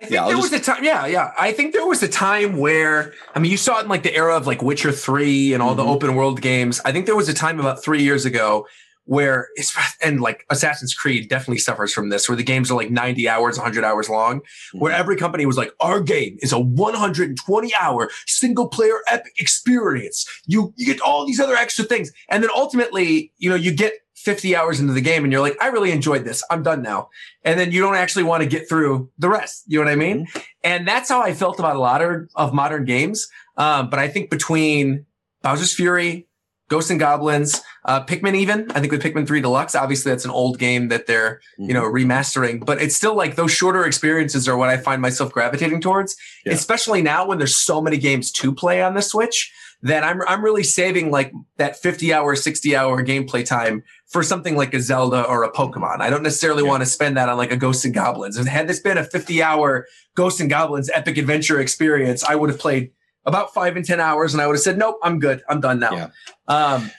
[0.00, 0.84] I think Yeah, there was a time.
[0.84, 1.30] Yeah, yeah.
[1.38, 4.14] I think there was a time where I mean, you saw it in like the
[4.14, 5.88] era of like Witcher Three and all the Mhm.
[5.94, 6.80] open world games.
[6.84, 8.66] I think there was a time about three years ago
[9.06, 12.90] where it's and like Assassin's Creed definitely suffers from this, where the games are like
[12.90, 14.42] ninety hours, hundred hours long,
[14.72, 15.00] where Mm-hmm.
[15.00, 18.98] every company was like, "Our game is a one hundred and twenty hour single player
[19.08, 20.26] epic experience.
[20.46, 23.94] You you get all these other extra things, and then ultimately, you know, you get."
[24.18, 26.42] 50 hours into the game and you're like, I really enjoyed this.
[26.50, 27.10] I'm done now.
[27.44, 29.62] And then you don't actually want to get through the rest.
[29.68, 30.26] You know what I mean?
[30.64, 33.28] And that's how I felt about a lot of, of modern games.
[33.56, 35.06] Um, but I think between
[35.42, 36.26] Bowser's Fury,
[36.68, 40.30] Ghosts and Goblins, uh, Pikmin, even I think with Pikmin 3 Deluxe, obviously that's an
[40.32, 44.56] old game that they're, you know, remastering, but it's still like those shorter experiences are
[44.56, 46.52] what I find myself gravitating towards, Yeah.
[46.52, 50.42] especially now when there's so many games to play on the Switch that I'm, I'm
[50.42, 55.22] really saving like that 50 hour, 60 hour gameplay time for something like a Zelda
[55.24, 56.00] or a Pokemon.
[56.00, 56.70] I don't necessarily Yeah.
[56.70, 58.36] want to spend that on like a Ghosts and Goblins.
[58.36, 62.50] If had this been a 50 hour Ghosts and Goblins epic adventure experience, I would
[62.50, 62.90] have played
[63.26, 65.42] about five and 10 hours and I would have said, nope, I'm good.
[65.48, 65.92] I'm done now.
[65.94, 66.08] Yeah.
[66.48, 66.90] Um,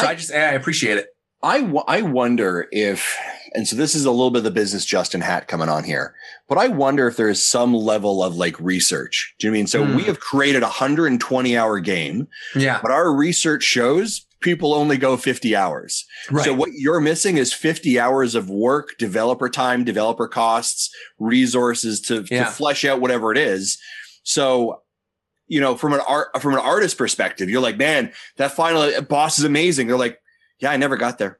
[0.00, 1.08] so I, I- just, I appreciate it.
[1.40, 3.16] I w- I wonder if,
[3.54, 6.16] and so this is a little bit of the business Justin hat coming on here,
[6.48, 9.36] but I wonder if there is some level of like research.
[9.38, 9.66] Do you know I mean?
[9.68, 9.94] So Hmm.
[9.94, 12.26] we have created a 120 hour game,
[12.56, 12.80] Yeah.
[12.82, 16.04] but our research shows people only go 50 hours.
[16.28, 16.44] Right.
[16.44, 22.24] So what you're missing is 50 hours of work, developer time, developer costs, resources to,
[22.30, 22.46] Yeah.
[22.46, 23.78] to flesh out whatever it is.
[24.24, 24.82] So,
[25.48, 29.38] you know, from an art, from an artist perspective, you're like, man, that final boss
[29.38, 29.86] is amazing.
[29.86, 30.20] They're like,
[30.60, 31.38] yeah, I never got there.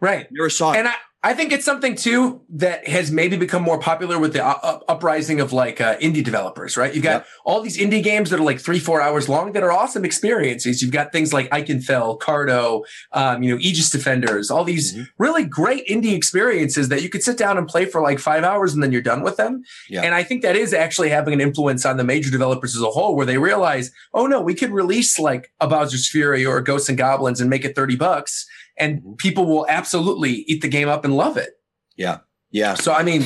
[0.00, 0.26] right.
[0.30, 0.78] Never saw it.
[0.78, 0.94] And I,
[1.24, 5.40] I think it's something too that has maybe become more popular with the up- uprising
[5.40, 6.94] of like uh, indie developers, right?
[6.94, 7.26] You've got Yep.
[7.46, 10.82] all these indie games that are like three, four hours long that are awesome experiences.
[10.82, 12.82] You've got things like Ikenfell, Carto,
[13.12, 15.06] um, you know, Aegis Defenders, all these Mhm.
[15.18, 18.74] really great indie experiences that you could sit down and play for like five hours
[18.74, 19.62] and then you're done with them.
[19.88, 20.02] Yeah.
[20.02, 22.90] And I think that is actually having an influence on the major developers as a
[22.90, 26.90] whole, where they realize, oh no, we could release like a Bowser's Fury or Ghosts
[26.90, 28.46] and Goblins and make it 30 bucks
[28.76, 29.18] and Mhm.
[29.18, 31.50] people will absolutely eat the game up and love it.
[31.96, 32.18] Yeah.
[32.50, 32.74] Yeah.
[32.74, 33.24] So I mean,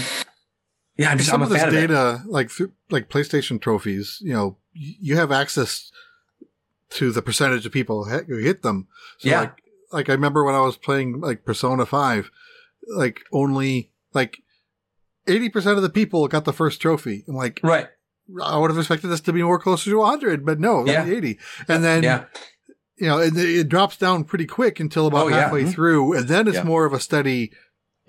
[0.97, 2.51] yeah, I'm just some I'm of a this fan of data, like
[2.91, 5.91] like PlayStation trophies, you know, you have access
[6.91, 8.89] to the percentage of people who hit them.
[9.19, 9.41] So Yeah.
[9.41, 9.63] like,
[9.93, 12.31] like I remember when I was playing like Persona Five,
[12.89, 14.39] like only like
[15.27, 17.25] eighty percent of the people got the first trophy.
[17.29, 17.89] I'm like, Right.
[18.43, 21.07] I would have expected this to be more closer to hundred, but no, Yeah.
[21.07, 21.39] eighty.
[21.69, 22.25] And then Yeah.
[23.01, 25.41] You know, it, it drops down pretty quick until about Oh, yeah.
[25.43, 25.73] halfway Mhm.
[25.73, 26.65] through, and then it's Yeah.
[26.65, 27.53] more of a steady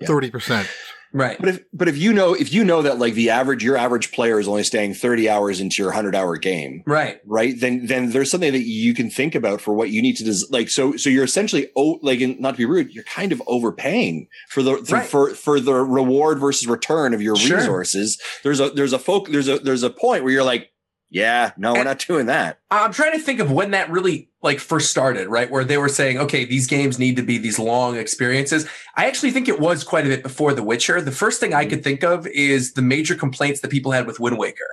[0.00, 0.06] Yeah.
[0.06, 0.68] thirty percent.
[1.12, 1.36] Right.
[1.40, 4.12] But if but if you know if you know that like the average your average
[4.12, 7.18] player is only staying 30 hours into your 100 hour game, Right.
[7.26, 7.58] right?
[7.58, 10.46] Then then there's something that you can think about for what you need to des-
[10.50, 13.42] like so so you're essentially oh like and not to be rude, you're kind of
[13.48, 15.04] overpaying for the Right.
[15.04, 17.56] for for the reward versus return of your Sure.
[17.58, 18.16] resources.
[18.44, 20.68] There's a there's a folk there's a there's a point where you're like,
[21.10, 22.58] yeah, no, we're And- not doing that.
[22.70, 25.50] I'm trying to think of when that really like first started, right?
[25.50, 28.66] Where they were saying, okay, these games need to be these long experiences.
[28.96, 31.00] I actually think it was quite a bit before The Witcher.
[31.00, 34.20] The first thing I could think of is the major complaints that people had with
[34.20, 34.66] Wind Waker.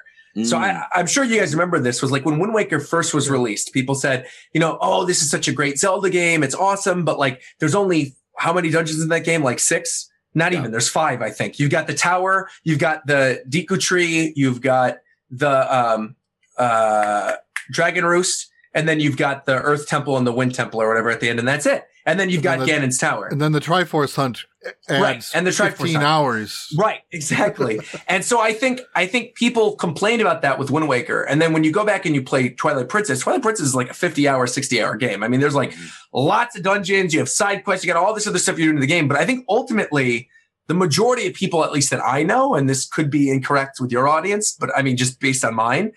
[0.43, 0.61] So Mm.
[0.61, 3.73] I, I'm sure you guys remember this was like when Wind Waker first was released,
[3.73, 6.43] people said, you know, oh, this is such a great Zelda game.
[6.43, 7.03] It's awesome.
[7.03, 9.43] But like, there's only how many dungeons in that game?
[9.43, 10.07] Like six?
[10.35, 10.59] Not Yeah.
[10.59, 10.69] even.
[10.72, 11.57] There's five, I think.
[11.57, 14.97] You've got the tower, you've got the Deku tree, you've got
[15.31, 16.15] the um,
[16.57, 17.34] uh,
[17.71, 21.09] Dragon Roost, and then you've got the Earth Temple and the Wind Temple or whatever
[21.09, 21.85] at the end, and that's it.
[22.05, 23.27] And then you've got then Ganon's Tower.
[23.27, 24.45] And then the Triforce Hunt
[24.89, 26.05] Right, and the Triforce 15 Hunt.
[26.05, 26.73] hours.
[26.77, 27.79] Right, exactly.
[28.07, 31.53] and so I think I think people complained about that with Wind Waker, and then
[31.53, 34.47] when you go back and you play Twilight Princess, Twilight Princess is like a fifty-hour,
[34.47, 35.23] sixty-hour game.
[35.23, 35.73] I mean, there's like
[36.13, 38.77] lots of dungeons, you have side quests, you got all this other stuff you're doing
[38.77, 39.07] in the game.
[39.07, 40.29] But I think ultimately,
[40.67, 43.91] the majority of people, at least that I know, and this could be incorrect with
[43.91, 45.93] your audience, but I mean, just based on mine,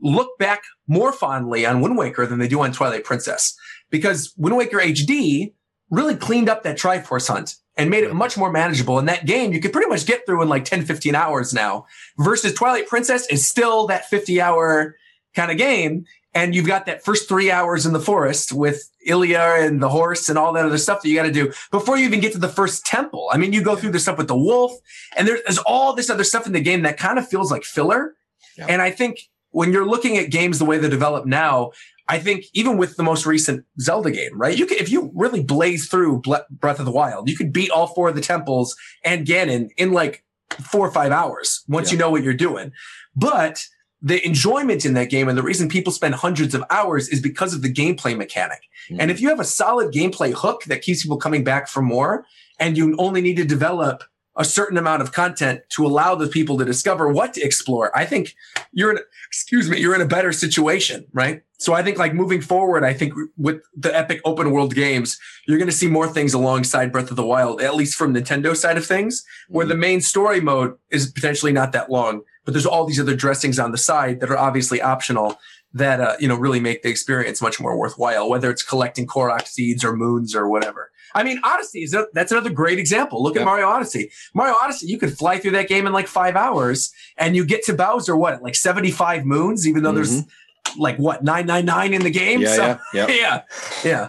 [0.00, 3.56] look back more fondly on Wind Waker than they do on Twilight Princess
[3.90, 5.52] because Wind Waker HD
[5.90, 8.98] really cleaned up that Triforce hunt and made it much more manageable.
[8.98, 11.86] And that game you could pretty much get through in like 10, 15 hours now
[12.18, 14.96] versus Twilight Princess is still that 50 hour
[15.34, 16.04] kind of game.
[16.32, 20.28] And you've got that first three hours in the forest with Ilia and the horse
[20.28, 22.38] and all that other stuff that you got to do before you even get to
[22.38, 23.28] the first temple.
[23.32, 24.72] I mean, you go through the stuff with the wolf
[25.16, 28.14] and there's all this other stuff in the game that kind of feels like filler.
[28.56, 28.66] Yeah.
[28.68, 31.72] And I think when you're looking at games the way they're developed now,
[32.08, 34.56] I think even with the most recent Zelda game, right?
[34.56, 37.70] You can, if you really blaze through Ble- Breath of the Wild, you could beat
[37.70, 40.24] all four of the temples and Ganon in like
[40.60, 41.92] four or five hours once Yeah.
[41.92, 42.72] you know what you're doing.
[43.14, 43.64] But
[44.02, 47.54] the enjoyment in that game and the reason people spend hundreds of hours is because
[47.54, 48.62] of the gameplay mechanic.
[48.88, 49.10] And mm-hmm.
[49.10, 52.24] if you have a solid gameplay hook that keeps people coming back for more,
[52.58, 54.02] and you only need to develop
[54.40, 58.06] a certain amount of content to allow the people to discover what to explore, I
[58.06, 58.34] think
[58.72, 58.98] you're in,
[59.28, 61.42] excuse me, you're in a better situation, right?
[61.58, 65.58] So I think like moving forward, I think with the epic open world games, you're
[65.58, 68.78] going to see more things alongside Breath of the Wild, at least from Nintendo side
[68.78, 69.80] of things, where the mm-hmm.
[69.82, 73.72] main story mode is potentially not that long, but there's all these other dressings on
[73.72, 75.38] the side that are obviously optional
[75.74, 79.46] that uh, you know really make the experience much more worthwhile, whether it's collecting Korok
[79.46, 80.90] seeds or moons or whatever.
[81.14, 83.20] I mean, Odyssey is a, that's another great example.
[83.22, 83.42] Look Yep.
[83.42, 84.10] at Mario Odyssey.
[84.32, 87.64] Mario Odyssey, you could fly through that game in like five hours, and you get
[87.64, 90.22] to Bowser what like seventy five moons, even though there's
[90.78, 92.40] like what nine nine nine in the game.
[92.42, 92.62] yeah, so,
[92.94, 93.08] yeah, yeah.
[93.08, 93.42] yeah,
[93.84, 94.08] yeah,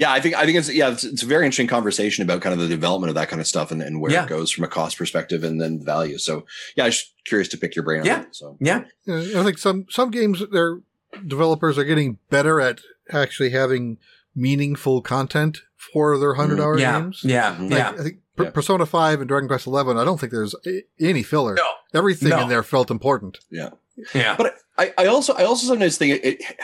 [0.00, 2.54] Yeah, I think I think it's yeah, it's, it's a very interesting conversation about kind
[2.54, 4.24] of the development of that kind of stuff and, and where Yeah.
[4.24, 6.16] it goes from a cost perspective and then value.
[6.18, 6.46] So
[6.76, 8.18] yeah, I was just curious to pick your brain on Yeah.
[8.20, 8.34] that.
[8.34, 10.80] So yeah, Yeah, I think some some games their
[11.26, 12.80] developers are getting better at
[13.12, 13.98] actually having
[14.34, 15.58] meaningful content
[15.92, 17.20] for their hundred hour Mm, yeah, games.
[17.22, 17.56] yeah.
[17.60, 17.90] Like, yeah.
[17.90, 18.50] I think P- Yeah.
[18.50, 19.98] Persona Five and Dragon Quest Eleven.
[19.98, 20.54] I don't think there's
[20.98, 21.54] any filler.
[21.54, 21.64] No.
[21.92, 22.42] Everything No.
[22.42, 23.38] in there felt important.
[23.50, 23.70] Yeah,
[24.14, 24.36] yeah.
[24.36, 26.56] But I, I also I also sometimes think it, it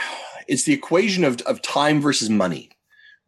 [0.48, 2.70] it's the equation of of time versus money,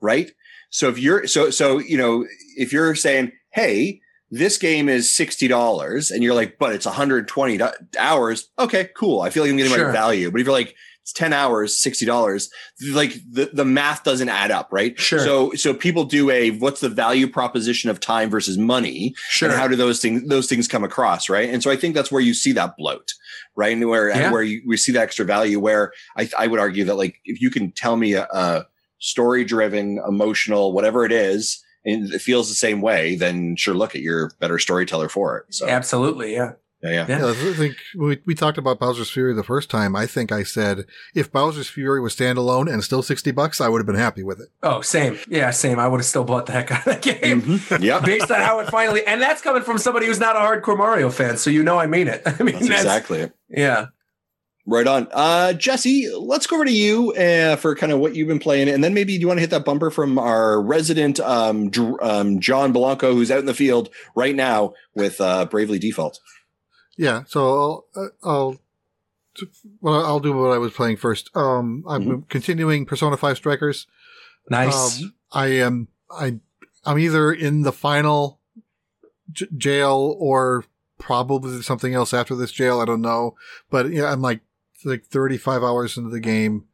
[0.00, 0.30] right?
[0.70, 2.26] So if you're so so you know
[2.56, 4.00] if you're saying, hey,
[4.30, 7.68] this game is sixty dollars, and you're like, but it's 120 do-
[7.98, 9.20] hours, okay, cool.
[9.22, 9.86] I feel like I'm getting Sure.
[9.86, 10.30] my value.
[10.30, 12.50] But if you're like it's 10 hours, sixty dollars,
[12.92, 14.98] like the the math doesn't add up, right?
[15.00, 15.20] Sure.
[15.20, 19.48] So so people do a what's the value proposition of time versus money, Sure.
[19.48, 22.12] and how do those things those things come across right and so i think that's
[22.12, 23.14] where you see that bloat
[23.56, 24.30] right and where Yeah.
[24.30, 27.40] where you, we see that extra value where i i would argue that like if
[27.40, 28.66] you can tell me a, a
[28.98, 33.94] story driven emotional whatever it is and it feels the same way, then sure, look
[33.94, 35.54] at your better storyteller for it.
[35.54, 36.52] So Absolutely, yeah.
[36.82, 37.06] yeah, yeah.
[37.08, 37.18] Yeah.
[37.18, 39.96] Yeah, I think we, we talked about Bowser's Fury the first time.
[39.96, 40.84] I think I said
[41.14, 44.40] if Bowser's Fury was standalone and still 60 bucks, I would have been happy with
[44.40, 44.48] it.
[44.62, 45.18] Oh, same.
[45.28, 45.78] Yeah, same.
[45.78, 47.42] I would have still bought the heck out of that game.
[47.42, 47.80] Mhm.
[47.82, 50.76] Yeah, Based on how it finally, and that's coming from somebody who's not a hardcore
[50.76, 52.22] Mario fan, so you know I mean it.
[52.26, 53.86] I mean, that's that's, exactly yeah.
[54.70, 55.08] Right on.
[55.12, 58.68] Uh, Jesse, let's go over to you uh, for kind of what you've been playing.
[58.68, 61.98] And then maybe do you want to hit that bumper from our resident um, Dr-
[62.02, 66.20] um, John Blanco, who's out in the field right now with uh, Bravely Default?
[66.98, 68.60] Yeah, so I'll, uh, I'll
[69.80, 71.30] well, I'll do what I was playing first.
[71.34, 73.86] Um, I'm continuing Persona 5 Strikers.
[74.50, 75.02] Nice.
[75.02, 76.40] Um, I am I
[76.84, 78.40] I'm either in the final
[79.30, 80.64] j- jail or
[80.98, 82.80] probably something else after this jail.
[82.80, 83.34] I don't know,
[83.70, 84.40] but yeah, I'm like
[84.84, 86.64] like 35 hours into the game.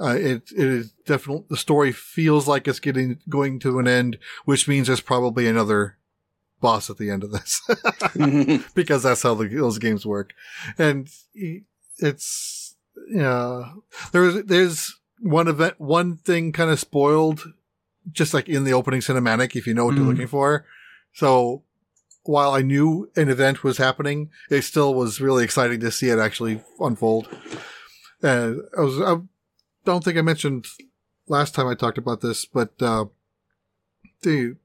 [0.00, 4.18] Uh, it it is definitely the story feels like it's getting going to an end,
[4.46, 5.98] which means there's probably another
[6.60, 7.60] boss at the end of this
[8.74, 10.32] because that's how the, those games work,
[10.78, 11.10] and
[11.98, 12.76] it's
[13.10, 13.72] yeah.
[14.12, 17.44] There's there's one event, one thing kind of spoiled,
[18.10, 20.08] just like in the opening cinematic, if you know what you're Mhm.
[20.08, 20.64] looking for.
[21.12, 21.62] So
[22.30, 26.20] while I knew an event was happening, it still was really exciting to see it
[26.20, 27.28] actually unfold.
[28.22, 29.16] And I was, I
[29.84, 30.66] don't think I mentioned
[31.26, 33.06] last time I talked about this, but, uh,
[34.22, 34.56] the,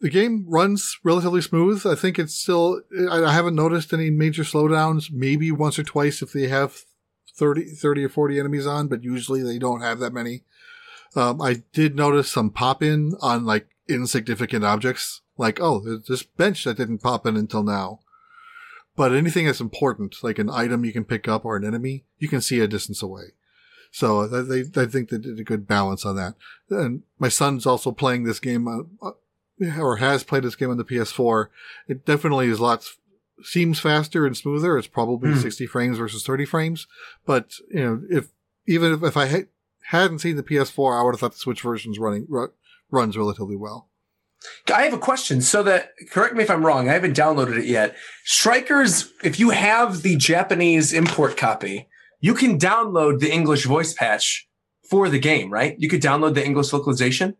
[0.00, 1.84] the game runs relatively smooth.
[1.84, 2.80] I think it's still,
[3.10, 6.84] I, haven't noticed any major slowdowns, maybe once or twice if they have
[7.34, 10.42] 30, 30 or 40 enemies on, but usually they don't have that many.
[11.14, 16.22] Um, I did notice some pop in on like insignificant objects, like, oh, there's this
[16.22, 18.00] bench that didn't pop in until now.
[18.96, 22.28] But anything that's important, like an item you can pick up or an enemy, you
[22.28, 23.34] can see a distance away.
[23.90, 26.34] So they, they I think they did a good balance on that.
[26.70, 28.66] And my son's also playing this game,
[29.02, 29.10] uh,
[29.78, 31.48] or has played this game on the PS4.
[31.88, 32.96] It definitely is lots,
[33.42, 34.78] seems faster and smoother.
[34.78, 35.38] It's probably Hmm.
[35.40, 36.86] 60 frames versus 30 frames.
[37.26, 38.28] But, you know, if,
[38.66, 39.48] even if, if I ha-
[39.88, 42.52] hadn't seen the PS4, I would have thought the Switch version's running, ru-
[42.90, 43.88] runs relatively well.
[44.72, 45.40] I have a question.
[45.40, 46.88] So that correct me if I'm wrong.
[46.88, 47.96] I haven't downloaded it yet.
[48.24, 51.88] Strikers, if you have the Japanese import copy,
[52.20, 54.48] you can download the English voice patch
[54.88, 55.74] for the game, right?
[55.78, 57.36] You could download the English localization.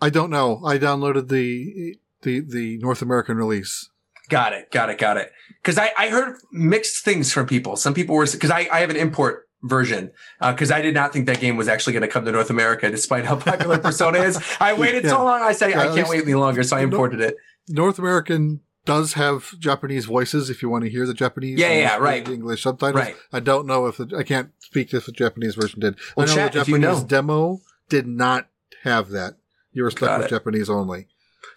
[0.00, 0.62] I don't know.
[0.64, 3.88] I downloaded the, the, the North American release.
[4.28, 4.70] Got it.
[4.70, 4.98] Got it.
[4.98, 5.30] Got it.
[5.62, 7.76] Because I, I heard mixed things from people.
[7.76, 10.10] Some people were because I, I have an import version
[10.40, 12.90] because I did not think that game was actually going to come to North America,
[12.90, 14.38] despite how popular Persona is.
[14.60, 15.10] I waited Yeah.
[15.10, 15.42] so long.
[15.42, 17.36] I say Yeah, I can't wait any longer, so I imported it.
[17.68, 21.58] North American does have Japanese voices if you want to hear the Japanese.
[21.60, 22.28] Yeah, yeah, right.
[22.28, 23.00] English subtitles.
[23.04, 23.16] Right.
[23.32, 25.96] I don't know if the, I can't speak if the Japanese version did.
[26.16, 27.00] Well, I know chat the if you know.
[27.04, 28.48] demo did not
[28.82, 29.34] have that.
[29.72, 30.30] You were stuck Got with it.
[30.30, 31.06] Japanese only.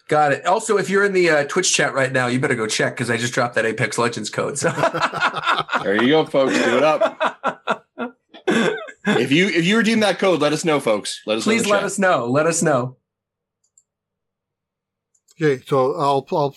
[0.08, 0.46] Got it.
[0.46, 3.10] Also, if you're in the uh, Twitch chat right now, you better go check because
[3.10, 4.56] I just dropped that Apex Legends code.
[4.56, 4.70] So.
[5.82, 6.52] There you go, folks.
[6.54, 7.75] Do it up.
[8.48, 11.20] If you if you redeem that code, let us know, folks.
[11.26, 11.84] Let us Please the let chat.
[11.86, 12.26] us know.
[12.26, 12.96] Let us know.
[15.40, 16.54] Okay, so I'll I'll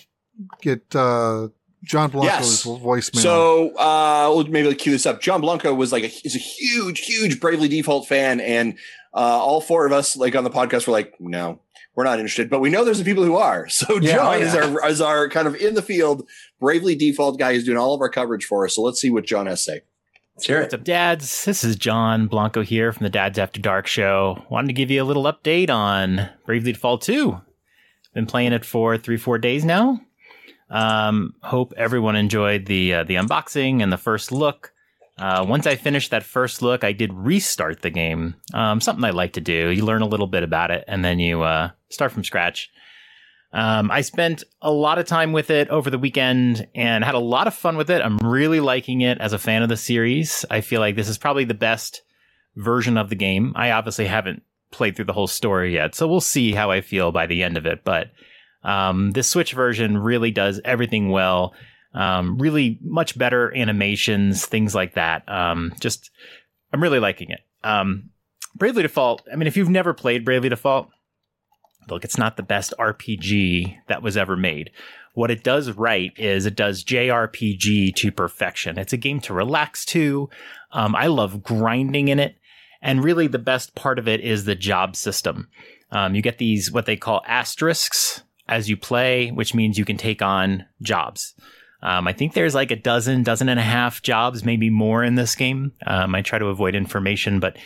[0.62, 1.50] get uh,
[1.84, 2.64] John Yes.
[2.64, 3.20] Blanco's voicemail.
[3.22, 5.22] So uh, we'll maybe cue this up.
[5.22, 8.78] John Blanco was like a, is a huge, huge Bravely Default fan, and
[9.14, 11.60] uh, all four of us, like on the podcast, were like, no,
[11.96, 12.50] we're not interested.
[12.50, 13.68] But we know there's some people who are.
[13.70, 16.28] So Yeah, John oh, is our is our kind of in the field
[16.60, 18.76] Bravely Default guy who's doing all of our coverage for us.
[18.76, 19.82] So let's see what John has to say.
[20.62, 21.44] What's up, dads?
[21.44, 24.42] This is John Blanco here from the Dads After Dark show.
[24.50, 27.42] Wanted to give you a little update on Bravely Default 2.
[28.14, 30.00] Been playing it for three, four days now.
[30.70, 34.72] Um, hope everyone enjoyed the uh, the unboxing and the first look.
[35.18, 38.36] Uh, once I finished that first look, I did restart the game.
[38.54, 39.72] Um, something I like to do.
[39.72, 42.72] You learn a little bit about it, and then you uh, start from scratch.
[43.52, 47.20] Um, I spent a lot of time with it over the weekend and had a
[47.20, 48.02] lot of fun with it.
[48.02, 50.46] I'm really liking it as a fan of the series.
[50.52, 52.04] I feel like this is probably the best
[52.56, 53.54] version of the game.
[53.56, 57.12] I obviously haven't played through the whole story yet, so we'll see how I feel
[57.12, 57.84] by the end of it.
[57.84, 58.12] But
[58.64, 61.56] um, this Switch version really does everything well.
[61.96, 65.28] Um, really much better animations, things like that.
[65.28, 66.12] Um, just,
[66.72, 67.40] I'm really liking it.
[67.64, 68.12] Um,
[68.56, 69.28] Bravely Default.
[69.32, 70.90] I mean, if you've never played Bravely Default,
[71.88, 74.72] look, it's not the best RPG that was ever made.
[75.14, 78.78] What it does right is it does JRPG to perfection.
[78.78, 80.30] It's a game to relax to.
[80.72, 82.38] Um, I love grinding in it.
[82.82, 85.50] And really, the best part of it is the job system.
[85.92, 89.98] Um, you get these, what they call asterisks as you play, which means you can
[89.98, 91.34] take on jobs.
[91.82, 95.16] Um, I think there's like a dozen, dozen and a half jobs, maybe more in
[95.16, 95.72] this game.
[95.86, 97.58] Um, I try to avoid information, but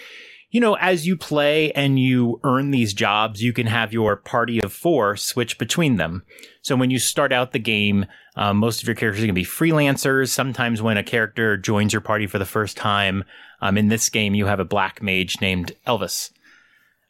[0.54, 4.62] you know, as you play and you earn these jobs, you can have your party
[4.62, 6.24] of four switch between them.
[6.62, 8.06] So when you start out the game,
[8.36, 10.30] um, most of your characters are going to be freelancers.
[10.30, 13.24] Sometimes when a character joins your party for the first time,
[13.62, 16.30] um, in this game, you have a black mage named Elvis.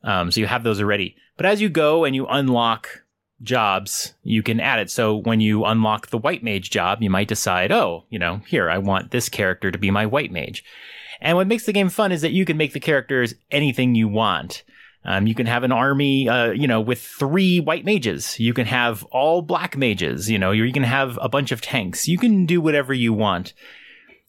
[0.05, 1.17] Um, so you have those already.
[1.35, 3.03] But as you go and you unlock
[3.41, 4.89] jobs, you can add it.
[4.89, 8.69] So when you unlock the white mage job, you might decide, oh, you know, here,
[8.69, 10.63] I want this character to be my white mage.
[11.23, 14.09] And what makes the game fun is that you can make the characters anything you
[14.09, 14.63] want.
[15.05, 18.39] Um, you can have an army, uh, you know, with three white mages.
[18.39, 20.29] You can have all black mages.
[20.29, 22.07] You know, you can have a bunch of tanks.
[22.07, 23.53] You can do whatever you want.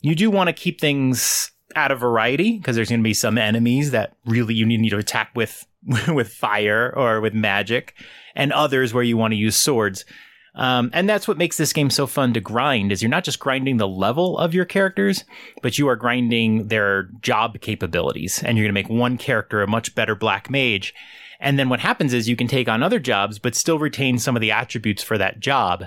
[0.01, 3.39] You do want to keep things out of variety because there's going to be some
[3.39, 5.67] enemies that really you need to attack with
[6.09, 7.95] with fire or with magic,
[8.35, 10.05] and others where you want to use swords.
[10.57, 13.41] Um, and that's what makes this game so fun to grind is you're not just
[13.41, 15.25] grinding the level of your characters,
[15.63, 18.43] but you are grinding their job capabilities.
[18.43, 20.95] And you're going to make one character a much better black mage.
[21.41, 24.37] And then what happens is you can take on other jobs, but still retain some
[24.37, 25.87] of the attributes for that job.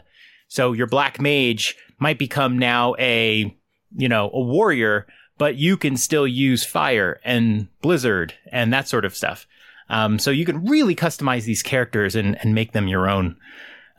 [0.50, 3.56] So your black mage might become now a,
[3.96, 5.08] you know, a warrior,
[5.38, 9.48] but you can still use fire and blizzard and that sort of stuff.
[9.90, 13.38] Um, so you can really customize these characters and, and make them your own.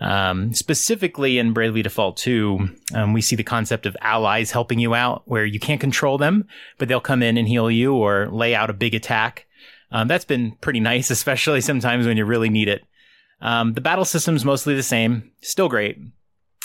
[0.01, 4.95] Um, specifically in Bravely Default 2, um, we see the concept of allies helping you
[4.95, 6.47] out where you can't control them,
[6.79, 9.47] but they'll come in and heal you or lay out a big attack.
[9.91, 12.85] Um, that's been pretty nice, especially sometimes when you really need it.
[13.41, 15.99] Um, the battle system's mostly the same, still great.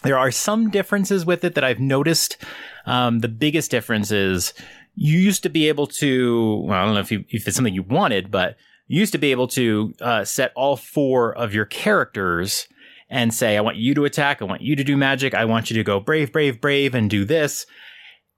[0.04, 2.38] There are some differences with it that I've noticed.
[2.86, 4.54] Um, the biggest difference is
[4.96, 7.74] you used to be able to, well, I don't know if, you, if it's something
[7.74, 8.58] you wanted, but
[8.88, 12.68] you used to be able to uh, set all four of your characters
[13.14, 14.42] and say, I want you to attack.
[14.42, 15.36] I want you to do magic.
[15.36, 17.68] I want you to go brave, brave, brave and do this.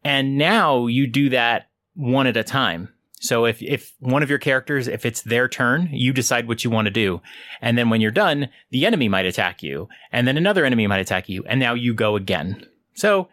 [0.03, 2.89] And now you do that one at a time.
[3.21, 6.69] So if, if one of your characters, if it's their turn, you decide what you
[6.69, 7.21] want to do.
[7.61, 10.99] And then when you're done, the enemy might attack you and then another enemy might
[10.99, 11.45] attack you.
[11.47, 12.67] And now you go again.
[12.95, 13.29] So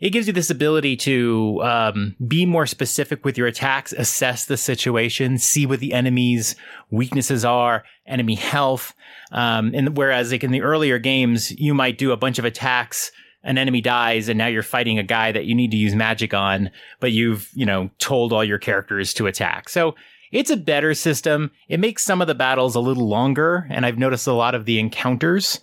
[0.00, 4.56] it gives you this ability to um, be more specific with your attacks, assess the
[4.56, 6.56] situation, see what the enemy's
[6.90, 8.94] weaknesses are, enemy health.
[9.32, 13.10] Um, and whereas like in the earlier games, you might do a bunch of attacks,
[13.42, 16.34] an enemy dies, and now you're fighting a guy that you need to use magic
[16.34, 16.70] on,
[17.00, 19.68] but you've you know told all your characters to attack.
[19.68, 19.94] So
[20.32, 21.50] it's a better system.
[21.68, 24.64] It makes some of the battles a little longer, and I've noticed a lot of
[24.64, 25.60] the encounters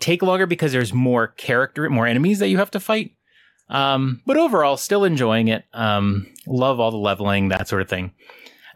[0.00, 3.12] take longer because there's more character, more enemies that you have to fight.
[3.68, 5.64] Um, but overall, still enjoying it.
[5.72, 8.12] Um, love all the leveling, that sort of thing.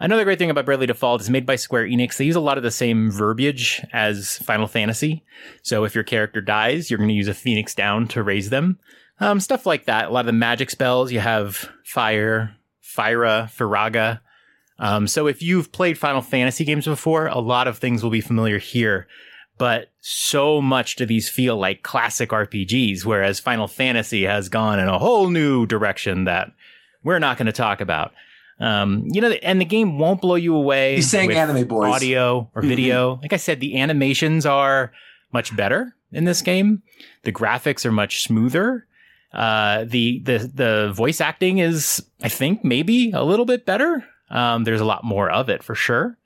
[0.01, 2.17] Another great thing about Bravely Default is made by Square Enix.
[2.17, 5.25] They use a lot of the same verbiage as Final Fantasy.
[5.63, 8.79] So if your character dies, you're going to use a Phoenix down to raise them.
[9.21, 10.07] Um, stuff like that.
[10.07, 14.21] A lot of the magic spells, you have Fire, Fira, Firaga.
[14.79, 18.21] Um, so if you've played Final Fantasy games before, a lot of things will be
[18.21, 19.07] familiar here
[19.59, 24.89] but so much do these feel like classic RPGs, whereas Final Fantasy has gone in
[24.89, 26.51] a whole new direction that
[27.03, 28.13] we're not going to talk about.
[28.61, 30.97] Um, you know, and the game won't blow you away.
[30.97, 31.95] He's saying anime boys.
[31.95, 32.69] Audio or mm-hmm.
[32.69, 33.19] video.
[33.23, 34.93] like I said, the animations are
[35.33, 36.83] much better in this game.
[37.23, 38.87] The graphics are much smoother.
[39.33, 44.05] Uh, the, the, the voice acting is, I think, maybe a little bit better.
[44.31, 46.17] Um, there's a lot more of it for sure.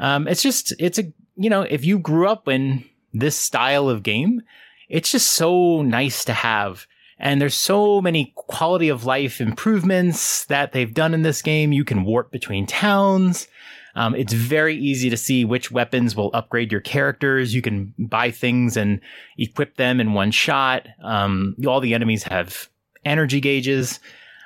[0.00, 2.84] Um, it's just, it's a you know, if you grew up in
[3.14, 4.42] this style of game,
[4.90, 6.86] it's just so nice to have.
[7.20, 11.72] And there's so many quality of life improvements that they've done in this game.
[11.72, 13.46] You can warp between towns.
[13.94, 17.54] Um, it's very easy to see which weapons will upgrade your characters.
[17.54, 19.00] You can buy things and
[19.36, 20.88] equip them in one shot.
[21.02, 22.68] Um, all the enemies have
[23.04, 24.00] energy gauges.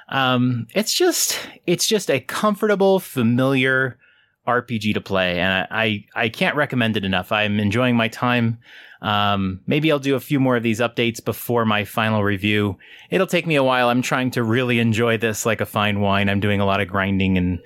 [0.09, 3.99] Um, it's just, it's just a comfortable, familiar
[4.47, 7.33] RPG to play, and I, I, I can't recommend it enough.
[7.33, 8.59] I'm enjoying my time.
[9.01, 12.79] Um, maybe I'll do a few more of these updates before my final review.
[13.11, 13.89] It'll take me a while.
[13.89, 16.29] I'm trying to really enjoy this like a fine wine.
[16.29, 17.59] I'm doing a lot of grinding and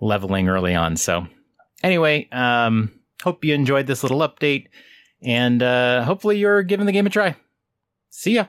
[0.00, 0.96] leveling early on.
[0.96, 1.26] So,
[1.82, 2.92] anyway, um,
[3.22, 4.66] hope you enjoyed this little update,
[5.22, 7.36] and uh, hopefully you're giving the game a try.
[8.10, 8.46] See ya.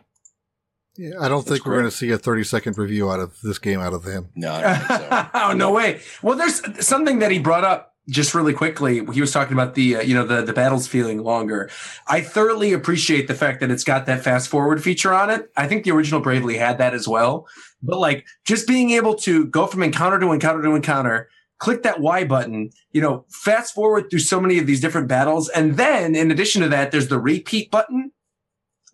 [0.97, 1.71] Yeah, I don't That's think great.
[1.71, 4.29] we're going to see a 30 second review out of this game out of him.
[4.35, 4.51] No,
[4.87, 5.27] so.
[5.33, 6.01] oh, no way.
[6.21, 9.03] Well, there's something that he brought up just really quickly.
[9.13, 11.69] He was talking about the, uh, you know, the, the battles feeling longer.
[12.07, 15.51] I thoroughly appreciate the fact that it's got that fast forward feature on it.
[15.57, 17.47] I think the original Bravely had that as well.
[17.81, 21.99] But like just being able to go from encounter to encounter to encounter, click that
[21.99, 25.49] Y button, you know, fast forward through so many of these different battles.
[25.49, 28.11] And then in addition to that, there's the repeat button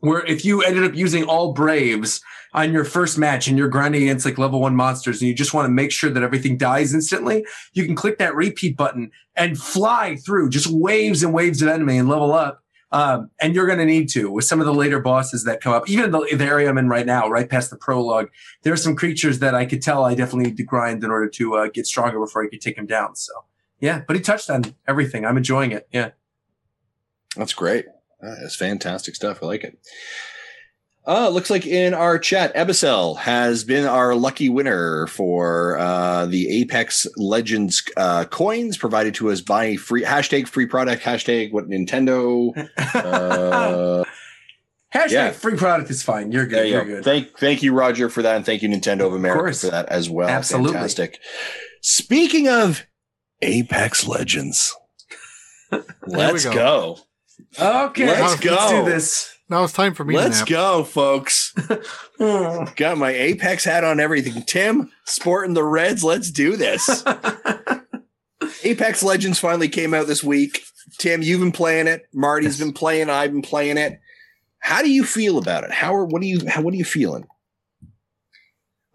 [0.02, 2.22] where if you ended up using all Braves
[2.54, 5.54] on your first match and you're grinding against like level one monsters and you just
[5.54, 9.58] want to make sure that everything dies instantly, you can click that repeat button and
[9.58, 12.60] fly through just waves and waves of enemy and level up.
[12.94, 15.72] Um, and you're going to need to with some of the later bosses that come
[15.72, 18.30] up, even the, the area I'm in right now, right past the prologue.
[18.64, 21.30] There are some creatures that I could tell I definitely need to grind in order
[21.30, 23.16] to uh, get stronger before I could take him down.
[23.16, 23.32] So
[23.80, 25.26] yeah, but he touched on everything.
[25.26, 25.88] I'm enjoying it.
[25.94, 26.10] Yeah.
[27.38, 27.86] That's great.
[28.22, 29.40] That's fantastic stuff.
[29.42, 29.78] I like it.
[31.08, 36.48] Uh, looks like in our chat, Ebicel has been our lucky winner for uh, the
[36.62, 42.56] Apex Legends uh, coins provided to us by free hashtag free product hashtag what Nintendo.
[42.96, 44.04] Uh,
[44.94, 45.32] Hashtag Yeah.
[45.32, 46.34] free product is fine.
[46.34, 46.68] You're good.
[46.68, 46.96] you You're go.
[46.96, 47.04] good.
[47.06, 49.62] Thank thank you, Roger, for that, and thank you, Nintendo of America, course.
[49.62, 50.28] for that as well.
[50.30, 50.74] Absolutely.
[50.74, 51.18] Fantastic.
[51.82, 52.86] Speaking of
[53.42, 54.76] Apex Legends,
[56.06, 56.54] let's go.
[56.54, 57.00] go.
[57.60, 58.06] Okay.
[58.08, 58.84] Let's Let's go.
[58.86, 59.36] do this.
[59.50, 60.50] Now it's time for me Let's to nap.
[60.50, 61.54] go, folks.
[62.20, 64.44] Got my Apex hat on everything.
[64.44, 66.04] Tim, sporting the Reds.
[66.04, 67.04] Let's do this.
[68.64, 70.64] Apex Legends finally came out this week.
[70.98, 72.04] Tim, you've been playing it.
[72.14, 72.66] Marty's Yes.
[72.66, 73.10] been playing.
[73.10, 74.00] I've been playing it.
[74.60, 75.72] How do you feel about it?
[75.72, 77.26] How are what are you how, what are you feeling?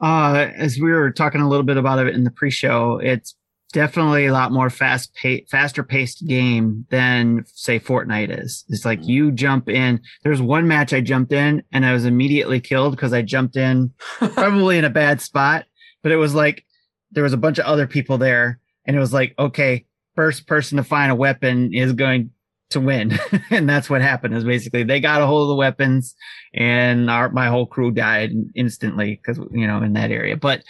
[0.00, 3.34] Uh, as we were talking a little bit about it in the pre-show, it's
[3.72, 5.16] definitely a lot more fast
[5.50, 8.64] faster paced game than say Fortnite is.
[8.68, 9.10] It's like mm-hmm.
[9.10, 10.00] you jump in.
[10.22, 13.92] There's one match I jumped in and I was immediately killed because I jumped in
[14.18, 15.66] probably in a bad spot,
[16.02, 16.64] but it was like
[17.10, 19.84] there was a bunch of other people there and it was like, okay,
[20.14, 22.30] first person to find a weapon is going
[22.70, 23.18] to win.
[23.50, 26.14] and that's what happened is basically they got a hold of the weapons
[26.54, 30.62] and our, my whole crew died instantly because, you know, in that area, but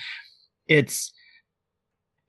[0.67, 1.13] it's,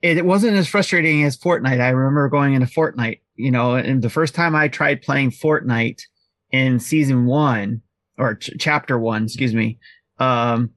[0.02, 1.80] it, it wasn't as frustrating as Fortnite.
[1.80, 6.00] I remember going into Fortnite, you know, and the first time I tried playing Fortnite
[6.50, 7.82] in season one
[8.16, 9.78] or ch- chapter one, excuse me,
[10.18, 10.70] um,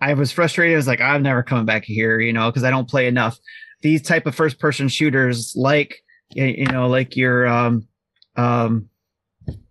[0.00, 0.74] I was frustrated.
[0.74, 3.38] I was like, I'm never coming back here, you know, because I don't play enough.
[3.82, 5.96] These type of first person shooters, like
[6.30, 7.88] you know, like your um,
[8.36, 8.88] um,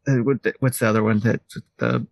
[0.07, 0.15] uh,
[0.59, 1.41] what's the other one that
[1.77, 2.05] the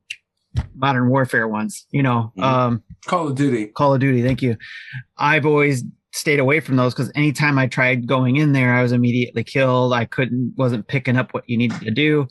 [0.75, 2.43] modern warfare ones, you know, Mhm.
[2.43, 3.67] um, Call of Duty.
[3.67, 4.21] Call of Duty.
[4.21, 4.55] Thank you.
[5.17, 5.83] I've always
[6.15, 9.93] stayed away from those because anytime I tried going in there, I was immediately killed.
[9.93, 12.27] I couldn't, wasn't picking up what you needed to do.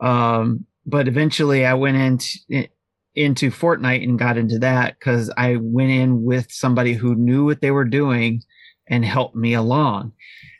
[0.00, 2.68] Um, but eventually I went into,
[3.14, 7.60] into Fortnite and got into that because I went in with somebody who knew what
[7.60, 8.42] they were doing
[8.88, 10.12] and helped me along.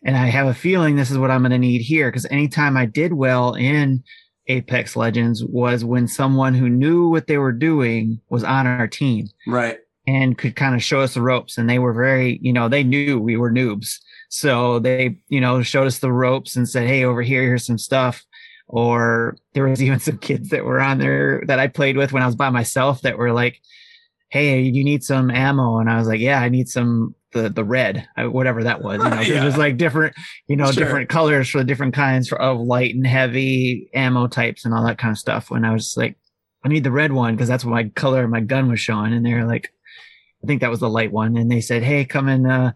[0.05, 2.77] And I have a feeling this is what I'm going to need here because anytime
[2.77, 4.05] I did well in
[4.47, 9.29] Apex Legends was when someone who knew what they were doing was on our team
[9.47, 9.79] Right.
[10.09, 11.59] And could kind of show us the ropes.
[11.59, 13.97] And they were very, you know, they knew we were noobs.
[14.31, 17.77] So they, you know, showed us the ropes and said, Hey, over here, here's some
[17.79, 18.25] stuff.
[18.69, 22.23] Or there was even some kids that were on there that I played with when
[22.23, 23.61] I was by myself that were like,
[24.31, 25.79] Hey, you need some ammo.
[25.79, 29.03] And I was like, yeah, I need some, the, the red, uh, whatever that was,
[29.03, 29.41] you know, Yeah.
[29.43, 30.15] there's like different,
[30.49, 30.85] you know, Sure.
[30.85, 34.87] different colors for the different kinds for, of light and heavy ammo types and all
[34.87, 35.51] that kind of stuff.
[35.51, 36.17] When I was like,
[36.65, 39.13] I need the red one because that's what my color of my gun was showing.
[39.13, 39.71] And they're like,
[40.43, 41.37] I think that was the light one.
[41.37, 42.47] And they said, Hey, come in.
[42.47, 42.73] Uh,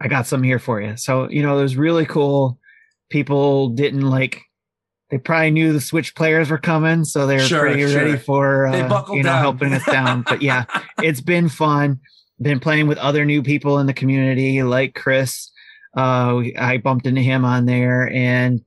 [0.00, 0.96] I got some here for you.
[0.96, 2.58] So, you know, it was really cool.
[3.10, 4.42] People didn't like,
[5.10, 7.04] they probably knew the switch players were coming.
[7.04, 7.96] So they were Sure, pretty sure.
[8.04, 9.40] ready for, uh, you know, down.
[9.42, 10.22] helping us down.
[10.22, 10.64] But yeah,
[11.02, 12.00] it's been fun.
[12.40, 15.50] Been playing with other new people in the community like Chris.
[15.96, 18.60] Uh, I bumped into him on there and,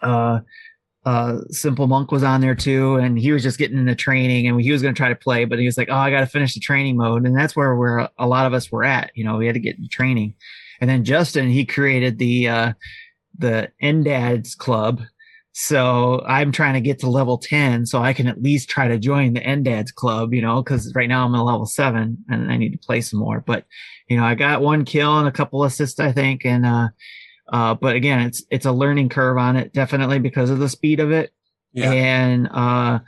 [0.00, 0.40] uh,
[1.04, 4.60] uh, Simple Monk was on there too, and he was just getting into training, and
[4.60, 6.26] he was going to try to play, but he was like, "Oh, I got to
[6.26, 9.10] finish the training mode," and that's where we're a lot of us were at.
[9.14, 10.34] You know, we had to get into training,
[10.80, 12.72] and then Justin he created the uh,
[13.38, 15.00] the NDADS club,
[15.52, 18.98] so I'm trying to get to level ten, so I can at least try to
[18.98, 20.34] join the NDADS club.
[20.34, 23.20] You know, because right now I'm at level seven, and I need to play some
[23.20, 23.40] more.
[23.40, 23.64] But
[24.08, 26.88] you know, I got one kill and a couple assists, I think, and uh,
[27.52, 31.00] uh, but again, it's it's a learning curve on it, definitely because of the speed
[31.00, 31.32] of it
[31.72, 31.90] Yeah.
[31.92, 32.98] and uh,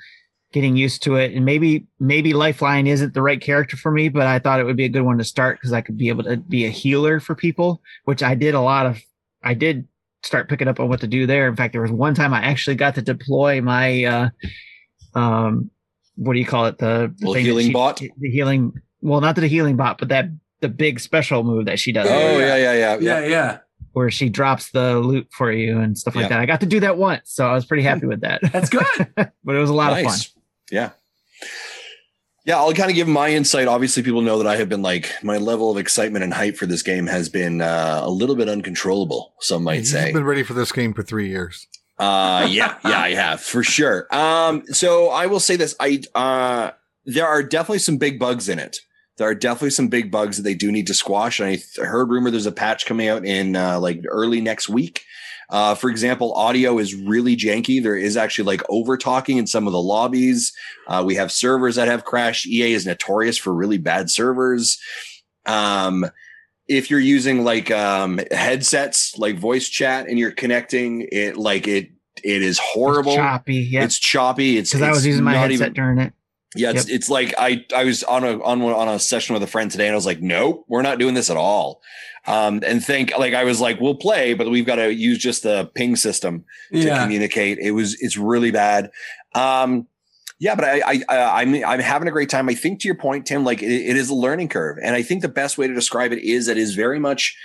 [0.52, 1.32] getting used to it.
[1.34, 4.76] And maybe maybe Lifeline isn't the right character for me, but I thought it would
[4.76, 7.20] be a good one to start because I could be able to be a healer
[7.20, 8.98] for people, which I did a lot of.
[9.42, 9.86] I did
[10.22, 11.48] start picking up on what to do there.
[11.48, 14.28] In fact, there was one time I actually got to deploy my uh,
[15.14, 15.70] um,
[16.16, 16.78] what do you call it?
[16.78, 17.96] The, the Little healing she- bot?
[17.98, 18.72] The healing.
[19.02, 20.26] Well, not the healing bot, but that
[20.60, 23.26] the big special move that she does Oh yeah, yeah, yeah, yeah, Yeah.
[23.26, 23.58] Yeah.
[23.92, 26.28] Where she drops the loot for you and stuff like Yeah.
[26.30, 26.40] that.
[26.40, 28.40] I got to do that once, so I was pretty happy with that.
[28.52, 28.84] That's good.
[29.16, 30.18] but it was a lot of fun.
[30.70, 30.90] Yeah.
[32.46, 33.68] Yeah, I'll kind of give my insight.
[33.68, 36.64] Obviously, people know that I have been like my level of excitement and hype for
[36.66, 39.34] this game has been uh, a little bit uncontrollable.
[39.40, 40.12] Some might You've say.
[40.12, 41.66] been ready for this game for three years.
[41.98, 44.06] Uh, yeah, yeah, I have for sure.
[44.14, 46.70] Um, so I will say this: I uh,
[47.04, 48.78] there are definitely some big bugs in it.
[49.20, 51.40] There are definitely some big bugs that they do need to squash.
[51.40, 55.04] And I heard rumor there's a patch coming out in uh, like early next week.
[55.50, 57.82] Uh, for example, audio is really janky.
[57.82, 60.54] There is actually like over talking in some of the lobbies.
[60.88, 62.46] Uh, we have servers that have crashed.
[62.46, 64.80] EA is notorious for really bad servers.
[65.44, 66.06] Um,
[66.66, 71.90] if you're using like um, headsets, like voice chat, and you're connecting it, like it,
[72.24, 73.12] it is horrible.
[73.12, 73.56] It's choppy.
[73.56, 73.84] Yeah.
[73.84, 74.56] It's choppy.
[74.56, 76.14] It's Because I was using my headset even- during it.
[76.56, 79.42] Yeah, it's, it's like I I was on a on one- on a session with
[79.42, 81.80] a friend today, and I was like, nope, we're not doing this at all.
[82.26, 85.42] Um, and think like I was like, we'll play, but we've got to use just
[85.42, 87.02] the ping system to Yeah.
[87.02, 87.58] communicate.
[87.58, 88.90] It was it's really bad.
[89.34, 89.86] Um,
[90.38, 92.48] yeah, but I, I, I I'm I'm having a great time.
[92.48, 95.02] I think to your point, Tim, like it, it is a learning curve, and I
[95.02, 97.36] think the best way to describe it is that it is very much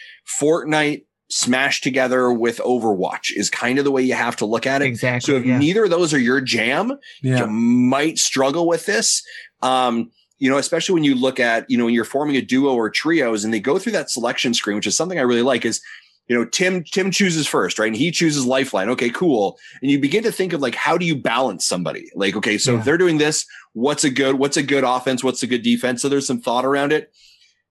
[0.42, 4.82] Fortnite smashed together with Overwatch is kind of the way you have to look at
[4.82, 4.86] it.
[4.86, 5.34] Exactly.
[5.34, 5.58] So if yeah.
[5.58, 9.24] neither of those are your jam, you might struggle with this.
[9.62, 12.76] Um, you know, especially when you look at, you know, when you're forming a duo
[12.76, 15.66] or trios and they go through that selection screen, which is something I really like
[15.66, 15.82] is,
[16.28, 17.88] you know, Tim, Tim chooses first, right?
[17.88, 18.90] And he chooses lifeline.
[18.90, 19.58] Okay, cool.
[19.82, 22.10] And you begin to think of like, how do you balance somebody?
[22.16, 22.80] Like, okay, so Yeah.
[22.80, 25.24] if they're doing this, what's a good, what's a good offense?
[25.24, 26.02] What's a good defense?
[26.02, 27.14] So there's some thought around it.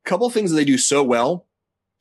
[0.05, 1.47] Couple things that they do so well.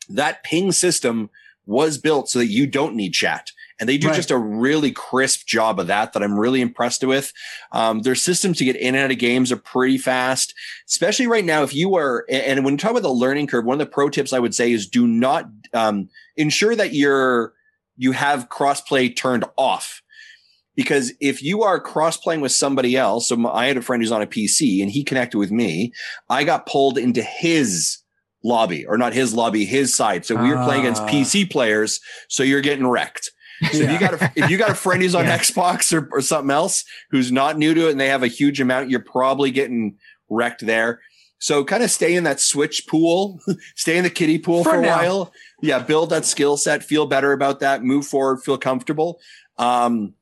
[0.10, 1.30] That ping system
[1.66, 3.50] was built so that you don't need chat.
[3.80, 4.16] And they do Right.
[4.16, 7.34] just a really crisp job of that that I'm really impressed with.
[7.72, 10.54] Um, their systems to get in and out of games are pretty fast,
[10.88, 11.64] especially right now.
[11.64, 14.10] If you are, and when you talk about the learning curve, one of the pro
[14.10, 17.54] tips I would say is do not um, ensure that you're
[17.98, 20.02] you have crossplay turned off.
[20.76, 24.02] Because if you are cross playing with somebody else, so my- I had a friend
[24.02, 25.94] who's on a PC and he connected with me,
[26.30, 28.00] I got pulled into his
[28.44, 30.26] lobby or not his lobby, his side.
[30.26, 31.08] So we were playing against Ah.
[31.08, 32.00] PC players.
[32.30, 33.32] So you're getting wrecked.
[33.72, 35.38] So if you got a, if you got a friend who's on Yeah.
[35.38, 38.60] Xbox or, or something else who's not new to it and they have a huge
[38.60, 39.96] amount, you're probably getting
[40.30, 41.00] wrecked there.
[41.40, 43.40] So kind of stay in that switch pool,
[43.76, 44.98] stay in the kiddie pool for, For a now.
[44.98, 45.34] while.
[45.62, 49.20] Yeah, build that skill set, feel better about that, move forward, feel comfortable.
[49.58, 50.14] Um,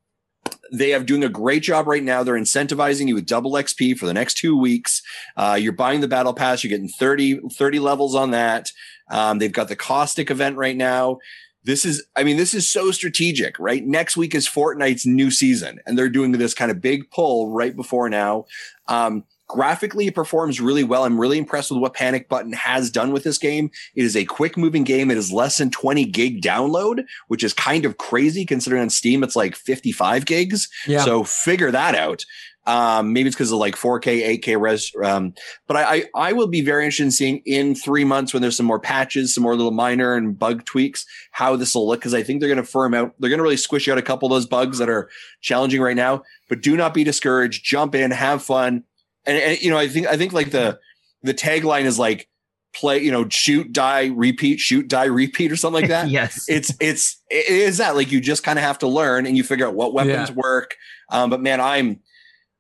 [0.72, 2.24] they have doing a great job right now.
[2.24, 5.02] They're incentivizing you with double XP for the next two weeks.
[5.36, 6.64] Uh, you're buying the battle pass.
[6.64, 8.72] You're getting 30, 30 levels on that.
[9.10, 11.20] Um, they've got the caustic event right now.
[11.64, 13.86] This is, I mean, this is so strategic, right?
[13.86, 17.76] Next week is Fortnite's new season, and they're doing this kind of big pull right
[17.76, 18.46] before now.
[18.88, 21.04] Um, graphically, it performs really well.
[21.04, 23.70] I'm really impressed with what Panic Button has done with this game.
[23.96, 25.12] It is a quick moving game.
[25.12, 29.24] It is less than 20 gig download, which is kind of crazy considering on Steam
[29.24, 30.70] it's like 55 gigs.
[30.88, 31.04] Yeah.
[31.04, 32.24] So figure that out.
[32.68, 34.92] Um, maybe it's because of like 4K, 8K res.
[35.04, 35.34] Um,
[35.68, 38.56] but I, I, I will be very interested in seeing in three months when there's
[38.56, 42.02] some more patches, some more little minor and bug tweaks, how this will look.
[42.02, 43.16] Cause I think they're going to firm out.
[43.20, 45.10] They're going to really squish out a couple of those bugs that are
[45.42, 47.66] challenging right now, but do not be discouraged.
[47.66, 48.84] Jump in, have fun.
[49.26, 50.80] And, and you know, I think, I think like the,
[51.24, 52.28] the tagline is like
[52.74, 56.46] play, you know, shoot, die, repeat, shoot, die, repeat or something like that yes.
[56.48, 59.44] it's it's it is that like you just kind of have to learn and you
[59.44, 60.36] figure out what weapons Yeah.
[60.36, 60.76] work.
[61.10, 62.00] Um, but man, I'm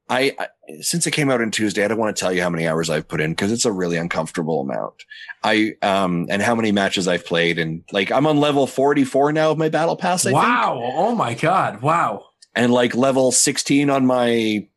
[0.09, 0.47] I, I
[0.81, 2.89] since it came out on Tuesday, I don't want to tell you how many hours
[2.89, 4.95] I've put in because it's a really uncomfortable amount.
[5.43, 9.51] I um and how many matches I've played and like I'm on level 44 now
[9.51, 10.25] of my battle pass.
[10.25, 10.77] I wow.
[10.81, 11.81] think, Oh my God.
[11.81, 12.25] Wow.
[12.53, 14.67] and like level 16 on my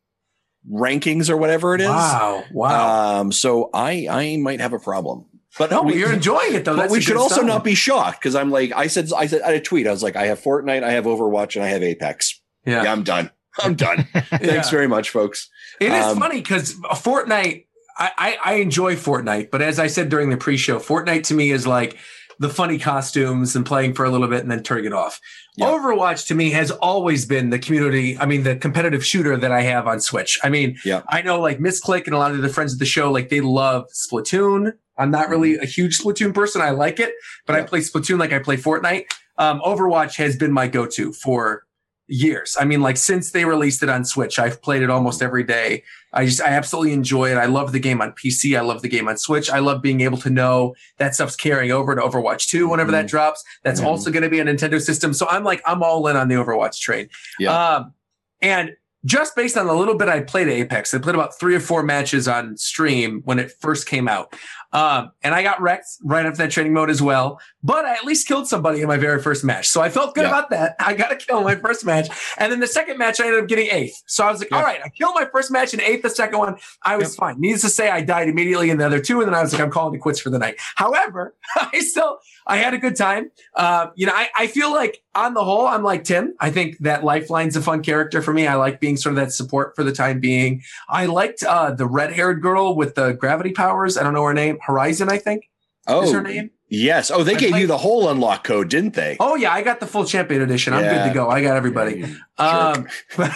[0.71, 1.89] rankings or whatever it is.
[1.89, 2.45] Wow.
[2.53, 3.21] Wow.
[3.21, 5.27] Um, so I I might have a problem.
[5.59, 6.73] But no, we- you're enjoying it though.
[6.75, 7.47] but That's we should also sign.
[7.47, 9.91] not be shocked because I'm like I said I said I had a tweet I
[9.93, 12.93] was like I have Fortnite I have Overwatch and I have Apex yeah, Yeah.
[12.93, 13.31] I'm done
[13.63, 15.49] I'm done thanks very much folks
[15.81, 17.67] It is Um, funny because Fortnite,
[17.97, 21.53] I, I, I enjoy Fortnite, but as I said during the pre-show, Fortnite to me
[21.53, 21.97] is like
[22.39, 25.21] the funny costumes and playing for a little bit and then turning it off.
[25.57, 25.67] Yeah.
[25.67, 29.63] Overwatch to me has always been the community, I mean, the competitive shooter that I
[29.63, 30.39] have on Switch.
[30.43, 31.03] I mean, Yeah.
[31.09, 33.41] I know like Misclick and a lot of the friends of the show, like they
[33.41, 34.73] love Splatoon.
[34.99, 36.61] I'm not really a huge Splatoon person.
[36.61, 37.13] I like it,
[37.47, 39.05] but I play Splatoon like I play Fortnite.
[39.39, 41.65] Um, Overwatch has been my go-to for
[42.07, 42.57] years.
[42.61, 45.83] I mean, like since they released it on Switch, I've played it almost every day.
[46.13, 47.37] I just, I absolutely enjoy it.
[47.37, 48.57] I love the game on PC.
[48.57, 49.51] I love the game on Switch.
[49.51, 53.07] I love being able to know that stuff's carrying over to Overwatch 2 whenever that
[53.09, 53.43] drops.
[53.63, 53.87] That's Mhm.
[53.87, 55.13] also going to be a Nintendo system.
[55.15, 57.09] So I'm like, I'm all in on the Overwatch train.
[57.39, 57.53] Yeah.
[57.77, 57.95] Um,
[58.43, 58.77] and
[59.07, 61.83] just based on the little bit I played Apex, I played about three or four
[61.83, 64.35] matches on stream when it first came out.
[64.75, 67.41] Um, and I got wrecked right after that training mode as well.
[67.63, 69.69] But I at least killed somebody in my very first match.
[69.69, 70.29] So I felt good Yeah.
[70.29, 70.75] about that.
[70.81, 72.09] I got a kill in my first match.
[72.39, 74.03] And then the second match, I ended up getting eighth.
[74.07, 74.59] So I was like, Yeah.
[74.59, 76.57] all right, I killed my first match and eighth the second one.
[76.83, 77.41] I was fine.
[77.41, 79.21] Needless to say, I died immediately in the other two.
[79.21, 80.57] And then I was like, I'm calling it quits for the night.
[80.75, 83.31] However, I still, I had a good time.
[83.55, 86.35] Uh, you know, I, I feel like on the whole, I'm like Tim.
[86.41, 88.49] I think that Lifeline's a fun character for me.
[88.49, 90.63] I like being sort of that support for the time being.
[90.89, 93.97] I liked uh, the red haired girl with the gravity powers.
[93.97, 94.59] I don't know her name.
[94.67, 95.45] Horizon, I think
[95.89, 96.51] is her Oh, name.
[96.69, 97.11] yes.
[97.11, 99.17] Oh, they I gave you the whole unlock code, didn't they?
[99.21, 100.73] Oh yeah, I got the full champion edition.
[100.73, 101.03] I'm Yeah.
[101.03, 101.29] good to go.
[101.29, 102.01] I got everybody.
[102.01, 102.87] Yeah, Um,
[103.17, 103.31] but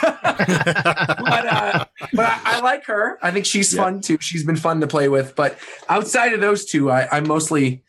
[1.47, 3.19] uh, but I, I like her.
[3.23, 3.83] I think she's Yeah.
[3.85, 4.19] fun too.
[4.21, 5.35] She's been fun to play with.
[5.37, 7.83] But outside of those two, I, I'm mostly.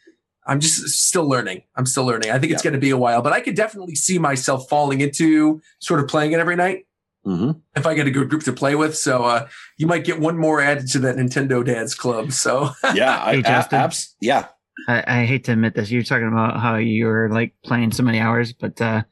[0.45, 1.61] I'm just still learning.
[1.76, 2.32] I'm still learning.
[2.32, 4.99] I think it's going to be a while, but I could definitely see myself falling
[4.99, 6.88] into sort of playing it every night
[7.30, 7.61] Mhm.
[7.76, 8.97] if I get a good group to play with.
[8.97, 9.47] So uh,
[9.77, 12.31] you might get one more added to that Nintendo Dads Club.
[12.31, 13.80] So Yeah, I, Hey, a- Justin.
[13.80, 14.47] abs- yeah.
[14.88, 15.91] I, I hate to admit this.
[15.91, 19.03] You're talking about how you were like playing so many hours, but uh,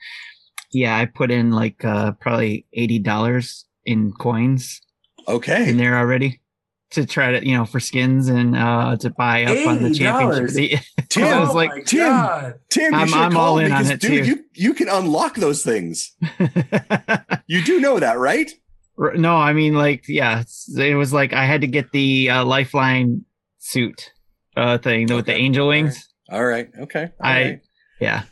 [0.72, 4.81] yeah, I put in like uh, probably eighty dollars in coins
[5.27, 6.39] Okay, in there already
[6.91, 10.80] to try to you know for skins and uh, to buy up on the championship.
[11.09, 11.99] Tim, I was Oh like, my Tim.
[11.99, 12.53] God.
[12.69, 14.30] Tim, you I'm- I'm all called in on it, dude, too.
[14.31, 16.15] you you can unlock those things.
[17.49, 18.51] You do know that, right?
[19.15, 20.43] no, I mean like yeah,
[20.77, 23.23] it was like I had to get the uh, lifeline
[23.59, 24.11] suit
[24.57, 26.07] uh, thing with the angel wings.
[26.30, 26.68] All right.
[26.77, 27.03] Okay.
[27.03, 27.61] All I- right.
[28.01, 28.23] Yeah.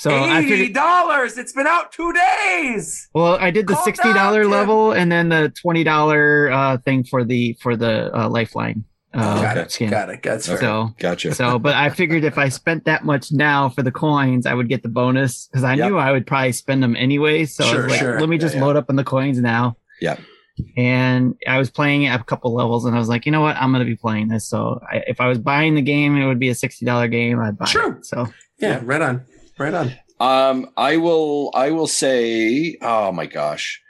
[0.00, 1.36] So eighty dollars.
[1.36, 3.10] It's been out two days.
[3.14, 7.04] well, I did the Calm sixty dollar level and then the twenty dollar uh, thing
[7.04, 9.70] for the for the uh, lifeline uh, got it.
[9.72, 9.90] skin.
[9.90, 10.22] Got it.
[10.22, 10.58] That's Okay.
[10.60, 11.34] So Gotcha.
[11.34, 14.70] so, but I figured if I spent that much now for the coins, I would
[14.70, 15.90] get the bonus because I Yep.
[15.90, 17.44] knew I would probably spend them anyway.
[17.44, 18.18] So I Sure, was like, sure.
[18.20, 18.64] let me just yeah.
[18.64, 19.76] load up on the coins now.
[20.00, 20.20] Yep.
[20.78, 23.56] And I was playing it a couple levels, and I was like, you know what,
[23.56, 24.46] I'm going to be playing this.
[24.48, 27.38] So I, if I was buying the game, it would be a sixty dollar game.
[27.40, 27.96] I'd buy True.
[27.98, 28.06] it.
[28.06, 28.26] So
[28.58, 29.24] Yeah, right on.
[29.60, 29.92] Right on.
[30.18, 31.50] Um, I will.
[31.54, 32.76] I will say.
[32.82, 33.80] Oh my gosh,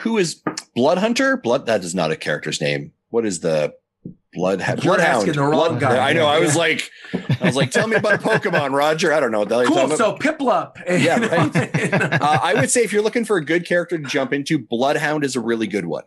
[0.00, 0.42] who is
[0.74, 1.36] Blood Hunter?
[1.36, 1.66] Blood.
[1.66, 2.92] That is not a character's name.
[3.10, 3.74] What is the
[4.32, 5.00] Blood Bloodhound?
[5.00, 6.10] asking the wrong Blood- guy.
[6.10, 6.26] I know.
[6.26, 9.12] I was like, I was like, tell me about a Pokemon, Roger.
[9.12, 9.96] I don't know what the hell Cool.
[9.96, 10.72] So Piplup.
[10.88, 11.56] Yeah, right.
[12.20, 15.24] uh, I would say if you're looking for a good character to jump into, Bloodhound
[15.24, 16.04] is a really good one.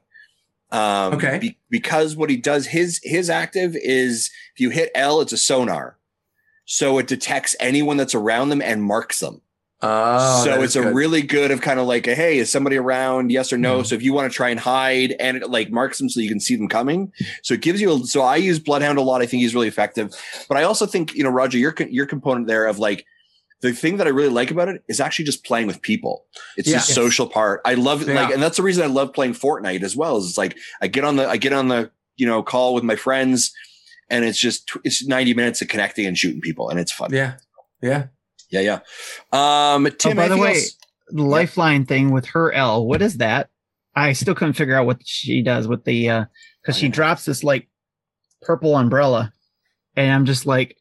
[0.72, 1.38] Um, Okay.
[1.40, 5.38] be- because what he does, his his active is if you hit L, it's a
[5.38, 5.98] sonar,
[6.66, 9.42] so it detects anyone that's around them and marks them.
[9.82, 10.96] Oh, so it's a good.
[10.96, 13.32] really good of kind of like a hey, is somebody around?
[13.32, 13.80] Yes or no.
[13.82, 13.86] Mhm.
[13.86, 16.30] So if you want to try and hide, and it like marks them so you
[16.30, 17.12] can see them coming.
[17.44, 17.92] So it gives you.
[17.94, 19.22] A, so I use Bloodhound a lot.
[19.22, 20.12] I think he's really effective.
[20.48, 23.06] But I also think you know Roger, your your component there of like
[23.62, 26.26] the thing that I really like about it is actually just playing with people.
[26.58, 26.78] It's Yeah.
[26.78, 27.62] the social part.
[27.66, 28.14] I love it.
[28.14, 30.18] Like, and that's the reason I love playing Fortnite as well.
[30.18, 32.84] Is it's like I get on the I get on the you know call with
[32.86, 33.54] my friends,
[34.10, 37.12] and it's just it's ninety minutes of connecting and shooting people, and it's fun.
[37.14, 37.36] Yeah.
[37.82, 38.08] Yeah.
[38.50, 38.80] yeah, yeah.
[39.76, 40.76] Um, Tim, Oh, by the way, else?
[41.10, 43.50] the lifeline thing with her L, what is that?
[43.96, 46.26] I still couldn't figure out what she does with the uh
[46.62, 47.68] because she drops this like
[48.42, 49.32] purple umbrella,
[49.96, 50.76] and I'm just like,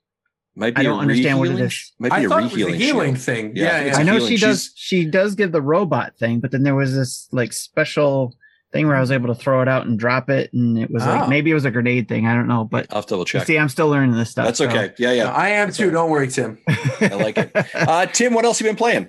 [0.56, 1.72] Might be I don't understand what it re-healing is.
[1.72, 3.24] sh- Might be I a thought it was the rehealing healing shield.
[3.24, 3.52] thing.
[3.56, 3.84] Yeah, I Yeah.
[3.86, 3.96] yeah.
[3.98, 4.28] I know healing.
[4.28, 4.62] she does.
[4.64, 8.34] She's- She does give the robot thing, but then there was this like special
[8.74, 11.02] thing where I was able to throw it out and drop it, and it was
[11.02, 11.06] Oh.
[11.06, 12.26] like maybe it was a grenade thing.
[12.26, 13.46] I don't know, but I'll double check.
[13.46, 14.44] see, I'm still learning this stuff.
[14.44, 14.92] That's so- okay.
[14.98, 15.30] Yeah, yeah.
[15.32, 15.90] I am too.
[15.90, 16.58] Don't worry, Tim.
[16.68, 17.50] I like it.
[17.74, 19.08] Uh, Tim, what else have you been playing?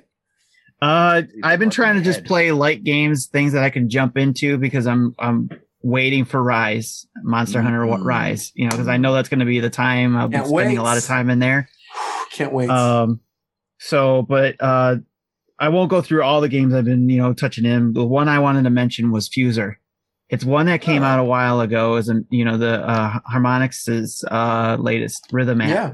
[0.81, 4.57] Uh, I've been trying to just play light games, things that I can jump into
[4.57, 5.49] because I'm I'm
[5.81, 8.03] waiting for Rise, Monster Hunter Mm.
[8.03, 8.51] Rise.
[8.55, 10.75] You know, because I know that's going to be the time I'll be Can't spending
[10.75, 10.77] wait.
[10.77, 11.69] a lot of time in there.
[12.33, 12.69] Can't wait.
[12.69, 13.19] Um,
[13.79, 14.97] so, but uh,
[15.59, 17.93] I won't go through all the games I've been you know touching in.
[17.93, 19.75] The one I wanted to mention was Fuser.
[20.29, 21.05] It's one that came Oh.
[21.05, 21.95] out a while ago.
[21.95, 25.93] Is you know the uh, Harmonix's uh, latest rhythm app yeah.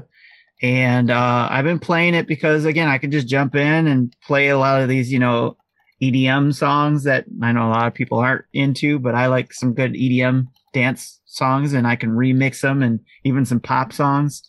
[0.68, 4.48] and uh, I've been playing it because again I can just jump in and play
[4.48, 5.56] a lot of these you know
[6.02, 9.72] EDM songs that I know a lot of people aren't into, but I like some
[9.74, 14.42] good EDM dance songs and I can remix them and even some pop songs.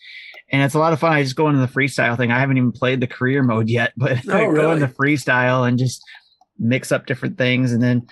[0.52, 1.14] And it's a lot of fun.
[1.14, 2.32] I just go into the freestyle thing.
[2.32, 4.74] I haven't even played the career mode yet, but Oh, I go really?
[4.82, 6.04] into freestyle and just
[6.60, 7.72] mix up different things.
[7.74, 8.06] And then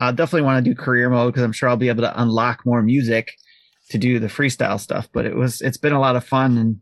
[0.00, 2.66] I definitely want to do career mode because I'm sure I'll be able to unlock
[2.66, 3.32] more music
[3.90, 5.08] to do the freestyle stuff.
[5.12, 6.80] But it was it's been a lot of fun and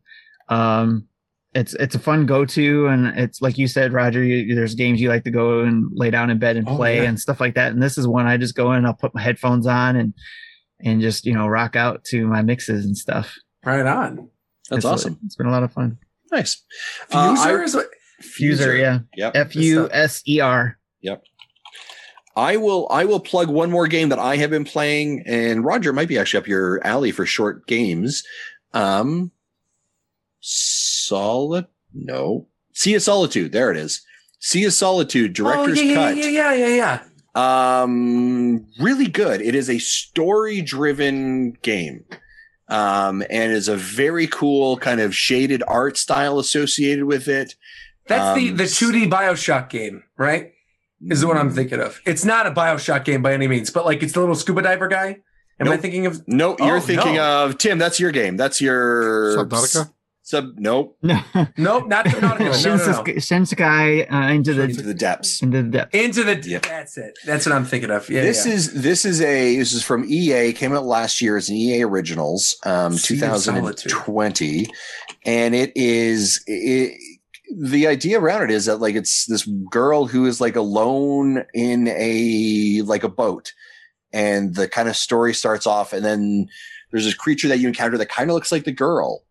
[0.49, 1.07] um
[1.55, 5.01] it's it's a fun go to and it's like you said roger you, there's games
[5.01, 7.03] you like to go and lay down in bed and Oh, play yeah.
[7.09, 9.21] and stuff like that and this is one i just go in i'll put my
[9.21, 10.15] headphones on and
[10.81, 14.31] and just you know rock out to my mixes and stuff Right on.
[14.71, 15.19] That's It's- awesome.
[15.25, 15.99] it's been a lot of fun
[16.31, 16.63] Nice.
[17.11, 17.91] Uh, Fuser I- is what?
[18.23, 20.79] fuser yeah F U S E R.
[21.03, 21.25] Yep.
[22.37, 25.93] I will I will plug one more game that I have been playing, and Roger
[25.93, 28.23] might be actually up your alley for short games.
[28.73, 29.33] Um,
[30.41, 31.67] solid.
[31.93, 32.47] No.
[32.73, 33.53] Sea of Solitude.
[33.53, 34.01] There it is.
[34.39, 35.35] Sea of Solitude.
[35.35, 36.17] Director's oh, yeah, cut.
[36.17, 37.01] Yeah, yeah, yeah, yeah,
[37.35, 37.83] yeah.
[37.83, 39.41] Um, really good.
[39.43, 42.05] It is a story-driven game.
[42.69, 47.55] Um, and is a very cool kind of shaded art style associated with it.
[48.07, 50.53] That's um, the the 2D Bioshock game, right?
[51.05, 52.01] Is the one I'm thinking of.
[52.07, 54.89] It's not a Bioshock game by any means, but like it's the little scuba diver
[54.89, 55.19] guy.
[55.61, 55.75] Am nope.
[55.75, 56.27] I thinking of?
[56.27, 57.45] No, you're Oh, thinking no.
[57.45, 57.79] of Tim.
[57.79, 58.37] That's your game.
[58.37, 59.93] That's your Subnautica?
[60.25, 60.53] Sub.
[60.57, 60.97] Nope.
[61.03, 61.21] No.
[61.57, 62.23] Nope, not Subnautica.
[62.23, 62.51] no, no, no.
[62.53, 65.43] Shinsekai, Shinsekai uh, into the Into the depths.
[65.43, 65.95] into the depths.
[65.99, 66.61] Into the Yeah.
[66.61, 67.19] that's it.
[67.27, 68.09] That's what I'm thinking of.
[68.09, 68.53] Yeah, this yeah.
[68.53, 70.53] is this is a this is from EA.
[70.53, 74.69] Came out last year as an EA Originals, um, 2020,
[75.27, 76.97] and it is it,
[77.57, 81.89] the idea around it is that like it's this girl who is like alone in
[81.89, 83.53] a like a boat,
[84.13, 86.47] and the kind of story starts off, and then
[86.91, 89.23] there's this creature that you encounter that kind of looks like the girl.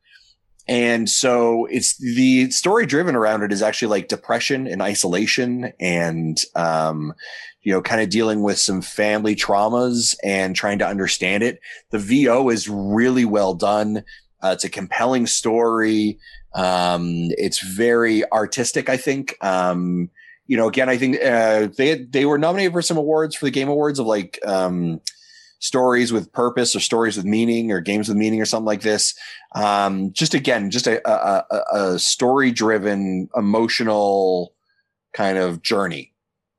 [0.68, 6.38] And so it's the story driven around it is actually like depression and isolation and,
[6.56, 7.14] um,
[7.62, 11.60] you know, kind of dealing with some family traumas and trying to understand it.
[11.90, 14.04] The VO is really well done.
[14.42, 16.20] Uh, it's a compelling story.
[16.54, 19.36] Um, it's very artistic, I think.
[19.42, 20.10] Um,
[20.48, 23.52] you know, again, I think uh, they they were nominated for some awards for the
[23.52, 25.00] Game Awards of like um,
[25.62, 29.14] stories with purpose or stories with meaning or games with meaning or something like this.
[29.56, 34.54] Um, just again, just a, a, a, a story driven, emotional
[35.14, 36.14] kind of journey,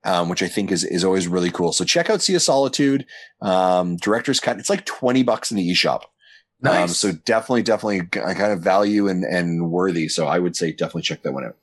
[0.05, 1.73] um, which I think is, is always really cool.
[1.73, 3.05] So check out Sea of Solitude,
[3.41, 4.59] um, director's cut.
[4.59, 6.03] It's like 20 bucks in the eShop.
[6.65, 6.97] Um, nice.
[6.97, 10.09] so definitely, definitely g- kind of value and, and worthy.
[10.09, 11.57] So I would say definitely check that one out.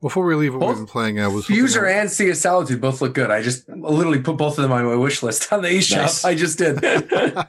[0.00, 2.30] Before we leave what Both we've been playing, I was hoping Fuser I- and Sea
[2.30, 3.30] of Solitude both look good.
[3.30, 5.96] I just literally put both of them on my wish list on the eShop.
[5.96, 6.24] Nice.
[6.24, 6.80] I just did.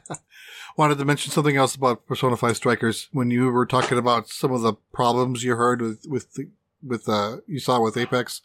[0.80, 3.10] wanted to mention something else about Persona 5 Strikers.
[3.12, 6.50] When you were talking about some of the problems you heard with, with, the,
[6.82, 8.42] with, uh, you saw with Apex,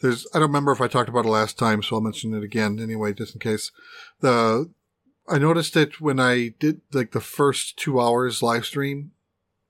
[0.00, 2.44] there's, I don't remember if I talked about it last time, so I'll mention it
[2.44, 3.72] again anyway, just in case.
[4.20, 4.70] The,
[5.28, 9.10] I noticed it when I did like the first two hours live stream.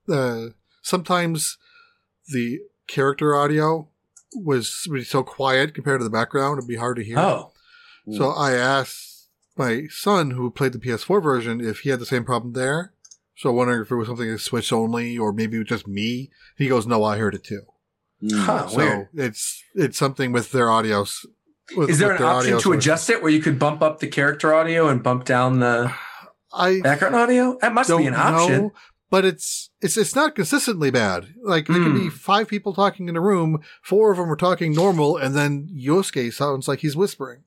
[0.07, 0.49] Uh,
[0.83, 1.57] sometimes
[2.31, 3.87] the character audio
[4.35, 7.19] was really so quiet compared to the background, it'd be hard to hear.
[7.19, 7.51] oh,
[8.11, 12.23] So I asked my son, who played the PS4 version, if he had the same
[12.23, 12.91] problem there.
[13.35, 15.87] So I'm wondering if it was something that's Switch only, or maybe it was just
[15.87, 16.29] me.
[16.57, 17.61] He goes, "No, I heard it too."
[18.21, 18.37] Hmm.
[18.37, 19.07] huh, so weird.
[19.15, 21.25] it's it's something with their audios.
[21.75, 22.85] With, Is there with an their option audio to sources.
[22.85, 25.91] adjust it where you could bump up the character audio and bump down the
[26.53, 27.57] I background audio?
[27.61, 28.61] That must be an option.
[28.63, 28.73] know,
[29.13, 31.35] but it's it's it's not consistently bad.
[31.43, 32.09] Like there can be Hmm.
[32.31, 36.33] five people talking in a room, four of them are talking normal, and then Yusuke
[36.33, 37.43] sounds like he's whispering.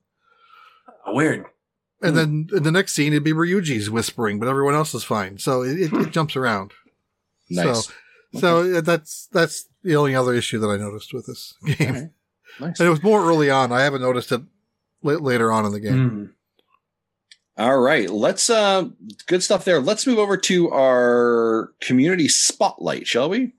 [1.07, 1.45] Weird.
[2.01, 2.15] And Hmm.
[2.17, 5.39] then in the next scene, it'd be Ryuji's whispering, but everyone else is fine.
[5.39, 6.71] So it, it, it jumps around.
[7.49, 7.87] Nice.
[7.87, 11.89] So, so uh, that's that's the only other issue that I noticed with this game,
[11.95, 12.09] Okay.
[12.61, 12.79] Nice.
[12.79, 13.73] and it was more early on.
[13.73, 14.41] I haven't noticed it
[15.03, 16.09] later on in the game.
[16.09, 16.25] Hmm.
[17.57, 18.89] All right, let's uh
[19.25, 19.81] good stuff there.
[19.81, 23.53] Let's move over to our community spotlight, shall we?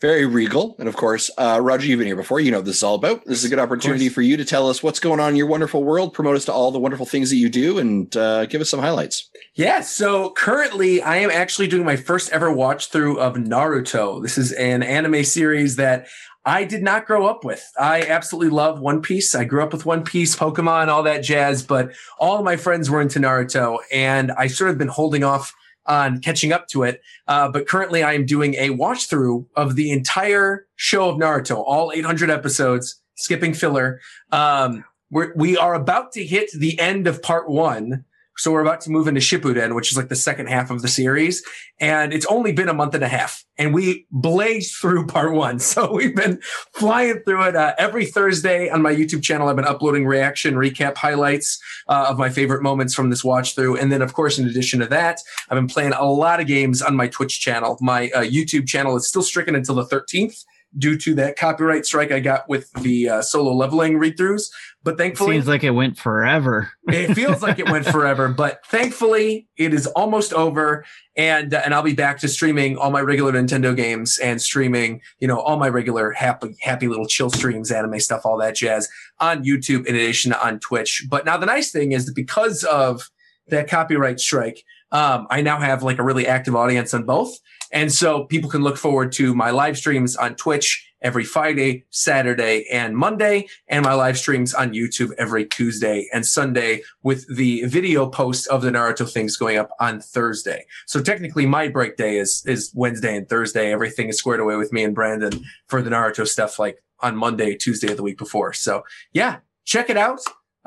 [0.00, 0.76] Very regal.
[0.78, 2.40] And of course, uh, Roger, you've been here before.
[2.40, 3.24] You know what this is all about.
[3.26, 5.46] This is a good opportunity for you to tell us what's going on in your
[5.46, 8.62] wonderful world, promote us to all the wonderful things that you do, and uh, give
[8.62, 9.28] us some highlights.
[9.54, 14.22] Yeah, so currently I am actually doing my first ever watch through of Naruto.
[14.22, 16.06] This is an anime series that
[16.46, 17.62] I did not grow up with.
[17.78, 19.34] I absolutely love One Piece.
[19.34, 22.88] I grew up with One Piece, Pokemon, all that jazz, but all of my friends
[22.88, 25.54] were into Naruto and I sort of been holding off
[25.90, 27.02] on catching up to it.
[27.26, 31.56] Uh, but currently I am doing a watch through of the entire show of Naruto,
[31.56, 34.00] all 800 episodes, skipping filler.
[34.30, 38.04] Um, we're, we are about to hit the end of part one.
[38.40, 40.88] So we're about to move into Shippuden, which is like the second half of the
[40.88, 41.44] series.
[41.78, 45.58] And it's only been a month and a half and we blazed through part one.
[45.70, 46.40] So we've been
[46.72, 49.48] flying through it uh, every Thursday on my YouTube channel.
[49.48, 53.76] I've been uploading reaction recap highlights uh, of my favorite moments from this watch through.
[53.76, 56.80] And then of course, in addition to that, I've been playing a lot of games
[56.80, 57.76] on my Twitch channel.
[57.80, 60.44] My uh, YouTube channel is still stricken until the 13th
[60.78, 64.50] due to that copyright strike I got with the uh, solo leveling read throughs.
[64.82, 66.70] But thankfully, it Seems like it went forever.
[66.88, 70.84] it feels like it went forever, but thankfully it is almost over.
[71.16, 75.02] And, uh, and I'll be back to streaming all my regular Nintendo games and streaming,
[75.18, 78.88] you know, all my regular happy, happy little chill streams, anime stuff, all that jazz
[79.18, 81.04] on YouTube in addition to on Twitch.
[81.10, 83.10] But now the nice thing is that because of
[83.48, 87.38] that copyright strike, Um, I now have like a really active audience on both.
[87.72, 92.66] And so people can look forward to my live streams on Twitch every Friday, Saturday,
[92.70, 98.06] and Monday, and my live streams on YouTube every Tuesday and Sunday with the video
[98.06, 100.66] post of the Naruto things going up on Thursday.
[100.86, 103.72] So technically my break day is, is Wednesday and Thursday.
[103.72, 107.56] Everything is squared away with me and Brandon for the Naruto stuff like on Monday,
[107.56, 108.52] Tuesday of the week before.
[108.52, 108.82] So
[109.12, 110.20] yeah, check it out.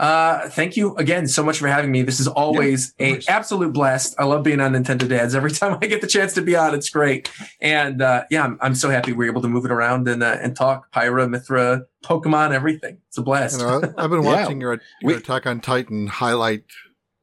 [0.04, 2.02] Uh, thank you again so much for having me.
[2.02, 4.16] This is always Yeah, a absolute blast.
[4.20, 5.34] I love being on Nintendo Dads.
[5.34, 7.32] Every time I get the chance to be on, it's great.
[7.62, 10.38] And uh, yeah, I'm, I'm so happy we're able to move it around and uh,
[10.42, 12.98] and talk Pyra, Mythra, Pokemon, everything.
[13.08, 13.62] It's a blast.
[13.62, 14.42] You know, I've been Yeah.
[14.44, 16.66] watching your, your We- Attack on Titan highlight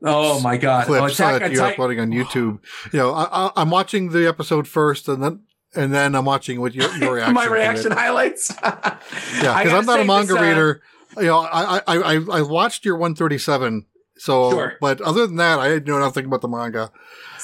[0.02, 0.84] oh my god!
[0.84, 2.60] Oh, clips Attack that you're Titan- uploading on YouTube.
[2.94, 5.40] You know, I, I'm watching the episode first, and then
[5.74, 7.34] and then I'm watching what your your reaction.
[7.42, 8.50] My reaction highlights.
[8.62, 8.98] Yeah,
[9.62, 10.82] because I'm not a manga this, uh, reader.
[11.18, 13.86] You know, I, I I I watched your 137.
[14.18, 14.74] So, Sure.
[14.82, 16.92] but other than that, I didn't know nothing about the manga.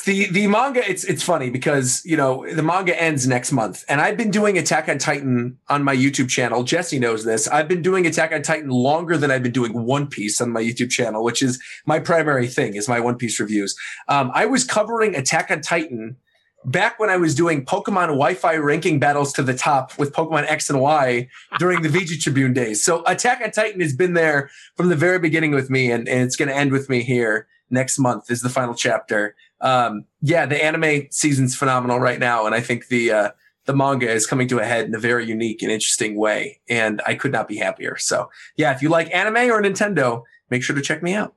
[0.05, 4.01] The the manga it's it's funny because you know the manga ends next month and
[4.01, 6.63] I've been doing Attack on Titan on my YouTube channel.
[6.63, 7.49] Jesse knows this.
[7.49, 10.63] I've been doing Attack on Titan longer than I've been doing One Piece on my
[10.63, 13.75] YouTube channel, which is my primary thing is my One Piece reviews.
[14.09, 16.17] Um, I was covering Attack on Titan
[16.65, 20.69] back when I was doing Pokemon Wi-Fi ranking battles to the top with Pokemon X
[20.69, 21.29] and Y
[21.59, 22.83] during the VG Tribune days.
[22.83, 26.23] So Attack on Titan has been there from the very beginning with me, and, and
[26.23, 29.35] it's going to end with me here next month is the final chapter.
[29.61, 33.31] Um, yeah, the anime season's phenomenal right now, and I think the uh,
[33.65, 37.01] the manga is coming to a head in a very unique and interesting way, and
[37.07, 37.97] I could not be happier.
[37.97, 41.35] So, yeah, if you like anime or Nintendo, make sure to check me out.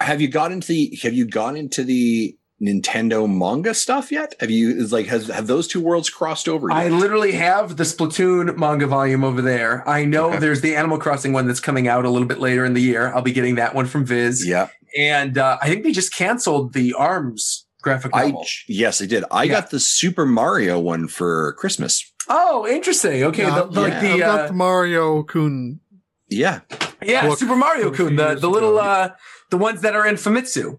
[0.00, 4.34] Have you got into the Have you gone into the Nintendo manga stuff yet?
[4.40, 6.68] Have you is like has have those two worlds crossed over?
[6.70, 6.76] Yet?
[6.78, 9.86] I literally have the Splatoon manga volume over there.
[9.88, 10.38] I know Okay.
[10.38, 13.12] there's the Animal Crossing one that's coming out a little bit later in the year.
[13.14, 16.72] I'll be getting that one from Viz, yeah, and uh, I think they just canceled
[16.72, 18.46] the Arms graphic I novel.
[18.68, 19.24] yes, I did.
[19.30, 19.52] I Yeah.
[19.60, 22.10] got the Super Mario one for Christmas.
[22.28, 23.22] oh, interesting.
[23.24, 25.80] Okay, Yeah, the, the- like I've the got uh, the Mario Kun.
[26.28, 26.60] Yeah,
[27.02, 29.10] Yeah, book Super Mario a Kun, the, the little uh
[29.50, 30.78] the ones that are in Famitsu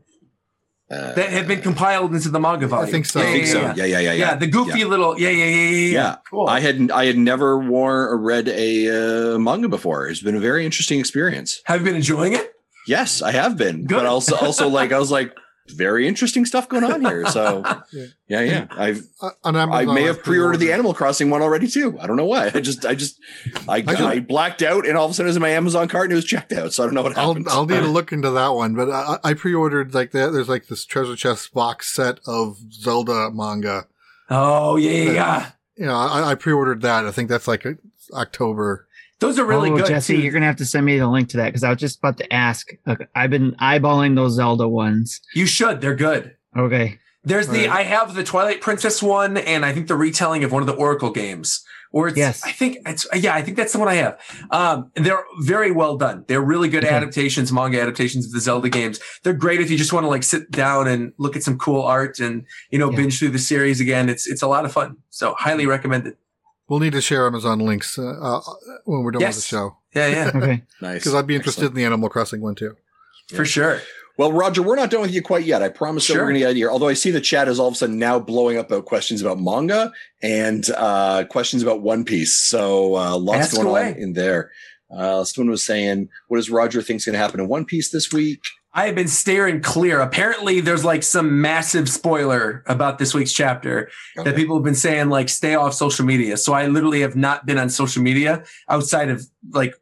[0.90, 2.88] uh, that have been compiled into the manga volume.
[2.88, 3.20] I think so.
[3.20, 3.60] I think so.
[3.60, 4.14] Yeah, Yeah, yeah, yeah, yeah.
[4.14, 4.36] yeah.
[4.36, 5.92] the goofy little yeah, yeah, yeah, yeah, yeah.
[5.94, 6.16] Yeah.
[6.30, 6.48] Cool.
[6.48, 10.08] I had I had never worn or read a uh, manga before.
[10.08, 11.62] It's been a very interesting experience.
[11.66, 12.54] have you been enjoying it?
[12.88, 13.96] Yes, I have been, Good.
[13.96, 15.36] but also also like I was like
[15.72, 17.26] very interesting stuff going on here.
[17.28, 18.06] So Yeah.
[18.28, 18.68] yeah, yeah.
[18.72, 20.74] I've Uh, on I Amazon, may I've have pre-ordered the pre-ordered.
[20.74, 21.98] Animal Crossing one already too.
[22.00, 22.48] I don't know why.
[22.54, 23.20] I just I just
[23.68, 25.88] I, just- I blacked out and all of a sudden it was in my Amazon
[25.88, 26.74] cart and it was checked out.
[26.74, 27.48] So I don't know what I'll, happened.
[27.50, 30.32] I'll need to look into that one, but I, I pre-ordered like that.
[30.32, 33.88] There's like this treasure chest box set of Zelda manga.
[34.30, 35.50] Oh yeah, yeah, yeah.
[35.78, 37.06] You know, I, I pre-ordered that.
[37.06, 37.66] I think that's like
[38.14, 38.87] October.
[39.20, 39.88] Those are really oh, good.
[39.88, 40.22] Jesse, too.
[40.22, 42.18] you're gonna have to send me the link to that because I was just about
[42.18, 42.68] to ask.
[43.16, 45.20] I've been eyeballing those Zelda ones.
[45.34, 45.82] You should.
[45.82, 46.36] They're good.
[46.56, 47.80] Okay, There's the Right.
[47.80, 50.74] I have the Twilight Princess one, and I think the retelling of one of the
[50.76, 51.64] Oracle games.
[51.94, 52.42] Or it's Yes.
[52.46, 54.20] I think it's yeah, I think that's the one I have.
[54.52, 56.26] Um, they're very well done.
[56.28, 56.94] They're really good Okay.
[56.94, 59.00] adaptations, manga adaptations of the Zelda games.
[59.24, 61.82] They're great if you just want to like sit down and look at some cool
[61.82, 62.98] art and you know Yeah.
[62.98, 64.10] binge through the series again.
[64.10, 64.98] It's it's a lot of fun.
[65.12, 66.18] So highly recommended.
[66.70, 68.42] We'll need to share Amazon links uh, uh,
[68.86, 70.64] when we're done with the show Yeah, yeah, okay.
[70.82, 71.76] nice because I'd be interested Excellent.
[71.78, 72.76] in the Animal Crossing one too.
[73.34, 73.82] for sure.
[74.18, 75.62] Well, Roger, we're not done with you quite yet.
[75.62, 76.24] I promise that Sure.
[76.24, 76.72] we're going to get here.
[76.72, 79.22] Although I see the chat is all of a sudden now blowing up about questions
[79.22, 79.92] about manga
[80.24, 82.34] and uh, questions about One Piece.
[82.36, 83.90] So uh, lots Ask going away.
[83.92, 84.50] on in there.
[84.90, 88.12] Uh, someone was saying, "What does Roger think's going to happen in One Piece this
[88.12, 88.42] week?"
[88.78, 90.00] I have been staring clear.
[90.00, 93.90] Apparently, there's like some massive spoiler about this week's chapter
[94.24, 96.38] that people have been saying, like, stay off social media.
[96.38, 99.74] So I literally have not been on social media outside of like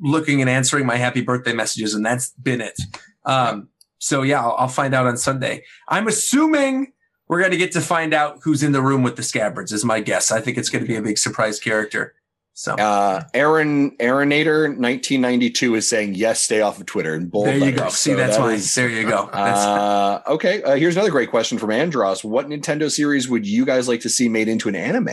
[0.00, 2.80] looking and answering my happy birthday messages, and that's been it.
[3.26, 3.68] Um,
[3.98, 5.62] so yeah, I'll, I'll find out on Sunday.
[5.88, 6.94] I'm assuming
[7.28, 9.84] we're going to get to find out who's in the room with the scabbards, is
[9.84, 10.32] my guess.
[10.32, 12.14] I think it's going to be a big surprise character.
[12.52, 17.56] So Uh, Aaron Aaronator 1992 is saying yes, stay off of Twitter and bold there
[17.56, 17.88] you go.
[17.88, 18.52] See, So that's that why.
[18.52, 19.30] is- there you go.
[19.32, 22.22] That's, Uh, okay, uh, here's another great question from Andros.
[22.22, 25.08] What Nintendo series would you guys like to see made into an anime?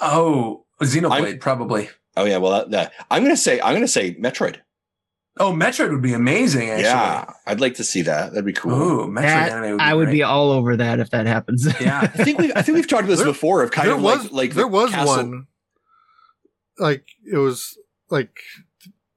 [0.00, 1.88] oh, Xenoblade, I'm- probably.
[2.16, 4.56] Oh yeah, well that, that I'm gonna say I'm gonna say Metroid.
[5.38, 6.70] Oh, Metroid would be amazing.
[6.70, 6.84] Actually.
[6.84, 8.30] Yeah, I'd like to see that.
[8.30, 8.72] That'd be cool.
[8.72, 10.12] Ooh, Metroid That- anime would be I would great.
[10.14, 11.66] be all over that if that happens.
[11.80, 12.00] Yeah.
[12.02, 14.02] I think we I think we've talked about this There- before of kind there of
[14.02, 15.46] was like like there the was castle- one
[16.78, 17.78] like it was
[18.10, 18.38] like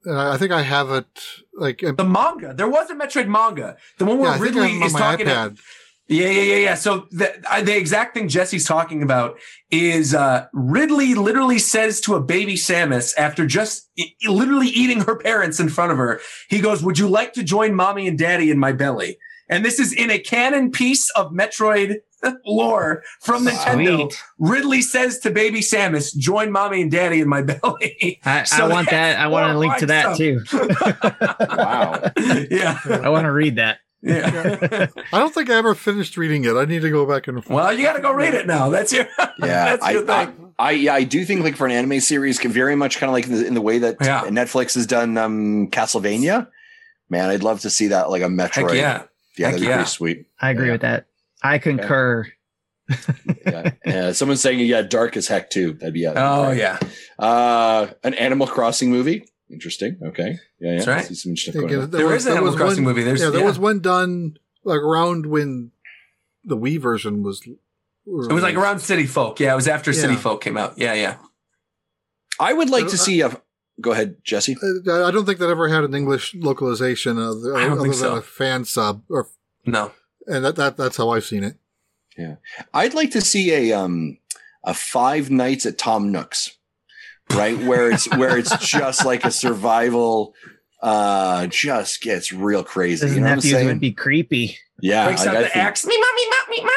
[0.06, 1.08] and I I think I have it
[1.54, 2.54] like The manga.
[2.54, 3.78] There was a Metroid manga.
[3.98, 5.26] The one where yeah, I think I Ridley is talking.
[5.26, 5.56] To,
[6.08, 6.76] yeah, yeah, yeah, yeah.
[6.76, 9.38] So the uh, the exact thing Jesse's talking about
[9.70, 15.16] is uh, Ridley literally says to a baby Samus after just i- literally eating her
[15.16, 16.20] parents in front of her.
[16.50, 19.20] He goes, "Would you like to join mommy and daddy in my belly?"
[19.50, 21.98] And this is in a canon piece of Metroid
[22.46, 24.12] lore from Nintendo.
[24.12, 24.24] Sweet.
[24.40, 28.20] Ridley says to baby Samus, join mommy and daddy in my belly.
[28.26, 29.20] I, So I want that.
[29.20, 31.48] I want to link to that horrifying too.
[31.58, 32.12] Wow.
[32.50, 32.80] yeah.
[33.04, 33.80] I want to read that.
[34.02, 34.88] Yeah.
[35.12, 36.54] I don't think I ever finished reading it.
[36.56, 37.44] I need to go back and.
[37.46, 38.70] well, you got to go read it now.
[38.70, 40.54] That's your, Yeah, that's I, your I, thing.
[40.58, 43.14] I yeah, I do think like for an anime series, can very much kind of
[43.14, 44.24] like in the, in the way that Yeah.
[44.26, 46.48] Netflix has done um Castlevania.
[47.10, 48.70] Man, I'd love to see that like a Metroid.
[48.70, 48.78] Heck yeah.
[48.78, 49.04] yeah, Heck
[49.38, 49.76] that'd be yeah.
[49.78, 50.26] pretty sweet.
[50.40, 50.72] I agree Yeah.
[50.74, 51.06] with that.
[51.44, 52.28] I concur.
[53.46, 55.74] Yeah, uh, someone's saying yeah, dark as heck too.
[55.74, 56.14] That'd be yeah.
[56.14, 56.60] that'd be Oh, great.
[56.60, 56.80] yeah.
[57.24, 59.26] Uh, an Animal Crossing movie.
[59.52, 59.98] Interesting.
[60.04, 60.38] Okay.
[60.60, 60.76] Yeah, yeah.
[60.78, 61.06] That's right.
[61.06, 61.90] See some interesting Again, going on.
[61.92, 63.04] There is an Animal Crossing one, movie.
[63.04, 63.46] There's, yeah, there yeah.
[63.46, 65.72] was one done like around when
[66.44, 67.42] the Wii version was.
[67.46, 67.58] It
[68.06, 69.40] was like around City Folk.
[69.40, 70.78] Yeah, it was after City Folk came out.
[70.78, 71.18] Yeah, yeah.
[72.40, 73.40] I would like Uh, to see a.
[73.82, 74.58] Go ahead, Jesse.
[74.88, 77.94] Uh, I don't think that ever had an English localization of I don't other think
[77.94, 78.16] than so.
[78.16, 79.28] a fan sub, or
[79.66, 79.92] No.
[80.30, 81.56] And that, that that's how I've seen it.
[82.18, 82.36] Yeah,
[82.74, 84.18] I'd like to see a um
[84.64, 86.58] a Five Nights at Tom Nook's,
[87.34, 87.58] right?
[87.58, 90.34] Where it's where it's just like a survival.
[90.82, 93.06] Uh, just gets real crazy.
[93.06, 93.68] His you know what I'm nephews saying?
[93.68, 94.58] would be creepy.
[94.82, 95.86] yeah, Breaks like, out I the think- axe.
[95.86, 96.72] Me, ma, me, ma, me, ma.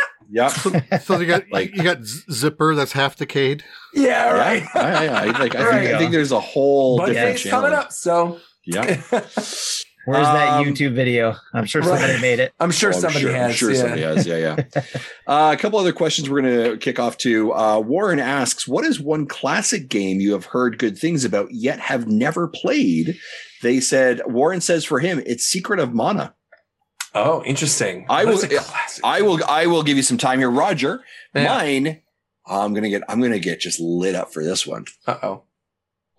[0.90, 3.62] Yeah, So you got Like- you got Zipper that's half decayed.
[3.94, 4.64] Yeah, right.
[4.74, 5.20] Yeah, yeah, yeah.
[5.20, 5.82] I, like, I, Right.
[5.84, 7.86] think, I think there's a whole But different it's coming challenge.
[7.86, 9.00] up, so Yeah,
[10.04, 11.36] Where's that Um, YouTube video?
[11.54, 12.20] I'm sure somebody right.
[12.20, 12.52] made it.
[12.58, 13.54] I'm sure Oh, I'm somebody sure, I'm has.
[13.56, 13.78] sure yeah.
[13.80, 14.26] somebody has.
[14.26, 14.56] Yeah, yeah.
[15.28, 17.52] uh, a couple other questions we're going to kick off to.
[17.54, 21.78] Uh, Warren asks, "What is one classic game you have heard good things about yet
[21.78, 23.16] have never played?"
[23.62, 26.34] They said Warren says for him, it's Secret of Mana.
[27.14, 28.04] Oh, interesting.
[28.10, 28.60] I That's will-
[29.04, 29.38] I will.
[29.48, 31.04] I will give you some time here, Roger.
[31.34, 31.44] Yeah.
[31.46, 32.00] Mine.
[32.44, 33.02] I'm gonna get.
[33.08, 34.86] I'm gonna get just lit up for this one.
[35.06, 35.42] Uh oh.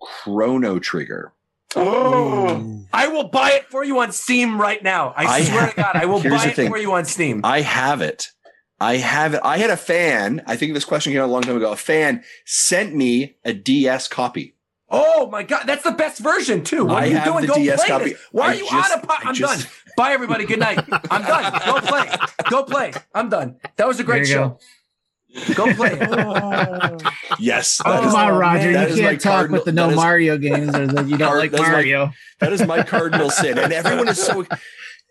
[0.00, 1.33] Chrono Trigger.
[1.76, 5.12] Oh, I will buy it for you on Steam right now.
[5.16, 6.70] I, I swear ha- to God, I will buy it thing.
[6.70, 7.40] for you on Steam.
[7.44, 8.28] I have it.
[8.80, 9.40] I have it.
[9.44, 10.42] I had a fan.
[10.46, 11.72] I think this question came out a long time ago.
[11.72, 14.54] A fan sent me a DS copy.
[14.90, 16.84] oh my God, that's the best version too.
[16.84, 17.40] What I are you have doing?
[17.42, 18.04] the Go DS play copy.
[18.10, 18.18] this.
[18.32, 19.24] Why I are you just- on a pot?
[19.24, 19.70] I I'm just- done.
[19.96, 20.44] Bye, everybody.
[20.44, 20.80] Good night.
[21.10, 21.52] I'm done.
[21.64, 22.10] Go play.
[22.50, 22.92] Go play.
[23.14, 23.56] I'm done.
[23.76, 24.48] That was a great show.
[24.48, 24.58] Go
[25.34, 25.98] play.
[27.40, 28.72] Yes, Oh, that is, Come on, Roger.
[28.72, 31.02] That You is can't talk cardinal- with the no that is- Mario games or the
[31.04, 32.10] you don't Card- like that's my- Mario.
[32.40, 33.58] that is my cardinal sin.
[33.58, 34.46] And everyone is so.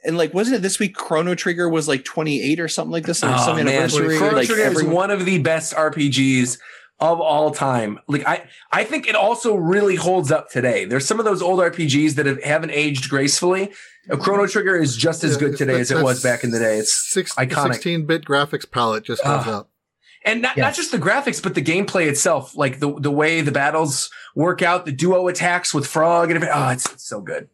[0.05, 0.95] And like, wasn't it this week?
[0.95, 3.23] Chrono Trigger was like 28 or something like this.
[3.23, 3.67] Or Oh, some man.
[3.67, 4.17] anniversary.
[4.17, 6.57] Chrono like Trigger is one of the best RPGs
[6.99, 7.99] of all time.
[8.07, 10.85] Like I, I think it also really holds up today.
[10.85, 13.71] There's some of those old RPGs that have, haven't aged gracefully.
[14.09, 16.51] A Chrono Trigger is just as Yeah, good today that- as it was back in
[16.51, 16.77] the day.
[16.77, 17.81] It's six, iconic.
[17.81, 19.59] 16-bit graphics palette just comes Ah.
[19.59, 19.69] up.
[20.25, 22.55] And not, not just the graphics, but the gameplay itself.
[22.55, 26.55] Like the the way the battles work out, the duo attacks with Frog and everything.
[26.55, 27.49] Oh, it's, it's so good.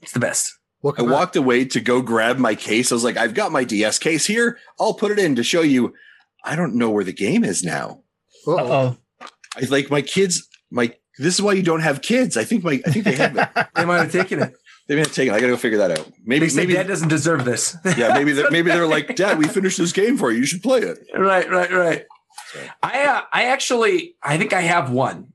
[0.00, 0.56] It's the best.
[0.80, 2.90] What I can walked away to go grab my case.
[2.90, 4.58] I was like, I've got my DS case here.
[4.78, 5.94] I'll put it in to show you.
[6.42, 8.02] I don't know where the game is now.
[8.46, 8.56] Uh-oh.
[8.56, 8.96] Uh-oh.
[9.56, 10.48] I like my kids.
[10.70, 12.36] My this is why you don't have kids.
[12.36, 13.48] I think my I think they have it.
[13.74, 14.54] They might have taken it.
[14.90, 15.32] They've been taken.
[15.32, 16.10] I got to go figure that out.
[16.24, 17.76] Maybe They maybe Dad doesn't deserve this.
[17.96, 19.38] yeah maybe they're, maybe they're like Dad.
[19.38, 20.38] We finished this game for you.
[20.38, 20.98] You should play it.
[21.16, 22.06] right, right, right.
[22.52, 25.32] So- I uh, I actually I think I have one.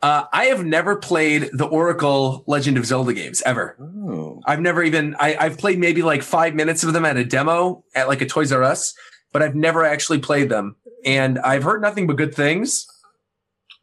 [0.00, 3.76] Uh, I have never played the Oracle Legend of Zelda games ever.
[3.78, 7.24] Oh, I've never even I, I've played maybe like five minutes of them at a
[7.26, 8.94] demo at like a Toys R Us,
[9.32, 10.76] but I've never actually played them.
[11.04, 12.86] And I've heard nothing but good things.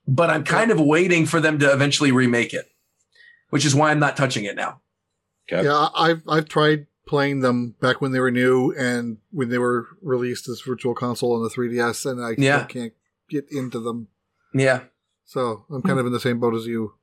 [0.07, 2.65] But I'm kind of waiting for them to eventually remake it,
[3.49, 4.81] which is why I'm not touching it now.
[5.51, 5.63] okay.
[5.65, 9.87] Yeah, I've I've tried playing them back when they were new and when they were
[10.01, 12.57] released as Virtual Console on the 3DS, and I Yeah.
[12.65, 12.93] still can't
[13.29, 14.07] get into them.
[14.53, 14.81] Yeah.
[15.25, 16.93] So I'm kind of in the same boat as you.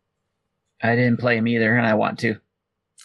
[0.82, 2.36] I didn't play them either, and I want to.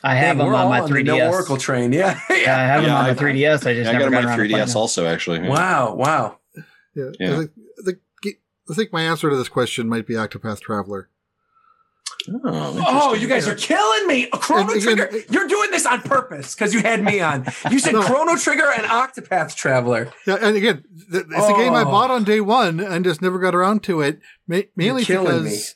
[0.03, 1.05] I have Dang, them on my the 3DS.
[1.05, 1.91] No Oracle train.
[1.93, 2.19] Yeah.
[2.30, 2.68] Yeah, I yeah.
[2.68, 3.65] have them on I- my 3DS.
[3.68, 5.39] I just Yeah, I never got got it on around my 3DS also actually.
[5.39, 5.49] Yeah.
[5.49, 5.95] Wow.
[5.95, 6.38] Wow.
[6.95, 7.34] Yeah, Yeah.
[7.34, 7.97] I, think, I, think,
[8.69, 11.09] I think my answer to this question might be Octopath Traveler.
[12.30, 14.27] Oh, Oh, you guys are killing me.
[14.34, 15.06] A Chrono And Trigger.
[15.11, 17.45] it- You're doing this on purpose because you had me on.
[17.69, 18.03] You said No.
[18.03, 20.11] Chrono Trigger and Octopath Traveler.
[20.27, 21.85] Yeah, and again, it's a game I Oh.
[21.85, 24.19] bought on day one and just never got around to it.
[24.48, 25.76] Ma- mainly because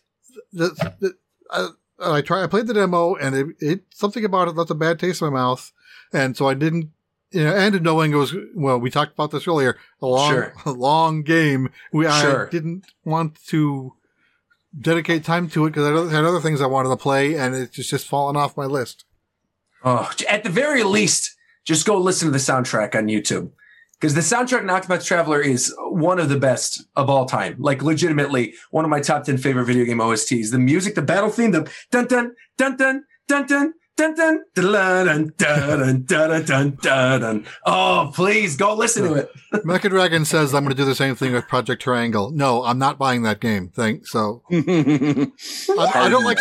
[0.54, 1.14] the, the,
[1.50, 1.70] uh,
[2.00, 2.44] I try.
[2.44, 5.30] I played the demo and it, it something about it left a bad taste in
[5.30, 5.72] my mouth,
[6.14, 6.92] and so I didn't.
[7.32, 9.78] You know, and knowing it was well, we talked about this earlier.
[10.02, 10.54] A long, Sure.
[10.66, 11.70] a long game.
[11.92, 12.48] We Sure.
[12.48, 13.94] I didn't want to
[14.80, 17.76] dedicate time to it because I had other things I wanted to play, and it's
[17.76, 19.06] just just fallen off my list.
[19.84, 23.52] Oh, at the very least, just go listen to the soundtrack on YouTube.
[24.00, 27.56] Because the soundtrack in Octopath Traveler is one of the best of all time.
[27.60, 30.52] Like legitimately one of my top 10 favorite video game OSTs.
[30.52, 35.34] The music, the battle theme, the dun dun dun dun dun dun Dun, dun, dun,
[35.38, 39.32] dun, dun, dun, dun, Oh, please go listen to it.
[39.64, 42.30] Mecha Dragon says I'm going to do the same thing with Project Triangle.
[42.32, 43.70] No, I'm not buying that game.
[43.70, 44.12] Thanks.
[44.12, 45.32] So I,
[45.78, 46.40] I, don't like.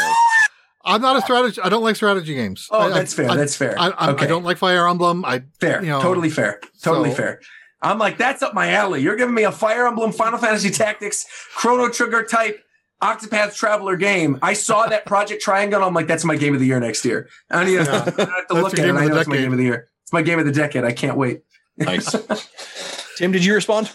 [0.85, 1.61] I'm not a strategy.
[1.61, 2.67] I don't like strategy games.
[2.73, 3.31] Oh, I, that's fair.
[3.31, 3.77] I, that's fair.
[3.79, 4.25] Okay.
[4.25, 5.25] I, don't like Fire Emblem.
[5.25, 5.81] I fair.
[5.81, 6.61] You know, totally fair.
[6.83, 7.17] Totally so.
[7.17, 7.41] fair.
[7.83, 9.01] I'm like, that's up my alley.
[9.01, 12.64] You're giving me a Fire Emblem, Final Fantasy Tactics, Chrono Trigger type
[13.05, 14.39] Octopath Traveler game.
[14.43, 15.83] I saw that Project Triangle.
[15.85, 17.29] I'm like, that's my game of the year next year.
[17.51, 18.05] I don't even Yeah.
[18.05, 18.17] Have
[18.49, 18.83] to look at it.
[18.83, 19.89] game I know it's my game of the year.
[20.03, 20.85] It's my game of the decade.
[20.85, 21.43] I can't wait.
[21.77, 22.11] nice.
[23.19, 23.91] Tim, did you respond?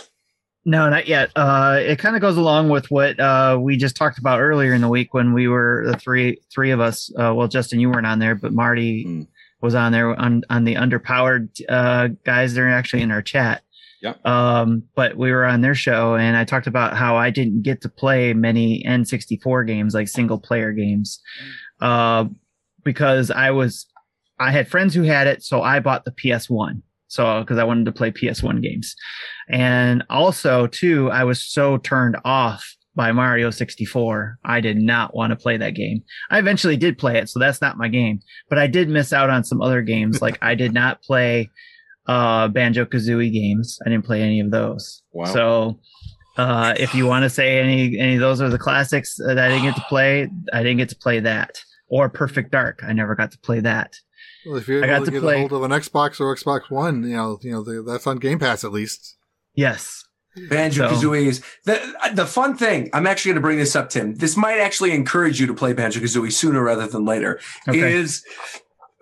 [0.65, 1.31] No, not yet.
[1.36, 4.81] Uh, it kind of goes along with what uh, we just talked about earlier in
[4.81, 7.10] the week when we were the three three of us.
[7.18, 9.22] Uh, well, Justin, you weren't on there, but Marty Hmm.
[9.61, 12.53] was on there on on the underpowered uh, guys.
[12.53, 13.64] They're actually in our chat.
[14.01, 14.26] Yep.
[14.26, 17.81] Um, but we were on their show, and I talked about how I didn't get
[17.81, 21.21] to play many N64 games, like single player games,
[21.81, 22.26] uh,
[22.84, 23.88] because I was
[24.39, 26.81] I had friends who had it, so I bought the PS1.
[27.07, 28.95] So because I wanted to play PS1 games.
[29.49, 34.38] And also, too, I was so turned off by Mario 64.
[34.45, 36.03] I did not want to play that game.
[36.30, 38.19] I eventually did play it, so that's not my game.
[38.47, 40.21] But I did miss out on some other games.
[40.21, 41.49] like I did not play
[42.10, 43.77] uh, Banjo Kazooie games.
[43.86, 45.03] I didn't play any of those.
[45.14, 45.26] Wow.
[45.26, 45.80] So
[46.38, 49.48] uh, if you want to say any any of those are the classics that I
[49.49, 51.52] didn't get to play, I didn't get to play that.
[51.88, 52.80] Or Perfect Dark.
[52.84, 53.94] I never got to play that.
[54.45, 56.19] Well, if you're I got able to, to get play- a hold of an Xbox
[56.22, 59.18] or Xbox One, you know, you know the, that's on Game Pass at least.
[59.56, 60.03] Yes.
[60.49, 61.80] Banjo So- Kazooie is the
[62.14, 62.90] the fun thing.
[62.94, 64.15] I'm actually going to bring this up, Tim.
[64.15, 67.40] This might actually encourage you to play Banjo Kazooie sooner rather than later.
[67.68, 67.94] Okay.
[67.94, 68.23] Is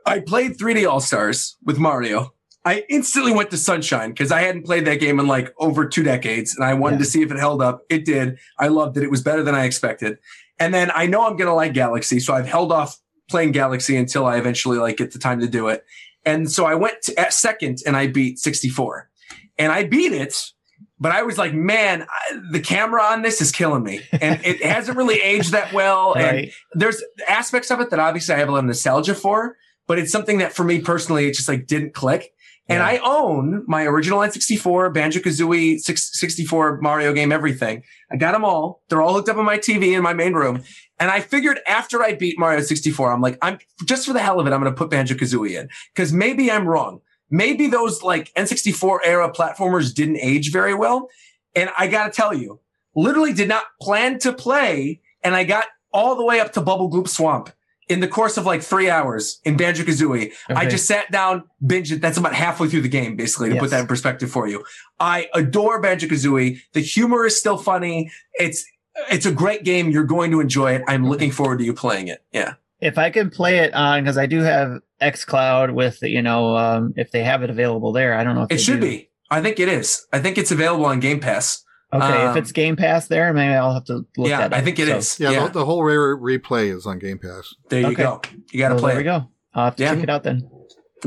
[0.06, 2.34] I played 3D All Stars with Mario.
[2.68, 6.04] I instantly went to Sunshine because I hadn't played that game in like over two
[6.04, 7.06] decades, and I wanted Yeah.
[7.06, 7.84] to see if it held up.
[7.90, 8.38] It did.
[8.60, 9.04] I loved it.
[9.04, 10.18] It was better than I expected.
[10.60, 13.00] And then I know I'm going to like Galaxy, so I've held off
[13.30, 15.86] playing Galaxy until I eventually like get the time to do it.
[16.26, 19.10] And so I went to, at second and I beat 64,
[19.58, 20.52] and I beat it
[21.00, 24.64] but I was like, man, I, the camera on this is killing me, and it
[24.64, 26.14] hasn't really aged that well.
[26.16, 30.00] And there's aspects of it that obviously I have a lot of nostalgia for, but
[30.00, 32.34] it's something that for me personally, it just like didn't click.
[32.70, 32.88] And Yeah.
[32.88, 37.84] I own my original N64, Banjo Kazooie 64 Mario game, everything.
[38.12, 38.84] I got them all.
[38.90, 40.64] They're all hooked up on my TV in my main room.
[41.00, 44.40] And I figured after I beat Mario 64, I'm like, I'm just for the hell
[44.40, 47.02] of it, I'm going to put Banjo Kazooie in because maybe I'm wrong.
[47.30, 51.10] Maybe those like N64 era platformers didn't age very well.
[51.56, 52.60] And I got to tell you,
[52.96, 55.02] literally did not plan to play.
[55.24, 57.50] And I got all the way up to Bubblegloop Swamp
[57.90, 60.34] in the course of like three hours in Banjo Kazooie.
[60.50, 62.02] I just sat down, binged it.
[62.02, 63.62] That's about halfway through the game, basically, to Yes.
[63.62, 64.64] put that in perspective for you.
[65.00, 66.60] I adore Banjo Kazooie.
[66.74, 68.12] The humor is still funny.
[68.34, 68.66] It's
[69.12, 69.90] it's a great game.
[69.92, 70.82] You're going to enjoy it.
[70.88, 72.24] I'm looking forward to you playing it.
[72.34, 72.56] Yeah.
[72.82, 76.94] if I can play it on because I do have XCloud with you know um,
[76.98, 78.16] if they have it available there.
[78.16, 78.88] I don't know if It should do.
[78.88, 79.10] be.
[79.30, 80.06] I think it is.
[80.14, 81.64] I think it's available on Game Pass.
[81.94, 84.56] Okay, if Um, it's Game Pass there, maybe I'll have to look yeah, at it.
[84.56, 85.20] I think it So, is.
[85.20, 85.48] Yeah, Yeah.
[85.48, 87.56] The, the whole rare replay is on Game Pass.
[87.70, 88.04] there you Okay.
[88.04, 88.22] go.
[88.52, 89.30] You got to well, play there we go.
[89.54, 89.94] I'll have to Yeah.
[89.96, 90.50] check it out then.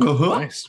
[0.00, 0.38] Uh-huh.
[0.38, 0.68] Nice.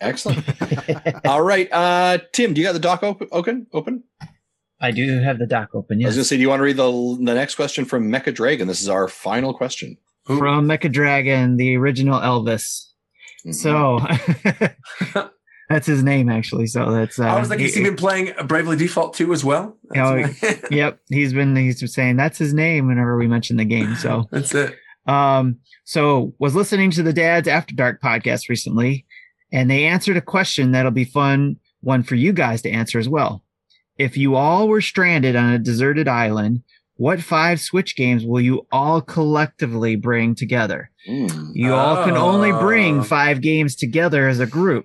[0.00, 0.44] Excellent.
[1.26, 1.68] All right.
[1.72, 3.66] Uh, Tim, do you got the doc op- open?
[3.72, 4.04] Open?
[4.80, 5.98] I do have the doc open.
[6.02, 6.14] I was Yes.
[6.14, 6.90] going to say, do you want to read the
[7.22, 8.66] the next question from Mecha Dragon?
[8.68, 9.98] This is our final question.
[10.26, 12.86] From Mecha Dragon, the original Elvis.
[13.44, 13.54] Mhm.
[13.54, 13.98] So
[15.70, 16.66] that's his name actually.
[16.66, 19.42] So that's uh, I was like, he- has he been playing Bravely Default 2 as
[19.44, 19.78] well?
[19.96, 23.64] Oh, That's, Yep, he's been he's been saying that's his name whenever we mention the
[23.64, 23.94] game.
[23.96, 24.74] So that's it.
[25.06, 29.06] Um, so was listening to the Dad's After Dark podcast recently,
[29.50, 33.08] and they answered a question that'll be fun one for you guys to answer as
[33.08, 33.42] well.
[33.96, 36.62] If you all were stranded on a deserted island,
[36.96, 40.90] what five Switch games will you all collectively bring together?
[41.08, 41.50] Mm.
[41.54, 43.02] You all can only bring Oh.
[43.02, 44.84] five games together as a group,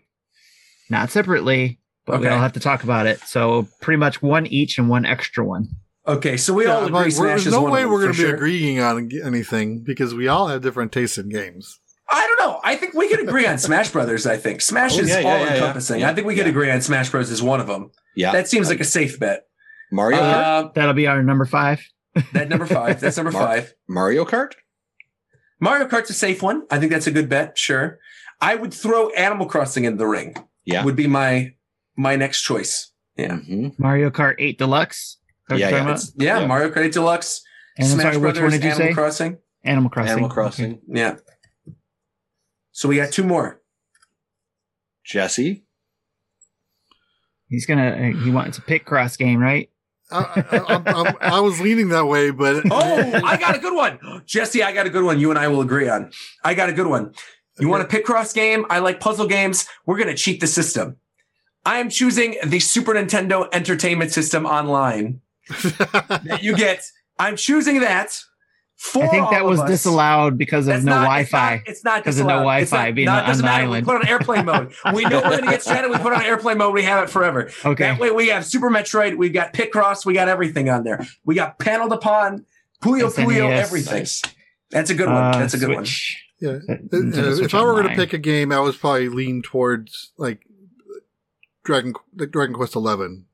[0.90, 3.20] not separately, but we all have to talk about it.
[3.22, 5.68] So pretty much one each and one extra one.
[6.08, 7.86] Okay, so we Yeah, all I'm agree like, we're- Smash there's is no one way
[7.86, 8.36] we're going to be sure.
[8.36, 11.80] agreeing on anything because we all have different tastes in games.
[12.08, 12.60] I don't know.
[12.64, 14.28] I think we could agree on Smash Brothers.
[14.28, 15.54] I think Smash Oh, is yeah, yeah, all yeah, yeah.
[15.56, 16.00] encompassing.
[16.02, 16.52] Yeah, I think we could yeah.
[16.52, 17.32] agree on Smash Bros.
[17.32, 17.90] is one of them.
[18.16, 18.32] Yeah.
[18.32, 19.48] That seems like a safe bet.
[19.92, 20.66] Mario Kart?
[20.66, 21.82] Uh, That'll be our number five.
[22.34, 23.00] that number five.
[23.00, 23.74] That's number Mar- five.
[23.88, 24.52] Mario Kart?
[25.60, 26.64] Mario Kart's a safe one.
[26.70, 27.58] I think that's a good bet.
[27.58, 27.98] Sure.
[28.42, 30.36] I would throw Animal Crossing in the ring.
[30.66, 30.84] Yeah.
[30.84, 31.54] Would be my
[31.96, 32.92] my next choice.
[33.16, 33.38] Yeah.
[33.38, 33.78] Mhm.
[33.80, 35.18] Mario Kart 8 Deluxe.
[35.50, 36.48] Yeah, yeah, you're talking It's- yeah, Yeah.
[36.48, 37.42] Mario Kart 8 Deluxe,
[37.78, 38.94] And Smash sorry, which Brothers, one did you Animal say?
[38.94, 39.38] Crossing.
[39.64, 40.12] Animal Crossing.
[40.12, 40.34] Animal Okay.
[40.34, 40.80] Crossing.
[40.88, 41.16] Yeah.
[42.72, 43.62] So we got two more.
[45.06, 45.64] Jesse?
[47.48, 47.90] He's gonna.
[47.92, 49.70] uh, He wants a Picross game, right?
[50.12, 50.18] I,
[50.52, 54.62] I, I, I, was leaning that way, but oh, I got a good one, Jesse.
[54.62, 55.20] I got a good one.
[55.20, 56.12] You and I will agree on.
[56.44, 57.14] I got a good one.
[57.60, 57.72] You okay.
[57.72, 58.66] want a Picross game?
[58.70, 59.68] I like puzzle games.
[59.86, 60.98] We're gonna cheat the system.
[61.66, 65.22] I am choosing the Super Nintendo Entertainment System online.
[65.50, 66.84] that you get.
[67.18, 68.20] I'm choosing that.
[68.96, 71.64] I think that was disallowed because of no not, Wi-Fi.
[71.66, 73.64] It's not because of no Wi-Fi being not, on the matter.
[73.64, 73.88] island.
[73.88, 74.74] We put on airplane mode.
[74.94, 75.92] We know we're going to get stranded.
[75.92, 76.74] We put on airplane mode.
[76.74, 77.50] We have it forever.
[77.64, 77.86] Okay.
[77.86, 79.18] That way we have Super Metroid.
[79.18, 80.06] We got Picross.
[80.06, 81.06] We got everything on there.
[81.24, 82.46] We got Panel de Pon,
[82.84, 83.26] Puyo SNES.
[83.26, 84.00] Puyo, everything.
[84.00, 84.22] Nice.
[84.72, 85.16] That's a good one.
[85.16, 86.18] Uh, That's a good Switch.
[86.20, 86.25] one.
[86.46, 86.76] Yeah.
[86.76, 90.46] Uh, if I were going to pick a game, I was probably lean towards like
[91.64, 93.26] Dragon Dragon Quest Eleven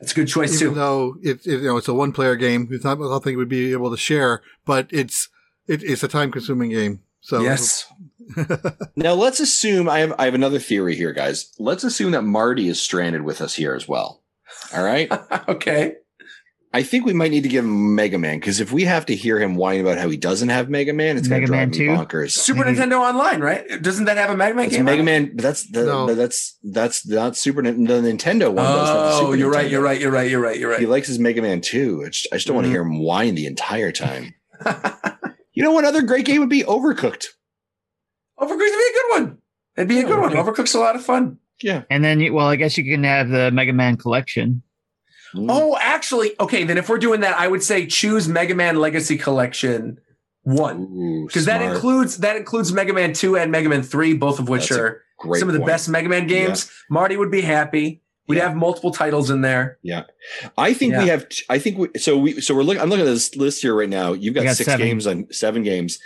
[0.00, 0.74] it's a good choice Even too.
[0.74, 2.68] Though it, it, you know, it's a one player game.
[2.70, 5.28] It's not something we'd be able to share, but it's,
[5.66, 7.02] it, it's a time consuming game.
[7.20, 7.86] So yes.
[8.96, 11.52] now let's assume I have, I have another theory here, guys.
[11.58, 14.22] Let's assume that Marty is stranded with us here as well.
[14.74, 15.10] All right.
[15.48, 15.94] okay.
[16.72, 19.16] I think we might need to give him Mega Man because if we have to
[19.16, 22.32] hear him whine about how he doesn't have Mega Man, it's Mega Man Two bonkers.
[22.32, 23.82] Super Nintendo Online, right?
[23.82, 24.84] Doesn't that have a Mega Man it's game?
[24.84, 26.14] Mega Man, that's the, no.
[26.14, 28.66] that's that's not Super Nintendo the Nintendo one.
[28.66, 29.54] Oh, you're Nintendo.
[29.54, 29.70] right.
[29.70, 30.00] You're right.
[30.00, 30.30] You're right.
[30.30, 30.58] You're right.
[30.58, 30.80] You're right.
[30.80, 32.02] He likes his Mega Man too.
[32.04, 32.56] I just, I just don't mm-hmm.
[32.56, 34.34] want to hear him whine the entire time.
[35.52, 37.28] you know what other great game would be Overcooked.
[38.38, 39.38] Overcooked would be a good one.
[39.76, 40.32] It'd be a good one.
[40.32, 41.38] Overcooked's a lot of fun.
[41.62, 41.84] Yeah.
[41.90, 44.62] And then, well, I guess you can have the Mega Man collection.
[45.36, 45.46] Mm.
[45.50, 46.64] Oh, actually, okay.
[46.64, 49.98] Then if we're doing that, I would say choose Mega Man Legacy Collection
[50.42, 54.48] one because that includes that includes Mega Man two and Mega Man three, both of
[54.48, 55.02] which That's are
[55.38, 56.66] some of the best Mega Man games.
[56.66, 56.94] Yeah.
[56.94, 58.02] Marty would be happy.
[58.28, 58.48] We'd yeah.
[58.48, 59.78] have multiple titles in there.
[59.82, 60.04] Yeah,
[60.58, 61.02] I think yeah.
[61.02, 61.26] we have.
[61.48, 61.88] I think we.
[61.98, 62.40] So we.
[62.40, 62.82] So we're looking.
[62.82, 64.12] I'm looking at this list here right now.
[64.14, 64.86] You've got, got six seven.
[64.86, 65.98] games on seven games.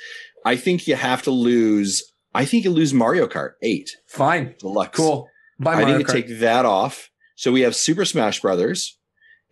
[0.45, 2.03] I think you have to lose.
[2.35, 3.91] I think you lose Mario Kart eight.
[4.07, 4.97] Fine, deluxe.
[4.97, 5.29] Cool.
[5.59, 7.11] Buy I think you take that off.
[7.37, 8.99] So we have Super Smash Brothers.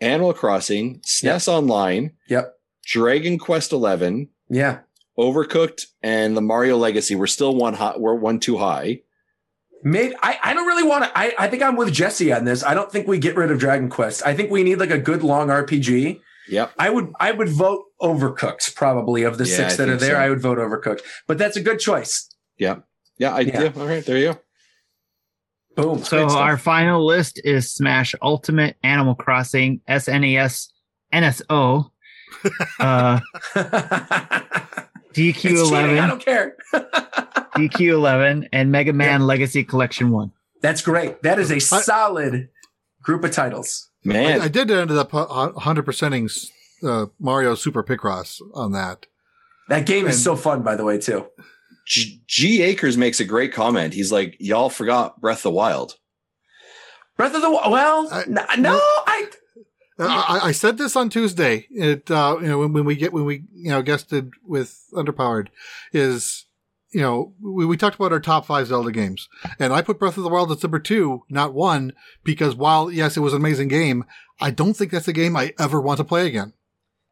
[0.00, 1.48] Animal Crossing, SNES yep.
[1.48, 2.54] Online, yep,
[2.84, 4.80] Dragon Quest Eleven, yeah,
[5.18, 7.14] Overcooked, and the Mario Legacy.
[7.14, 8.00] We're still one hot.
[8.00, 9.00] We're one too high.
[9.82, 11.18] Maybe I, I don't really want to.
[11.18, 12.64] I, I think I'm with Jesse on this.
[12.64, 14.26] I don't think we get rid of Dragon Quest.
[14.26, 16.20] I think we need like a good long RPG.
[16.48, 16.72] Yep.
[16.78, 20.14] I would I would vote Overcooked probably of the yeah, six that are there.
[20.14, 20.20] So.
[20.20, 22.28] I would vote Overcooked, but that's a good choice.
[22.56, 22.78] Yeah.
[23.18, 23.34] Yeah.
[23.34, 23.62] I, yeah.
[23.62, 23.72] yeah.
[23.76, 24.04] All right.
[24.04, 24.40] There you go.
[25.78, 26.02] Boom.
[26.02, 30.66] So our final list is Smash Ultimate, Animal Crossing, SNES,
[31.14, 31.90] NSO,
[32.80, 33.20] uh,
[35.14, 36.00] DQ11.
[36.00, 36.56] I don't care.
[36.74, 39.26] DQ11 and Mega Man yeah.
[39.26, 40.32] Legacy Collection 1.
[40.62, 41.22] That's great.
[41.22, 42.48] That is a solid
[43.00, 43.88] group of titles.
[44.02, 44.40] Man.
[44.40, 46.28] I, I did end up 100%ing
[46.88, 49.06] uh, Mario Super Picross on that.
[49.68, 51.26] That game and, is so fun, by the way, too.
[51.88, 53.94] G-, G Akers makes a great comment.
[53.94, 55.96] He's like, "Y'all forgot Breath of the Wild."
[57.16, 57.72] Breath of the Wild.
[57.72, 59.28] Well, I, no, no, I,
[59.98, 60.40] I.
[60.44, 61.66] I said this on Tuesday.
[61.70, 65.48] It uh, you know when, when we get when we you know guested with Underpowered
[65.92, 66.44] is
[66.90, 69.28] you know, we, we talked about our top five Zelda games,
[69.58, 71.92] and I put Breath of the Wild at number two, not one,
[72.24, 74.04] because while yes, it was an amazing game,
[74.40, 76.54] I don't think that's a game I ever want to play again.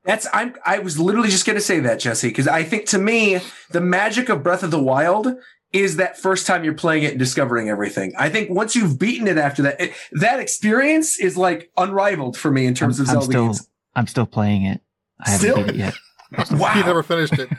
[0.07, 2.99] That's I'm I was literally just going to say that Jesse because I think to
[2.99, 5.35] me the magic of Breath of the Wild
[5.73, 8.15] is that first time you're playing it and discovering everything.
[8.19, 12.51] I think once you've beaten it after that, it, that experience is like unrivaled for
[12.51, 13.69] me in terms I'm, of Zelda I'm still, games.
[13.95, 14.81] I'm still playing it.
[15.21, 15.57] I haven't still?
[15.57, 15.95] beat it yet.
[16.51, 16.73] Wow.
[16.73, 17.49] he never finished it.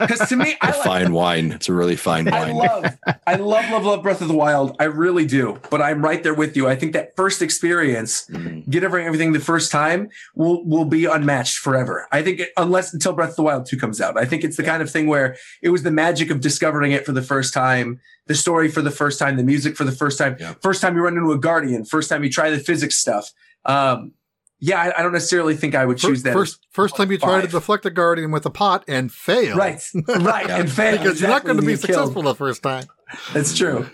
[0.00, 1.52] Because to me, I like, fine wine.
[1.52, 2.50] It's a really fine wine.
[2.50, 4.74] I love, I love, love, love Breath of the Wild.
[4.80, 5.60] I really do.
[5.70, 6.66] But I'm right there with you.
[6.68, 8.68] I think that first experience, mm-hmm.
[8.70, 12.08] get everything the first time, will will be unmatched forever.
[12.10, 14.16] I think it, unless until Breath of the Wild two comes out.
[14.16, 17.06] I think it's the kind of thing where it was the magic of discovering it
[17.06, 20.18] for the first time, the story for the first time, the music for the first
[20.18, 20.54] time, yeah.
[20.62, 23.32] first time you run into a guardian, first time you try the physics stuff.
[23.64, 24.12] Um,
[24.60, 26.34] yeah, I, I, don't necessarily think I would choose that.
[26.34, 27.30] First, first time you five.
[27.30, 29.56] try to deflect a guardian with a pot and fail.
[29.56, 30.56] Right, right, yeah.
[30.58, 31.20] and fail because exactly.
[31.20, 32.26] you're not going to be successful killed.
[32.26, 32.84] the first time.
[33.32, 33.88] That's true.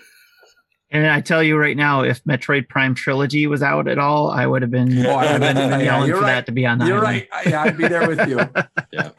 [0.90, 4.47] And I tell you right now, if Metroid Prime Trilogy was out at all, I
[4.47, 6.26] would have been, oh, I would have been yelling for right.
[6.26, 7.26] that to be on the You're island.
[7.32, 7.47] right.
[7.47, 8.36] Yeah, I'd be there with you.
[8.93, 9.10] yeah.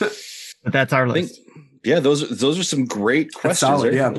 [0.00, 1.36] but that's our list.
[1.36, 1.48] Think,
[1.84, 3.58] yeah, those those are some great questions.
[3.60, 4.12] Solid, yeah.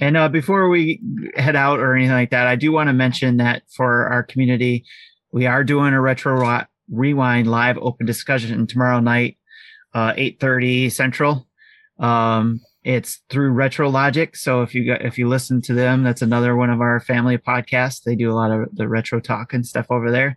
[0.00, 1.00] And uh, before we
[1.36, 4.84] head out or anything like that, I do want to mention that for our community,
[5.32, 9.38] we are doing a retro rewind live open discussion tomorrow night,
[9.94, 11.48] uh, 8:30 Central.
[11.98, 14.36] Um, it's through Retro Logic.
[14.36, 18.02] So if you if you listen to them, that's another one of our family podcasts.
[18.02, 20.36] They do a lot of the retro talk and stuff over there.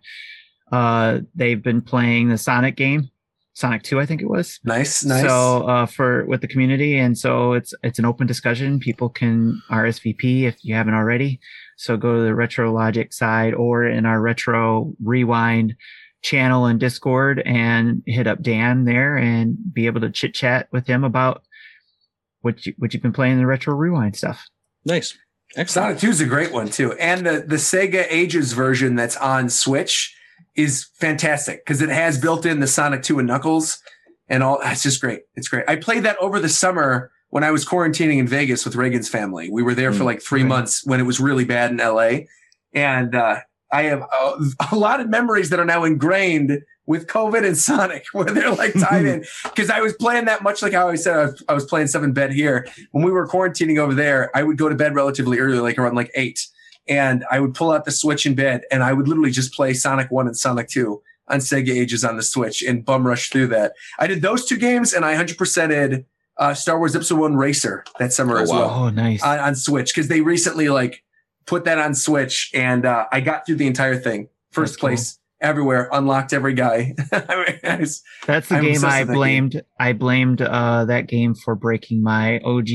[0.72, 3.10] Uh, they've been playing the Sonic game.
[3.58, 4.60] Sonic 2, I think it was.
[4.62, 5.24] Nice, nice.
[5.24, 8.78] So uh, for with the community, and so it's it's an open discussion.
[8.78, 11.40] People can RSVP if you haven't already.
[11.76, 15.74] So go to the Retro Logic side or in our Retro Rewind
[16.22, 20.86] channel and Discord and hit up Dan there and be able to chit chat with
[20.86, 21.42] him about
[22.42, 24.46] what you what you've been playing in the Retro Rewind stuff.
[24.84, 25.18] Nice.
[25.56, 25.98] Excellent.
[25.98, 26.92] Sonic 2 is a great one too.
[26.92, 30.14] And the, the Sega Ages version that's on Switch
[30.58, 33.78] is fantastic because it has built in the Sonic 2 and Knuckles
[34.28, 34.58] and all.
[34.62, 35.22] It's just great.
[35.36, 35.64] It's great.
[35.68, 39.48] I played that over the summer when I was quarantining in Vegas with Reagan's family.
[39.50, 40.48] We were there for Mm, like three right.
[40.48, 42.26] months when it was really bad in LA.
[42.74, 43.40] And uh,
[43.72, 48.06] I have a, a lot of memories that are now ingrained with COVID and Sonic,
[48.12, 49.24] where they're like tied in.
[49.44, 51.86] Because I was playing that much like how I said I was, I was playing
[51.86, 52.66] seven bed here.
[52.92, 55.94] When we were quarantining over there, I would go to bed relatively early, like around
[55.94, 56.46] like eight.
[56.88, 59.74] And I would pull out the Switch in bed and I would literally just play
[59.74, 63.48] Sonic 1 and Sonic 2 on Sega Ages on the Switch and bum rush through
[63.48, 63.72] that.
[63.98, 66.06] I did those two games and I 100%ed
[66.38, 68.58] uh, Star Wars Episode 1 Racer that summer Oh, as wow.
[68.58, 69.22] well Oh, nice.
[69.22, 71.02] on, on Switch because they recently like
[71.46, 74.28] put that on Switch and uh, I got through the entire thing.
[74.52, 74.88] First That's cool.
[74.88, 76.94] place everywhere, unlocked every guy.
[77.12, 79.62] I mean, was- That's the I'm game I blamed.
[79.78, 82.68] I blamed uh, that game for breaking my OG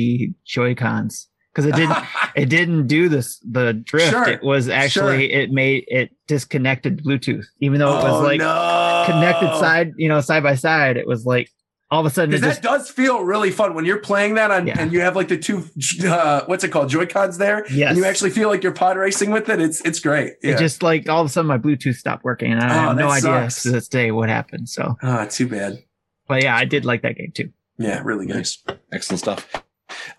[0.45, 1.97] Joy Cons because it didn't.
[2.35, 4.09] it didn't do this the drift.
[4.11, 8.39] Sure, It was actually it made it disconnected Bluetooth, even though it was Oh, like
[8.39, 9.03] no.
[9.05, 10.97] connected side, you know, side by side.
[10.97, 11.49] It was like
[11.91, 14.33] all of a sudden it Because just that does feel really fun when you're playing
[14.33, 14.79] that on, Yeah.
[14.79, 15.63] and you have like the two,
[16.07, 18.97] uh, what's it called, Joy Cons there, yes, and you actually feel like you're pod
[18.97, 19.61] racing with it.
[19.61, 20.33] It's it's great.
[20.41, 20.53] Yeah.
[20.53, 22.97] it just like all of a sudden my Bluetooth stopped working, and I Oh, have
[22.97, 23.21] no idea
[23.51, 23.61] sucks.
[23.63, 24.69] to this day what happened.
[24.69, 25.83] So, oh, too bad.
[26.27, 27.51] but yeah, I did like that game too.
[27.77, 28.37] Yeah, really good.
[28.37, 28.63] Nice.
[28.91, 29.47] Excellent stuff.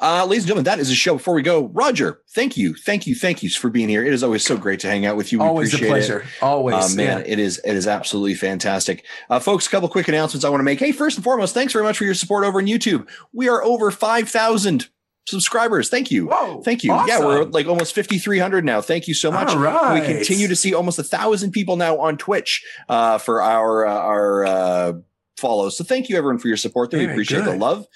[0.00, 1.14] Uh, ladies and gentlemen, that is a show.
[1.14, 4.04] Before we go, Roger, thank you, thank you, thank you for being here.
[4.04, 5.38] It is always so great to hang out with you.
[5.38, 5.90] We Always a appreciate it.
[5.90, 6.24] pleasure.
[6.42, 6.92] Always.
[6.92, 7.24] Uh, man, yeah.
[7.26, 9.66] it is it is absolutely fantastic, uh, folks.
[9.66, 10.78] A couple quick announcements I want to make.
[10.78, 13.08] Hey, first and foremost, thanks very much for your support over on YouTube.
[13.32, 14.88] We are over five thousand
[15.26, 15.88] subscribers.
[15.88, 16.60] Thank you, Whoa.
[16.62, 16.92] thank you.
[17.06, 18.80] Yeah, we're like almost fifty three hundred now.
[18.80, 19.54] Thank you so much.
[19.54, 20.00] Right.
[20.00, 23.94] We continue to see almost a thousand people now on Twitch uh, for our uh,
[23.94, 24.92] our uh,
[25.38, 25.76] follows.
[25.76, 26.90] So thank you everyone for your support.
[26.90, 27.86] There, we appreciate the love.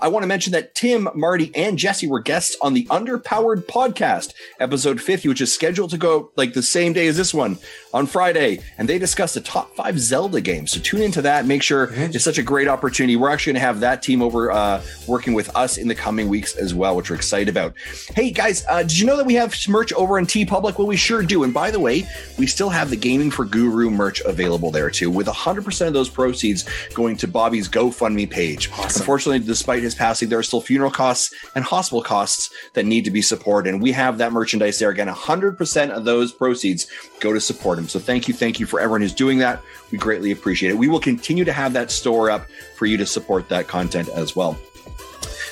[0.00, 4.32] I want to mention that Tim, Marty, and Jesse were guests on the Underpowered podcast,
[4.60, 7.58] episode 50, which is scheduled to go like the same day as this one
[7.92, 8.60] on Friday.
[8.78, 10.70] And they discussed the top five Zelda games.
[10.70, 11.46] So tune into that.
[11.46, 13.16] Make sure it's such a great opportunity.
[13.16, 16.28] We're actually going to have that team over uh, working with us in the coming
[16.28, 17.74] weeks as well, which we're excited about.
[18.14, 20.78] Hey guys, uh, did you know that we have merch over on TeePublic?
[20.78, 21.42] Well, we sure do.
[21.42, 22.08] And by the way,
[22.38, 26.08] we still have the Gaming for Guru merch available there too, with 100% of those
[26.08, 28.70] proceeds going to Bobby's GoFundMe page.
[28.78, 33.10] Unfortunately, despite his passing, there are still funeral costs and hospital costs that need to
[33.10, 33.72] be supported.
[33.72, 34.90] And we have that merchandise there.
[34.90, 36.86] Again, 100% of those proceeds
[37.20, 37.88] go to support him.
[37.88, 39.62] So thank you, thank you for everyone who's doing that.
[39.90, 40.78] We greatly appreciate it.
[40.78, 42.46] We will continue to have that store up
[42.76, 44.58] for you to support that content as well.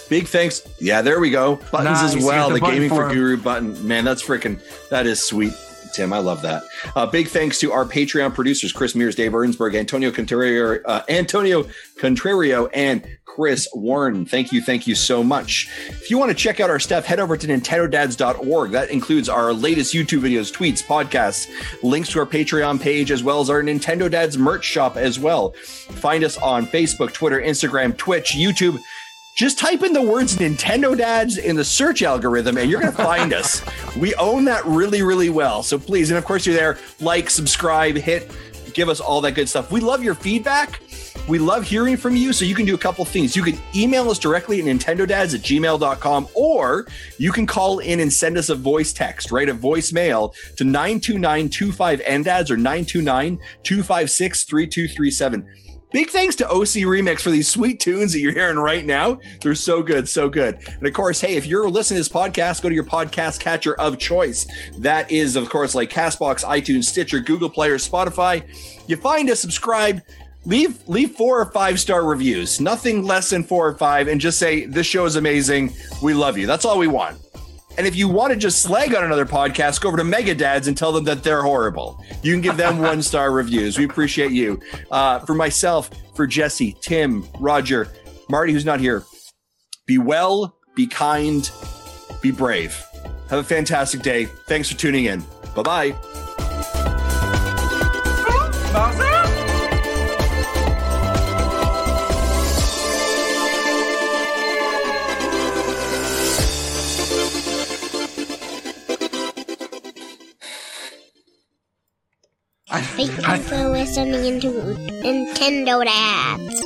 [0.08, 0.62] Big thanks.
[0.78, 1.56] Yeah, there we go.
[1.72, 2.14] Buttons Nice.
[2.14, 2.48] as well.
[2.48, 3.14] The, the Gaming for for.
[3.14, 3.86] Guru button.
[3.86, 5.52] Man, that's freaking, that is sweet.
[5.96, 6.62] Tim, I love that.
[6.94, 11.62] Uh, big thanks to our Patreon producers, Chris Mears, Dave Ernsberg, Antonio Contrario, uh, Antonio
[11.98, 14.26] Contrario, and Chris Warren.
[14.26, 15.70] Thank you, thank you so much.
[15.88, 18.72] If you want to check out our stuff, head over to nintendodads.org.
[18.72, 21.48] That includes our latest YouTube videos, tweets, podcasts,
[21.82, 25.52] links to our Patreon page, as well as our Nintendo Dads merch shop as well.
[25.52, 28.78] Find us on Facebook, Twitter, Instagram, Twitch, YouTube
[29.36, 33.02] just type in the words Nintendo Dads in the search algorithm and you're going to
[33.02, 33.62] find us.
[33.96, 35.62] We own that really, really well.
[35.62, 38.30] So please, and of course, you're there, like, subscribe, hit,
[38.74, 39.72] give us all that good stuff.
[39.72, 40.82] We love your feedback.
[41.26, 42.34] We love hearing from you.
[42.34, 43.34] So you can do a couple things.
[43.34, 46.86] You can email us directly at nintendodads at gmail.com or
[47.16, 49.48] you can call in and send us a voice text, right?
[49.48, 52.58] A voicemail to 929-25-NDADS or
[53.64, 55.46] 929-256-3237.
[55.96, 59.18] Big thanks to OC Remix for these sweet tunes that you're hearing right now.
[59.40, 60.58] They're so good, so good.
[60.66, 63.74] And of course, hey, if you're listening to this podcast, go to your podcast catcher
[63.80, 64.46] of choice.
[64.76, 68.44] That is, of course, like Castbox, iTunes, Stitcher, Google Player, Spotify.
[68.86, 70.02] You find us, subscribe,
[70.44, 74.38] leave leave four or five star reviews, nothing less than four or five, and just
[74.38, 75.72] say this show is amazing.
[76.02, 76.46] We love you.
[76.46, 77.25] That's all we want.
[77.78, 80.68] And if you want to just slag on another podcast, go over to Mega Dads
[80.68, 82.02] and tell them that they're horrible.
[82.22, 83.78] You can give them one star reviews.
[83.78, 84.60] We appreciate you.
[84.90, 87.88] Uh, for myself, for Jesse, Tim, Roger,
[88.28, 89.04] Marty, who's not here,
[89.86, 91.50] be well, be kind,
[92.22, 92.82] be brave.
[93.28, 94.26] Have a fantastic day.
[94.46, 95.24] Thanks for tuning in.
[95.54, 95.94] Bye bye.
[112.80, 114.48] Thank you for listening to
[115.02, 116.62] Nintendo Dads.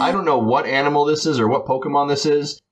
[0.00, 2.62] I don't know what animal this is or what Pokemon this is,